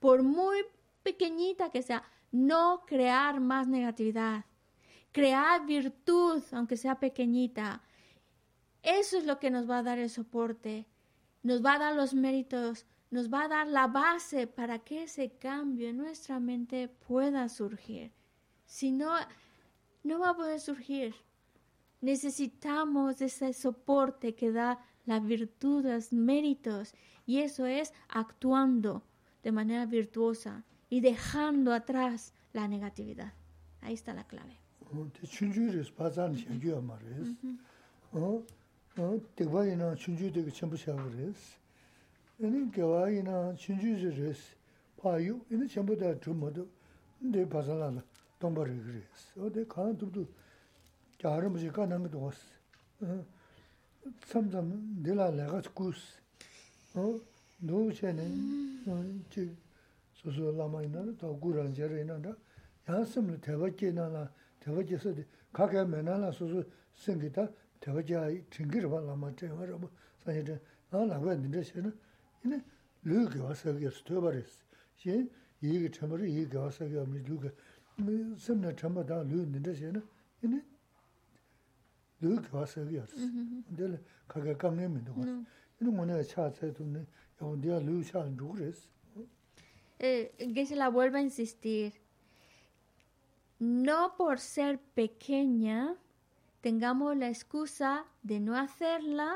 [0.00, 0.64] por muy
[1.02, 2.02] pequeñita que sea,
[2.32, 4.44] no crear más negatividad,
[5.12, 7.82] crear virtud, aunque sea pequeñita.
[8.82, 10.86] Eso es lo que nos va a dar el soporte,
[11.42, 15.30] nos va a dar los méritos, nos va a dar la base para que ese
[15.38, 18.12] cambio en nuestra mente pueda surgir.
[18.64, 19.14] Si no,
[20.02, 21.14] no va a poder surgir.
[22.06, 26.94] Necesitamos ese soporte que da la virtud, los méritos,
[27.26, 29.02] y eso es actuando
[29.42, 33.32] de manera virtuosa y dejando atrás la negatividad.
[33.80, 34.56] Ahí está la clave.
[51.20, 52.40] 갸름지 가는 것도 없어.
[54.26, 56.18] 삼삼 내가 내가 구스.
[56.94, 57.18] 어?
[57.58, 59.56] 노체는 지
[60.12, 62.34] 소소 라마이나 더 구란 제레나다.
[62.88, 64.30] 야슴을 대바께나나
[64.60, 65.14] 대바께서
[65.52, 66.62] 가게 메나나 소소
[66.94, 67.48] 생기다.
[67.80, 69.90] 대바자 튕기를 봐 라마 제가 뭐
[70.24, 70.44] 사실
[70.90, 71.96] 나 나고 했는데 저는
[72.44, 72.62] 이네
[73.04, 74.64] 르게 와서 그래서 되버렸어.
[74.96, 75.30] 시
[75.60, 77.50] 이게 참으로 이게 와서 그게 르게
[78.38, 80.02] 섬나 참마다 르는데 저는
[80.42, 80.62] 이네
[82.20, 83.30] da lu ni de se na ine lu ge wa sa ge res
[83.68, 83.98] de le
[84.28, 85.12] ka ge kang ne mi do
[85.80, 87.06] ine mo ne cha cha tu ne
[87.40, 88.88] ya un dia lu cha lu res
[89.98, 91.92] eh que se la vuelva a insistir.
[93.58, 95.96] No por ser pequeña
[96.60, 99.32] tengamos la excusa de no hacerla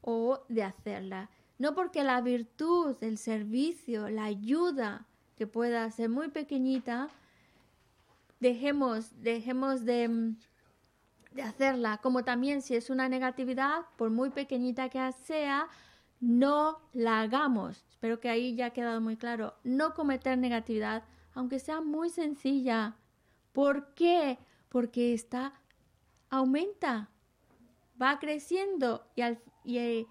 [0.00, 1.30] o de hacerla.
[1.58, 5.06] No porque la virtud, el servicio, la ayuda
[5.36, 7.08] que pueda ser muy pequeñita,
[8.40, 10.34] dejemos, dejemos de,
[11.34, 11.98] de hacerla.
[11.98, 15.68] Como también si es una negatividad, por muy pequeñita que sea,
[16.20, 17.84] no la hagamos.
[17.90, 19.54] Espero que ahí ya ha quedado muy claro.
[19.64, 21.04] No cometer negatividad,
[21.34, 22.96] aunque sea muy sencilla.
[23.52, 24.38] ¿Por qué?
[24.68, 25.52] Porque está,
[26.30, 27.10] aumenta,
[28.00, 30.06] va creciendo y, al, y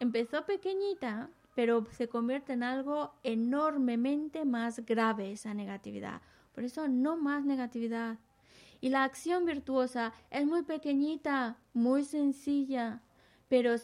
[0.00, 6.22] Empezó pequeñita, pero se convierte en algo enormemente más grave esa negatividad.
[6.54, 8.18] Por eso no más negatividad.
[8.80, 13.02] Y la acción virtuosa es muy pequeñita, muy sencilla,
[13.48, 13.74] pero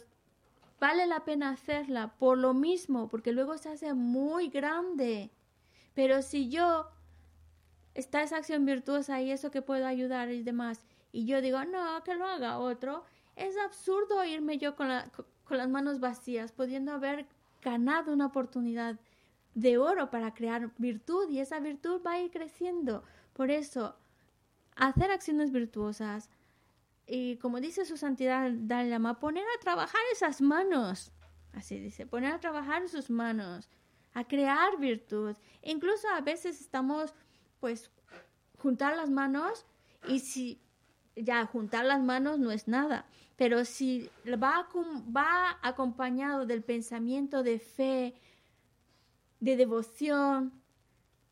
[0.79, 5.31] vale la pena hacerla por lo mismo, porque luego se hace muy grande.
[5.93, 6.87] Pero si yo
[7.93, 12.03] está esa acción virtuosa y eso que puedo ayudar y demás, y yo digo, no,
[12.03, 13.03] que lo haga otro,
[13.35, 14.89] es absurdo irme yo con
[15.45, 17.27] con las manos vacías, pudiendo haber
[17.61, 18.99] ganado una oportunidad
[19.53, 23.03] de oro para crear virtud y esa virtud va a ir creciendo.
[23.33, 23.95] Por eso,
[24.75, 26.29] hacer acciones virtuosas.
[27.07, 31.11] Y como dice su santidad Dalai Lama, poner a trabajar esas manos,
[31.53, 33.69] así dice, poner a trabajar sus manos,
[34.13, 35.35] a crear virtud.
[35.61, 37.13] incluso a veces estamos,
[37.59, 37.91] pues,
[38.57, 39.65] juntar las manos
[40.07, 40.61] y si
[41.15, 44.67] ya juntar las manos no es nada, pero si va,
[45.15, 48.15] va acompañado del pensamiento de fe,
[49.39, 50.53] de devoción,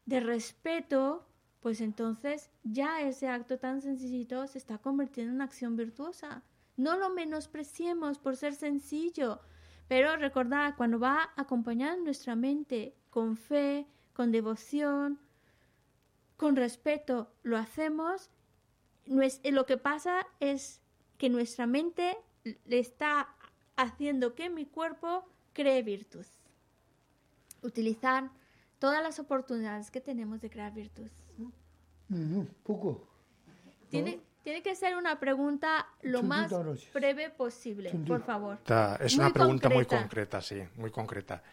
[0.06, 1.26] de respeto,
[1.62, 6.44] pues entonces ya ese acto tan sencillito se está convirtiendo en una acción virtuosa.
[6.78, 9.42] No lo menospreciemos por ser sencillo,
[9.88, 15.20] pero recordad, cuando va acompañado nuestra mente con fe, con devoción,
[16.38, 18.30] con respeto, lo hacemos,
[19.06, 20.82] lo que pasa es
[21.18, 23.36] que nuestra mente le está
[23.76, 26.26] haciendo que mi cuerpo cree virtud.
[27.62, 28.32] Utilizar
[28.80, 31.10] todas las oportunidades que tenemos de crear virtud.
[32.64, 33.08] Poco.
[33.90, 36.52] Tiene, tiene que ser una pregunta lo más
[36.94, 38.60] breve posible, por favor.
[39.00, 41.44] Es una pregunta muy concreta, sí, muy concreta.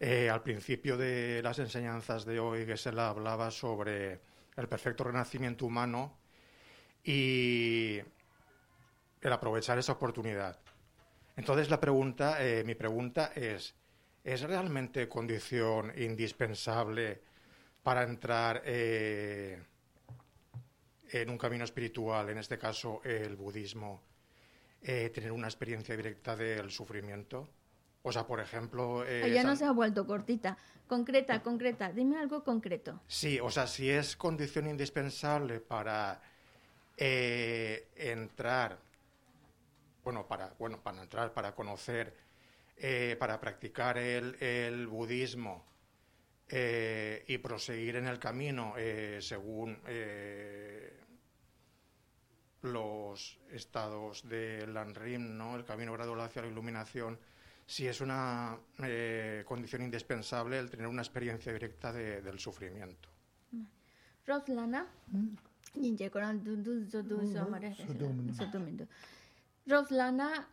[0.00, 4.20] Eh, al principio de las enseñanzas de hoy, Gesell hablaba sobre
[4.56, 6.16] el perfecto renacimiento humano
[7.02, 7.98] y
[9.20, 10.58] el aprovechar esa oportunidad.
[11.36, 13.74] Entonces la pregunta, eh, mi pregunta es,
[14.24, 17.20] ¿es realmente condición indispensable
[17.82, 19.60] para entrar eh,
[21.10, 24.02] en un camino espiritual, en este caso el budismo,
[24.82, 27.48] eh, tener una experiencia directa del sufrimiento?
[28.02, 29.04] O sea, por ejemplo...
[29.06, 30.56] Eh, ya no se ha vuelto cortita.
[30.86, 31.92] Concreta, concreta.
[31.92, 33.00] Dime algo concreto.
[33.06, 36.20] Sí, o sea, si es condición indispensable para
[36.96, 38.78] eh, entrar,
[40.04, 42.14] bueno, para, bueno, para entrar, para conocer,
[42.76, 45.66] eh, para practicar el, el budismo
[46.50, 48.74] y proseguir en el camino
[49.20, 49.76] según
[52.62, 55.56] los estados del Lanrim, ¿no?
[55.56, 57.18] el camino gradual hacia la iluminación,
[57.66, 63.08] si es una eh, condición indispensable el tener una experiencia directa de, del sufrimiento.
[64.26, 64.86] Roslana,
[69.66, 70.48] Roslana,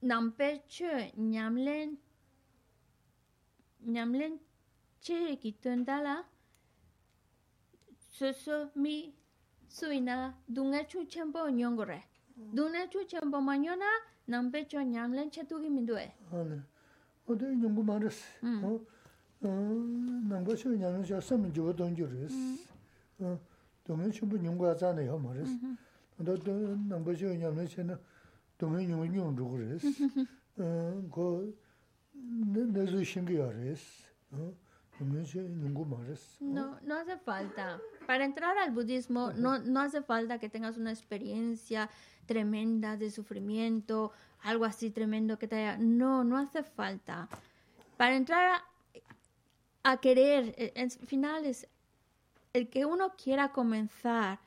[0.00, 1.98] nampe che nyamlen
[3.86, 4.38] nyamlen
[5.00, 6.24] che ki tondala
[8.10, 9.14] soso mi
[9.68, 12.02] suina dunga chu chembo nyongore
[12.34, 13.86] dunga chu chembo manyona
[14.26, 16.62] nambe cho nyamlen che tu gi mindue ane
[17.26, 18.24] ode nyongu mares
[19.40, 22.34] nangba shu nyamlen cha sam jiwa dongju res
[23.84, 25.50] dunga chumbo nyongu azane yo mares
[26.18, 26.32] ando
[26.88, 27.98] nangba shu nyamlen che na
[28.58, 29.84] dunga nyongu nyongu res
[31.10, 31.52] ko
[36.40, 37.80] No, no hace falta.
[38.06, 41.90] Para entrar al budismo no, no hace falta que tengas una experiencia
[42.24, 44.12] tremenda de sufrimiento,
[44.42, 45.76] algo así tremendo que te haya...
[45.78, 47.28] No, no hace falta.
[47.96, 48.62] Para entrar
[49.82, 51.68] a, querer, e, en final es
[52.52, 54.40] el que uno quiera comenzar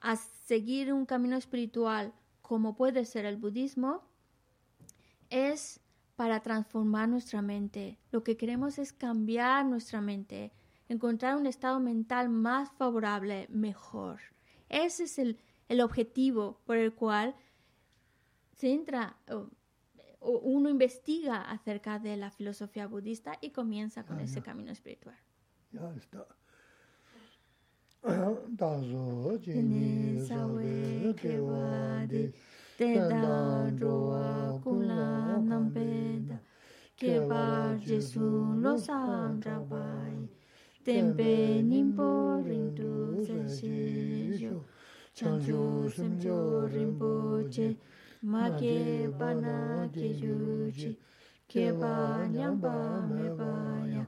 [0.00, 4.02] a seguir un camino espiritual como puede ser el budismo,
[5.30, 5.80] es
[6.16, 7.98] para transformar nuestra mente.
[8.10, 10.52] Lo que queremos es cambiar nuestra mente,
[10.88, 14.20] encontrar un estado mental más favorable, mejor.
[14.68, 17.34] Ese es el, el objetivo por el cual
[18.56, 19.48] se entra o,
[20.20, 25.16] uno investiga acerca de la filosofía budista y comienza con ese camino espiritual.
[25.72, 26.26] Ya está.
[32.82, 36.36] tenda roa kula nampeda
[36.98, 38.26] keba jesu
[38.62, 40.28] lo sandra bai.
[40.84, 44.64] Tempe nimpo rindu seshe yo.
[45.14, 47.10] Chanju semjo rinpo
[47.54, 47.76] che.
[48.22, 50.96] Ma keba na ke yuchi
[51.50, 52.74] keba nyamba
[53.10, 54.06] me baya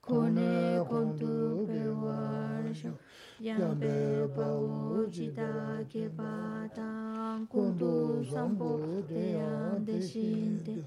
[0.00, 2.92] kone kontu pe warsho
[3.40, 3.96] yambe
[4.34, 10.80] pa ujita keba ta kundu sambu deyang deshin de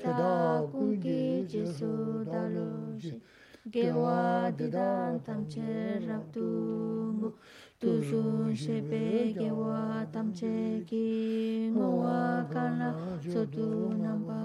[0.00, 3.20] teda kungi jesu dalu shi
[3.68, 6.48] gewa didan tamche rabdu
[7.20, 7.28] mu
[7.80, 11.06] tuzun shebe gewa tamche ki
[11.76, 12.88] ngowa kana
[13.20, 14.40] sotu namba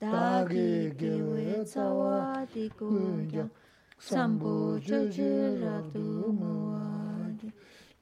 [0.00, 3.48] dagi gewe tsawa di kungyang
[3.96, 5.32] sambu chochi
[5.64, 6.83] rabdu muwa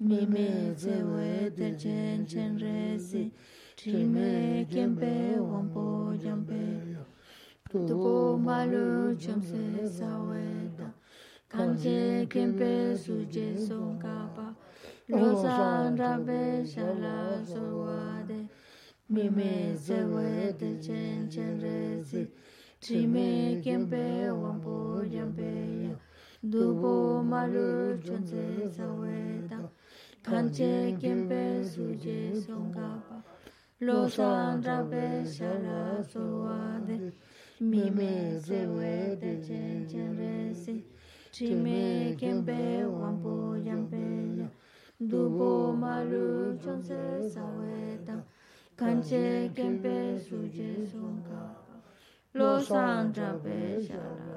[0.05, 3.31] Mime zewe de chen chen resi,
[3.77, 6.97] trime kempe wampo jampe.
[7.70, 10.93] Tupo malu chumse saweda,
[11.49, 14.57] kanche kempe suje songkapa.
[15.09, 18.49] Losan rambe shala sorwade,
[19.09, 22.27] mime zewe de chen chen resi,
[22.81, 25.97] trime kempe wampo jampe.
[26.51, 29.61] Tupo malu chumse saweda,
[30.24, 33.16] kanche kempe suje songkapa
[33.81, 37.12] Losan drape shala suwade
[37.61, 40.85] Mime zewe de chen chen resi
[41.32, 44.03] chime kempe wampu yampe
[44.39, 44.49] ya
[45.01, 48.23] Dubo malu chonse saweta
[48.77, 51.74] Kanche kempe suje songkapa
[52.35, 54.32] Losan drape shala